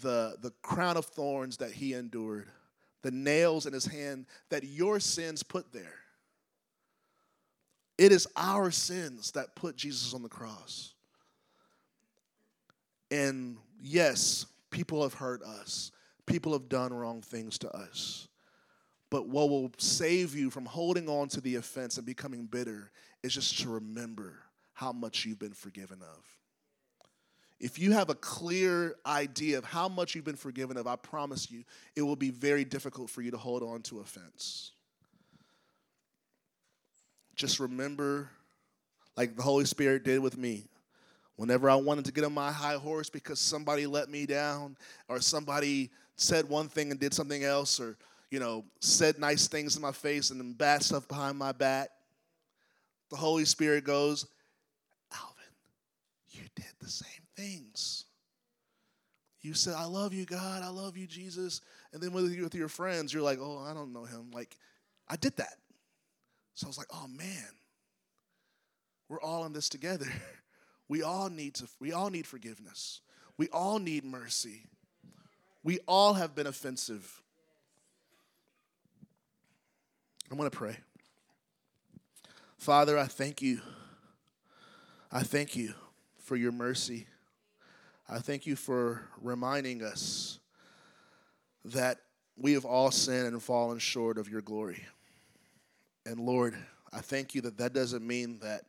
the, 0.00 0.36
the 0.40 0.52
crown 0.62 0.96
of 0.96 1.06
thorns 1.06 1.58
that 1.58 1.72
he 1.72 1.94
endured, 1.94 2.48
the 3.02 3.10
nails 3.10 3.66
in 3.66 3.72
his 3.72 3.84
hand 3.84 4.26
that 4.48 4.64
your 4.64 5.00
sins 5.00 5.42
put 5.42 5.72
there. 5.72 6.01
It 8.02 8.10
is 8.10 8.26
our 8.34 8.72
sins 8.72 9.30
that 9.30 9.54
put 9.54 9.76
Jesus 9.76 10.12
on 10.12 10.24
the 10.24 10.28
cross. 10.28 10.94
And 13.12 13.58
yes, 13.80 14.44
people 14.72 15.04
have 15.04 15.14
hurt 15.14 15.40
us, 15.44 15.92
people 16.26 16.52
have 16.52 16.68
done 16.68 16.92
wrong 16.92 17.22
things 17.22 17.58
to 17.58 17.70
us. 17.70 18.26
But 19.08 19.28
what 19.28 19.50
will 19.50 19.70
save 19.78 20.34
you 20.34 20.50
from 20.50 20.66
holding 20.66 21.08
on 21.08 21.28
to 21.28 21.40
the 21.40 21.54
offense 21.54 21.96
and 21.96 22.04
becoming 22.04 22.46
bitter 22.46 22.90
is 23.22 23.34
just 23.34 23.60
to 23.60 23.68
remember 23.70 24.40
how 24.72 24.90
much 24.90 25.24
you've 25.24 25.38
been 25.38 25.52
forgiven 25.52 26.00
of 26.02 26.24
if 27.60 27.78
you 27.78 27.92
have 27.92 28.10
a 28.10 28.16
clear 28.16 28.96
idea 29.06 29.56
of 29.56 29.64
how 29.64 29.88
much 29.88 30.16
you've 30.16 30.24
been 30.24 30.34
forgiven 30.34 30.76
of, 30.76 30.88
I 30.88 30.96
promise 30.96 31.48
you, 31.48 31.62
it 31.94 32.02
will 32.02 32.16
be 32.16 32.30
very 32.30 32.64
difficult 32.64 33.08
for 33.08 33.22
you 33.22 33.30
to 33.30 33.36
hold 33.36 33.62
on 33.62 33.82
to 33.82 34.00
offense. 34.00 34.72
Just 37.42 37.58
remember, 37.58 38.30
like 39.16 39.34
the 39.34 39.42
Holy 39.42 39.64
Spirit 39.64 40.04
did 40.04 40.20
with 40.20 40.38
me, 40.38 40.68
whenever 41.34 41.68
I 41.68 41.74
wanted 41.74 42.04
to 42.04 42.12
get 42.12 42.22
on 42.22 42.32
my 42.32 42.52
high 42.52 42.76
horse 42.76 43.10
because 43.10 43.40
somebody 43.40 43.84
let 43.84 44.08
me 44.08 44.26
down 44.26 44.76
or 45.08 45.20
somebody 45.20 45.90
said 46.14 46.48
one 46.48 46.68
thing 46.68 46.92
and 46.92 47.00
did 47.00 47.12
something 47.12 47.42
else 47.42 47.80
or, 47.80 47.98
you 48.30 48.38
know, 48.38 48.64
said 48.78 49.18
nice 49.18 49.48
things 49.48 49.74
in 49.74 49.82
my 49.82 49.90
face 49.90 50.30
and 50.30 50.38
then 50.38 50.52
bad 50.52 50.84
stuff 50.84 51.08
behind 51.08 51.36
my 51.36 51.50
back, 51.50 51.88
the 53.10 53.16
Holy 53.16 53.44
Spirit 53.44 53.82
goes, 53.82 54.24
Alvin, 55.12 55.42
you 56.30 56.42
did 56.54 56.72
the 56.80 56.88
same 56.88 57.26
things. 57.36 58.04
You 59.40 59.54
said, 59.54 59.74
I 59.76 59.86
love 59.86 60.14
you, 60.14 60.26
God. 60.26 60.62
I 60.62 60.68
love 60.68 60.96
you, 60.96 61.08
Jesus. 61.08 61.60
And 61.92 62.00
then 62.00 62.12
with, 62.12 62.38
with 62.40 62.54
your 62.54 62.68
friends, 62.68 63.12
you're 63.12 63.20
like, 63.20 63.40
oh, 63.40 63.58
I 63.68 63.74
don't 63.74 63.92
know 63.92 64.04
him. 64.04 64.30
Like, 64.32 64.56
I 65.08 65.16
did 65.16 65.36
that. 65.38 65.54
So 66.54 66.66
I 66.66 66.68
was 66.68 66.78
like, 66.78 66.88
oh, 66.92 67.08
man, 67.08 67.48
we're 69.08 69.20
all 69.20 69.44
in 69.44 69.52
this 69.52 69.68
together. 69.68 70.06
We 70.88 71.02
all 71.02 71.30
need 71.30 71.54
to 71.54 71.68
we 71.80 71.92
all 71.92 72.10
need 72.10 72.26
forgiveness. 72.26 73.00
We 73.38 73.48
all 73.48 73.78
need 73.78 74.04
mercy. 74.04 74.66
We 75.62 75.78
all 75.88 76.12
have 76.12 76.34
been 76.34 76.46
offensive. 76.46 77.22
I'm 80.30 80.36
going 80.36 80.50
to 80.50 80.54
pray. 80.54 80.76
Father, 82.58 82.98
I 82.98 83.06
thank 83.06 83.40
you. 83.40 83.60
I 85.10 85.22
thank 85.22 85.56
you 85.56 85.72
for 86.18 86.36
your 86.36 86.52
mercy. 86.52 87.06
I 88.08 88.18
thank 88.18 88.46
you 88.46 88.54
for 88.54 89.02
reminding 89.20 89.82
us 89.82 90.40
that 91.64 92.00
we 92.36 92.52
have 92.52 92.66
all 92.66 92.90
sinned 92.90 93.28
and 93.28 93.42
fallen 93.42 93.78
short 93.78 94.18
of 94.18 94.28
your 94.28 94.42
glory. 94.42 94.84
And 96.04 96.18
Lord, 96.18 96.56
I 96.92 97.00
thank 97.00 97.34
you 97.34 97.40
that 97.42 97.58
that 97.58 97.72
doesn't 97.72 98.06
mean 98.06 98.40
that 98.40 98.62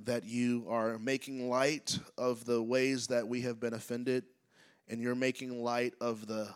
that 0.00 0.24
you 0.24 0.64
are 0.68 0.98
making 0.98 1.48
light 1.48 1.98
of 2.16 2.44
the 2.44 2.62
ways 2.62 3.08
that 3.08 3.26
we 3.26 3.40
have 3.42 3.58
been 3.58 3.74
offended 3.74 4.24
and 4.88 5.00
you're 5.00 5.14
making 5.14 5.62
light 5.62 5.94
of 6.00 6.26
the 6.26 6.48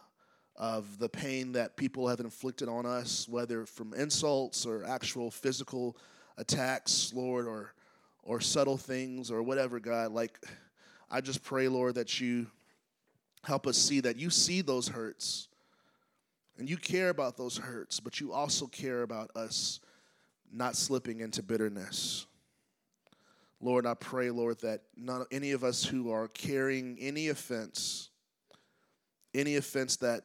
of 0.57 0.99
the 0.99 1.09
pain 1.09 1.53
that 1.53 1.77
people 1.77 2.07
have 2.07 2.21
inflicted 2.21 2.69
on 2.69 2.87
us 2.87 3.27
whether 3.29 3.67
from 3.67 3.95
insults 3.95 4.65
or 4.65 4.85
actual 4.85 5.31
physical 5.31 5.97
attacks 6.37 7.13
lord 7.15 7.47
or 7.47 7.73
or 8.23 8.41
subtle 8.41 8.77
things 8.77 9.31
or 9.31 9.43
whatever 9.43 9.81
god. 9.81 10.13
Like 10.13 10.39
i 11.11 11.21
just 11.21 11.43
pray 11.43 11.67
lord 11.67 11.97
that 11.97 12.21
you 12.21 12.47
help 13.45 13.67
us 13.67 13.77
see 13.77 13.99
that 14.01 14.17
you 14.17 14.31
see 14.31 14.61
those 14.61 14.87
hurts 14.87 15.49
and 16.59 16.71
you 16.71 16.77
care 16.77 17.09
about 17.09 17.37
those 17.37 17.57
hurts 17.57 17.99
but 17.99 18.21
you 18.21 18.33
also 18.33 18.67
care 18.67 19.03
about 19.03 19.31
us 19.35 19.81
not 20.53 20.77
slipping 20.77 21.21
into 21.21 21.43
bitterness 21.43 22.27
Lord, 23.63 23.87
I 23.87 23.95
pray, 23.95 24.31
Lord, 24.31 24.59
that 24.63 24.83
not 24.97 25.29
any 25.31 25.53
of 25.53 25.63
us 25.63 25.85
who 25.85 26.11
are 26.11 26.27
carrying 26.27 26.99
any 27.01 27.29
offense, 27.29 28.11
any 29.33 29.55
offense 29.55 29.97
that, 29.99 30.25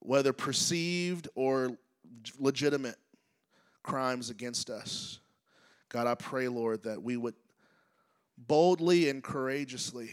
whether 0.00 0.32
perceived 0.32 1.28
or 1.36 1.78
legitimate 2.36 2.96
crimes 3.84 4.28
against 4.28 4.70
us, 4.70 5.20
God, 5.88 6.08
I 6.08 6.16
pray, 6.16 6.48
Lord, 6.48 6.82
that 6.82 7.00
we 7.00 7.16
would 7.16 7.34
boldly 8.36 9.08
and 9.08 9.22
courageously 9.22 10.10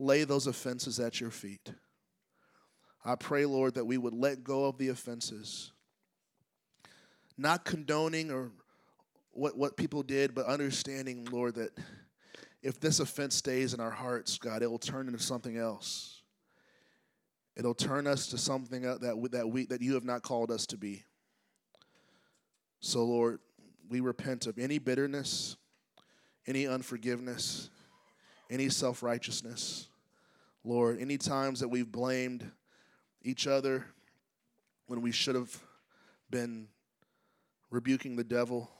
lay 0.00 0.24
those 0.24 0.48
offenses 0.48 0.98
at 0.98 1.20
your 1.20 1.30
feet. 1.30 1.72
I 3.04 3.14
pray, 3.14 3.46
Lord, 3.46 3.74
that 3.74 3.84
we 3.84 3.96
would 3.96 4.14
let 4.14 4.42
go 4.42 4.64
of 4.64 4.76
the 4.76 4.88
offenses, 4.88 5.70
not 7.36 7.64
condoning 7.64 8.30
or 8.30 8.50
what, 9.32 9.56
what 9.56 9.76
people 9.76 10.02
did, 10.02 10.34
but 10.34 10.46
understanding, 10.46 11.26
Lord, 11.30 11.56
that 11.56 11.76
if 12.62 12.80
this 12.80 13.00
offense 13.00 13.34
stays 13.34 13.74
in 13.74 13.80
our 13.80 13.90
hearts, 13.90 14.38
God, 14.38 14.62
it 14.62 14.70
will 14.70 14.78
turn 14.78 15.06
into 15.06 15.18
something 15.18 15.56
else. 15.56 16.22
It'll 17.56 17.74
turn 17.74 18.06
us 18.06 18.28
to 18.28 18.38
something 18.38 18.82
that, 18.82 19.00
that, 19.00 19.48
we, 19.48 19.66
that 19.66 19.80
you 19.80 19.94
have 19.94 20.04
not 20.04 20.22
called 20.22 20.50
us 20.50 20.66
to 20.66 20.76
be. 20.76 21.04
So, 22.80 23.04
Lord, 23.04 23.40
we 23.88 24.00
repent 24.00 24.46
of 24.46 24.58
any 24.58 24.78
bitterness, 24.78 25.56
any 26.46 26.66
unforgiveness, 26.66 27.70
any 28.50 28.68
self 28.68 29.02
righteousness. 29.02 29.88
Lord, 30.64 30.98
any 31.00 31.18
times 31.18 31.60
that 31.60 31.68
we've 31.68 31.90
blamed 31.90 32.50
each 33.22 33.46
other 33.46 33.86
when 34.86 35.02
we 35.02 35.12
should 35.12 35.34
have 35.34 35.54
been 36.30 36.68
rebuking 37.74 38.14
the 38.14 38.22
devil 38.22 38.70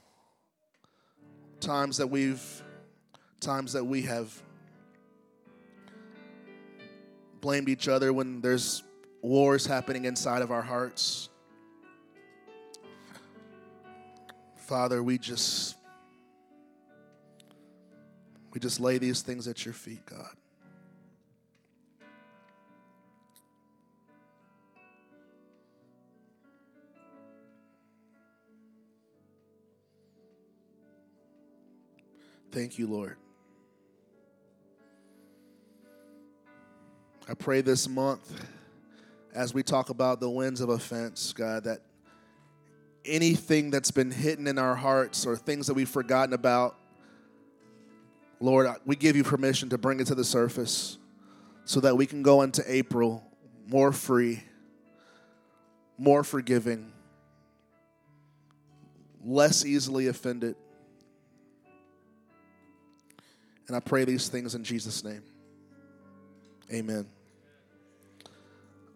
times 1.58 1.96
that 1.96 2.06
we've 2.06 2.62
times 3.40 3.72
that 3.72 3.84
we 3.84 4.02
have 4.02 4.40
blamed 7.40 7.68
each 7.68 7.88
other 7.88 8.12
when 8.12 8.40
there's 8.40 8.84
wars 9.20 9.66
happening 9.66 10.04
inside 10.04 10.42
of 10.42 10.52
our 10.52 10.62
hearts. 10.62 11.28
Father, 14.54 15.02
we 15.02 15.18
just 15.18 15.76
we 18.52 18.60
just 18.60 18.78
lay 18.78 18.98
these 18.98 19.22
things 19.22 19.48
at 19.48 19.64
your 19.64 19.74
feet, 19.74 20.06
God. 20.06 20.36
Thank 32.54 32.78
you, 32.78 32.86
Lord. 32.86 33.16
I 37.28 37.34
pray 37.34 37.62
this 37.62 37.88
month, 37.88 38.32
as 39.34 39.52
we 39.52 39.64
talk 39.64 39.90
about 39.90 40.20
the 40.20 40.30
winds 40.30 40.60
of 40.60 40.68
offense, 40.68 41.32
God, 41.32 41.64
that 41.64 41.80
anything 43.04 43.72
that's 43.72 43.90
been 43.90 44.12
hidden 44.12 44.46
in 44.46 44.56
our 44.58 44.76
hearts 44.76 45.26
or 45.26 45.34
things 45.34 45.66
that 45.66 45.74
we've 45.74 45.88
forgotten 45.88 46.32
about, 46.32 46.76
Lord, 48.38 48.68
we 48.86 48.94
give 48.94 49.16
you 49.16 49.24
permission 49.24 49.68
to 49.70 49.78
bring 49.78 49.98
it 49.98 50.06
to 50.06 50.14
the 50.14 50.22
surface 50.24 50.96
so 51.64 51.80
that 51.80 51.96
we 51.96 52.06
can 52.06 52.22
go 52.22 52.42
into 52.42 52.62
April 52.72 53.24
more 53.66 53.90
free, 53.90 54.44
more 55.98 56.22
forgiving, 56.22 56.92
less 59.24 59.64
easily 59.64 60.06
offended. 60.06 60.54
And 63.66 63.76
I 63.76 63.80
pray 63.80 64.04
these 64.04 64.28
things 64.28 64.54
in 64.54 64.64
Jesus' 64.64 65.04
name. 65.04 65.22
Amen. 66.72 67.06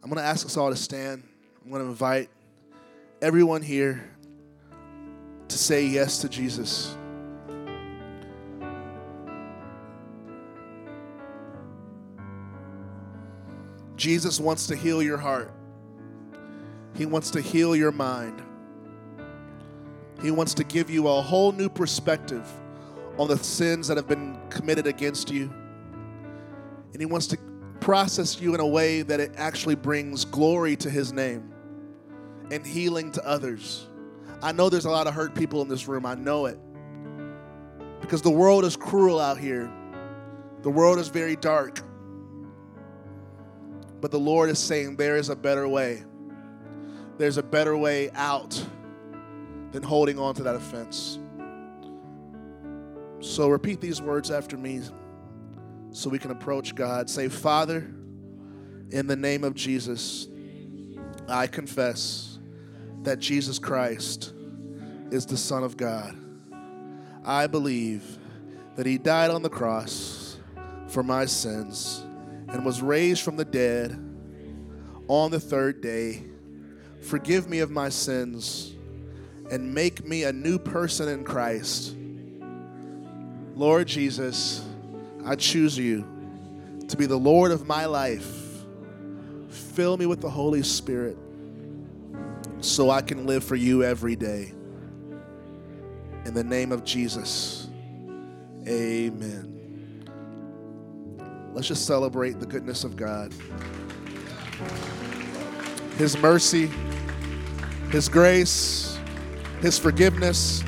I'm 0.02 0.10
going 0.10 0.22
to 0.22 0.28
ask 0.28 0.46
us 0.46 0.56
all 0.56 0.70
to 0.70 0.76
stand. 0.76 1.22
I'm 1.64 1.70
going 1.70 1.82
to 1.82 1.88
invite 1.88 2.28
everyone 3.20 3.62
here 3.62 4.10
to 5.48 5.58
say 5.58 5.86
yes 5.86 6.18
to 6.18 6.28
Jesus. 6.28 6.94
Jesus 13.96 14.38
wants 14.38 14.68
to 14.68 14.76
heal 14.76 15.02
your 15.02 15.18
heart. 15.18 15.50
He 16.94 17.04
wants 17.04 17.30
to 17.32 17.40
heal 17.40 17.74
your 17.74 17.90
mind. 17.90 18.40
He 20.22 20.30
wants 20.30 20.54
to 20.54 20.64
give 20.64 20.88
you 20.90 21.08
a 21.08 21.20
whole 21.20 21.52
new 21.52 21.68
perspective 21.68 22.46
on 23.18 23.28
the 23.28 23.36
sins 23.38 23.88
that 23.88 23.96
have 23.96 24.06
been 24.06 24.38
committed 24.48 24.86
against 24.86 25.30
you. 25.30 25.52
And 26.92 27.00
He 27.00 27.06
wants 27.06 27.26
to 27.28 27.38
process 27.80 28.40
you 28.40 28.54
in 28.54 28.60
a 28.60 28.66
way 28.66 29.02
that 29.02 29.20
it 29.20 29.32
actually 29.36 29.74
brings 29.74 30.24
glory 30.24 30.76
to 30.76 30.90
His 30.90 31.12
name 31.12 31.52
and 32.50 32.66
healing 32.66 33.12
to 33.12 33.26
others. 33.26 33.86
I 34.42 34.52
know 34.52 34.68
there's 34.68 34.84
a 34.84 34.90
lot 34.90 35.06
of 35.06 35.14
hurt 35.14 35.34
people 35.34 35.62
in 35.62 35.68
this 35.68 35.88
room. 35.88 36.06
I 36.06 36.14
know 36.14 36.46
it. 36.46 36.58
Because 38.00 38.22
the 38.22 38.30
world 38.30 38.64
is 38.64 38.76
cruel 38.76 39.18
out 39.18 39.38
here, 39.38 39.70
the 40.62 40.70
world 40.70 40.98
is 40.98 41.08
very 41.08 41.36
dark. 41.36 41.80
But 44.00 44.12
the 44.12 44.18
Lord 44.18 44.48
is 44.48 44.58
saying 44.58 44.96
there 44.96 45.16
is 45.16 45.28
a 45.28 45.36
better 45.36 45.68
way. 45.68 46.04
There's 47.18 47.36
a 47.36 47.42
better 47.42 47.76
way 47.76 48.10
out 48.12 48.64
than 49.72 49.82
holding 49.82 50.18
on 50.18 50.34
to 50.36 50.44
that 50.44 50.54
offense. 50.54 51.18
So 53.20 53.48
repeat 53.48 53.80
these 53.80 54.00
words 54.00 54.30
after 54.30 54.56
me 54.56 54.80
so 55.90 56.10
we 56.10 56.18
can 56.18 56.30
approach 56.30 56.74
God. 56.74 57.10
Say, 57.10 57.28
Father, 57.28 57.78
in 58.90 59.06
the 59.06 59.16
name 59.16 59.44
of 59.44 59.54
Jesus, 59.54 60.28
I 61.28 61.46
confess 61.46 62.38
that 63.02 63.18
Jesus 63.18 63.58
Christ 63.58 64.32
is 65.10 65.26
the 65.26 65.36
Son 65.36 65.64
of 65.64 65.76
God. 65.76 66.16
I 67.24 67.46
believe 67.46 68.18
that 68.76 68.86
He 68.86 68.98
died 68.98 69.30
on 69.30 69.42
the 69.42 69.50
cross 69.50 70.38
for 70.88 71.02
my 71.02 71.26
sins 71.26 72.04
and 72.48 72.64
was 72.64 72.80
raised 72.80 73.22
from 73.22 73.36
the 73.36 73.44
dead 73.44 73.92
on 75.08 75.30
the 75.30 75.40
third 75.40 75.80
day. 75.80 76.22
Forgive 77.00 77.48
me 77.48 77.60
of 77.60 77.70
my 77.70 77.88
sins 77.88 78.74
and 79.50 79.74
make 79.74 80.06
me 80.06 80.24
a 80.24 80.32
new 80.32 80.58
person 80.58 81.08
in 81.08 81.24
Christ. 81.24 81.94
Lord 83.58 83.88
Jesus, 83.88 84.64
I 85.26 85.34
choose 85.34 85.76
you 85.76 86.06
to 86.86 86.96
be 86.96 87.06
the 87.06 87.16
Lord 87.16 87.50
of 87.50 87.66
my 87.66 87.86
life. 87.86 88.62
Fill 89.48 89.96
me 89.96 90.06
with 90.06 90.20
the 90.20 90.30
Holy 90.30 90.62
Spirit 90.62 91.18
so 92.60 92.88
I 92.88 93.02
can 93.02 93.26
live 93.26 93.42
for 93.42 93.56
you 93.56 93.82
every 93.82 94.14
day. 94.14 94.52
In 96.24 96.34
the 96.34 96.44
name 96.44 96.70
of 96.70 96.84
Jesus, 96.84 97.68
amen. 98.64 100.04
Let's 101.52 101.66
just 101.66 101.84
celebrate 101.84 102.38
the 102.38 102.46
goodness 102.46 102.84
of 102.84 102.94
God. 102.94 103.34
His 105.96 106.16
mercy, 106.16 106.70
His 107.90 108.08
grace, 108.08 108.96
His 109.62 109.80
forgiveness. 109.80 110.62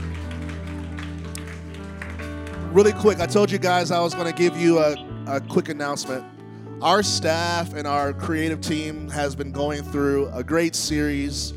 Really 2.71 2.93
quick, 2.93 3.19
I 3.19 3.27
told 3.27 3.51
you 3.51 3.59
guys 3.59 3.91
I 3.91 3.99
was 3.99 4.15
going 4.15 4.29
to 4.29 4.33
give 4.33 4.57
you 4.57 4.79
a, 4.79 4.95
a 5.27 5.41
quick 5.41 5.71
announcement. 5.71 6.25
Our 6.81 7.03
staff 7.03 7.75
and 7.75 7.85
our 7.85 8.13
creative 8.13 8.61
team 8.61 9.09
has 9.09 9.35
been 9.35 9.51
going 9.51 9.83
through 9.83 10.29
a 10.29 10.45
great 10.45 10.77
series 10.77 11.53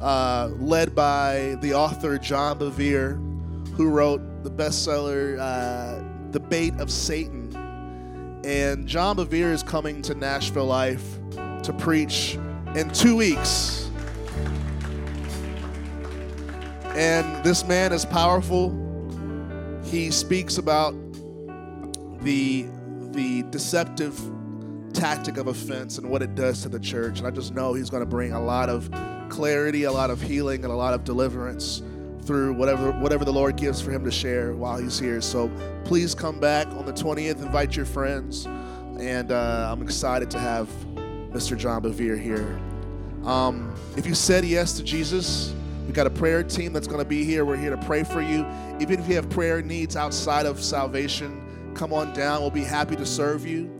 uh, 0.00 0.48
led 0.58 0.94
by 0.94 1.58
the 1.60 1.74
author 1.74 2.16
John 2.16 2.58
Bevere, 2.58 3.16
who 3.74 3.90
wrote 3.90 4.22
the 4.42 4.50
bestseller 4.50 5.38
uh, 5.38 6.02
The 6.30 6.40
Bait 6.40 6.72
of 6.80 6.90
Satan. 6.90 7.54
And 8.42 8.88
John 8.88 9.16
Bevere 9.16 9.52
is 9.52 9.62
coming 9.62 10.00
to 10.00 10.14
Nashville 10.14 10.64
Life 10.64 11.18
to 11.62 11.74
preach 11.78 12.38
in 12.74 12.88
two 12.88 13.16
weeks. 13.16 13.90
And 16.94 17.44
this 17.44 17.66
man 17.66 17.92
is 17.92 18.06
powerful. 18.06 18.83
He 19.94 20.10
speaks 20.10 20.58
about 20.58 20.92
the, 22.24 22.66
the 23.12 23.44
deceptive 23.50 24.20
tactic 24.92 25.36
of 25.36 25.46
offense 25.46 25.98
and 25.98 26.10
what 26.10 26.20
it 26.20 26.34
does 26.34 26.62
to 26.62 26.68
the 26.68 26.80
church. 26.80 27.18
And 27.18 27.28
I 27.28 27.30
just 27.30 27.54
know 27.54 27.74
he's 27.74 27.90
going 27.90 28.02
to 28.02 28.08
bring 28.08 28.32
a 28.32 28.42
lot 28.42 28.68
of 28.68 28.90
clarity, 29.28 29.84
a 29.84 29.92
lot 29.92 30.10
of 30.10 30.20
healing, 30.20 30.64
and 30.64 30.72
a 30.72 30.76
lot 30.76 30.94
of 30.94 31.04
deliverance 31.04 31.80
through 32.24 32.54
whatever 32.54 32.90
whatever 32.90 33.24
the 33.24 33.32
Lord 33.32 33.54
gives 33.54 33.80
for 33.80 33.92
him 33.92 34.04
to 34.04 34.10
share 34.10 34.56
while 34.56 34.78
he's 34.78 34.98
here. 34.98 35.20
So 35.20 35.48
please 35.84 36.12
come 36.12 36.40
back 36.40 36.66
on 36.72 36.86
the 36.86 36.92
20th. 36.92 37.40
Invite 37.40 37.76
your 37.76 37.86
friends, 37.86 38.46
and 38.46 39.30
uh, 39.30 39.68
I'm 39.70 39.80
excited 39.80 40.28
to 40.32 40.40
have 40.40 40.66
Mr. 41.30 41.56
John 41.56 41.82
Bevere 41.82 42.20
here. 42.20 42.60
Um, 43.24 43.72
if 43.96 44.08
you 44.08 44.16
said 44.16 44.44
yes 44.44 44.72
to 44.72 44.82
Jesus, 44.82 45.54
we 45.94 45.96
got 45.96 46.08
a 46.08 46.10
prayer 46.10 46.42
team 46.42 46.72
that's 46.72 46.88
going 46.88 46.98
to 46.98 47.04
be 47.04 47.22
here. 47.22 47.44
We're 47.44 47.56
here 47.56 47.70
to 47.70 47.76
pray 47.76 48.02
for 48.02 48.20
you. 48.20 48.44
Even 48.80 48.98
if 48.98 49.08
you 49.08 49.14
have 49.14 49.30
prayer 49.30 49.62
needs 49.62 49.94
outside 49.94 50.44
of 50.44 50.60
salvation, 50.60 51.40
come 51.76 51.92
on 51.92 52.12
down. 52.12 52.40
We'll 52.40 52.50
be 52.50 52.64
happy 52.64 52.96
to 52.96 53.06
serve 53.06 53.46
you. 53.46 53.70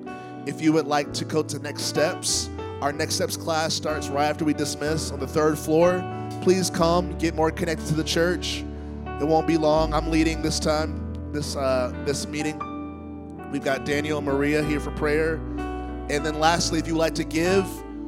If 0.47 0.61
you 0.61 0.73
would 0.75 0.87
like 0.87 1.13
to 1.15 1.25
go 1.25 1.43
to 1.43 1.59
next 1.59 1.83
steps, 1.83 2.51
our 2.81 2.93
next 2.93 3.17
steps 3.17 3.37
class 3.37 3.75
starts 3.75 4.07
right 4.07 4.27
after 4.27 4.45
we 4.45 4.55
dismiss 4.55 5.11
on 5.11 5.19
the 5.19 5.27
third 5.27 5.59
floor. 5.59 6.05
Please 6.41 6.71
come, 6.71 7.19
get 7.19 7.35
more 7.35 7.51
connected 7.51 7.85
to 7.89 7.95
the 7.95 8.05
church. 8.05 8.63
It 9.21 9.27
won't 9.27 9.49
be 9.49 9.59
long. 9.59 9.93
I'm 9.93 10.09
leading 10.09 10.41
this 10.41 10.61
time, 10.61 11.33
this 11.33 11.57
uh, 11.57 11.93
this 12.05 12.29
meeting. 12.29 12.61
We've 13.51 13.65
got 13.65 13.85
Daniel 13.85 14.19
and 14.19 14.27
Maria 14.29 14.63
here 14.63 14.79
for 14.79 14.93
prayer. 14.93 15.35
And 15.35 16.25
then 16.25 16.39
lastly, 16.39 16.79
if 16.79 16.87
you 16.87 16.95
would 16.95 17.01
like 17.01 17.17
to 17.17 17.25
give, 17.25 17.67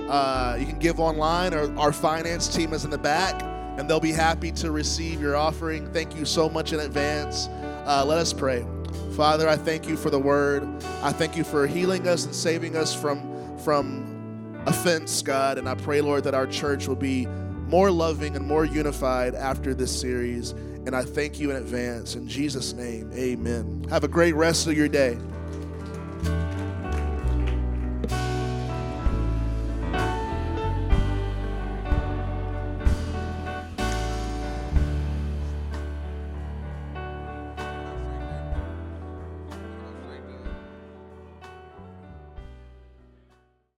uh, 0.08 0.56
you 0.60 0.66
can 0.66 0.78
give 0.78 1.00
online, 1.00 1.54
or 1.54 1.76
our 1.76 1.92
finance 1.92 2.46
team 2.46 2.72
is 2.72 2.84
in 2.84 2.90
the 2.90 2.98
back, 2.98 3.42
and 3.76 3.88
they'll 3.88 4.00
be 4.00 4.12
happy 4.12 4.52
to 4.52 4.70
receive 4.70 5.20
your 5.20 5.36
offering. 5.36 5.92
Thank 5.92 6.16
you 6.16 6.24
so 6.24 6.48
much 6.48 6.72
in 6.72 6.80
advance. 6.80 7.48
Uh, 7.86 8.04
let 8.06 8.18
us 8.18 8.32
pray. 8.32 8.66
Father, 9.14 9.48
I 9.48 9.56
thank 9.56 9.88
you 9.88 9.96
for 9.96 10.10
the 10.10 10.18
word. 10.18 10.62
I 11.02 11.12
thank 11.12 11.36
you 11.36 11.44
for 11.44 11.66
healing 11.66 12.06
us 12.06 12.24
and 12.24 12.34
saving 12.34 12.76
us 12.76 12.94
from, 12.94 13.58
from 13.58 14.62
offense, 14.66 15.22
God. 15.22 15.58
And 15.58 15.68
I 15.68 15.74
pray, 15.74 16.00
Lord, 16.00 16.24
that 16.24 16.34
our 16.34 16.46
church 16.46 16.86
will 16.86 16.96
be 16.96 17.26
more 17.66 17.90
loving 17.90 18.36
and 18.36 18.46
more 18.46 18.64
unified 18.64 19.34
after 19.34 19.74
this 19.74 19.98
series. 19.98 20.50
And 20.50 20.94
I 20.94 21.02
thank 21.02 21.40
you 21.40 21.50
in 21.50 21.56
advance. 21.56 22.14
In 22.14 22.28
Jesus' 22.28 22.72
name, 22.72 23.10
amen. 23.14 23.86
Have 23.90 24.04
a 24.04 24.08
great 24.08 24.34
rest 24.34 24.66
of 24.66 24.76
your 24.76 24.88
day. 24.88 25.18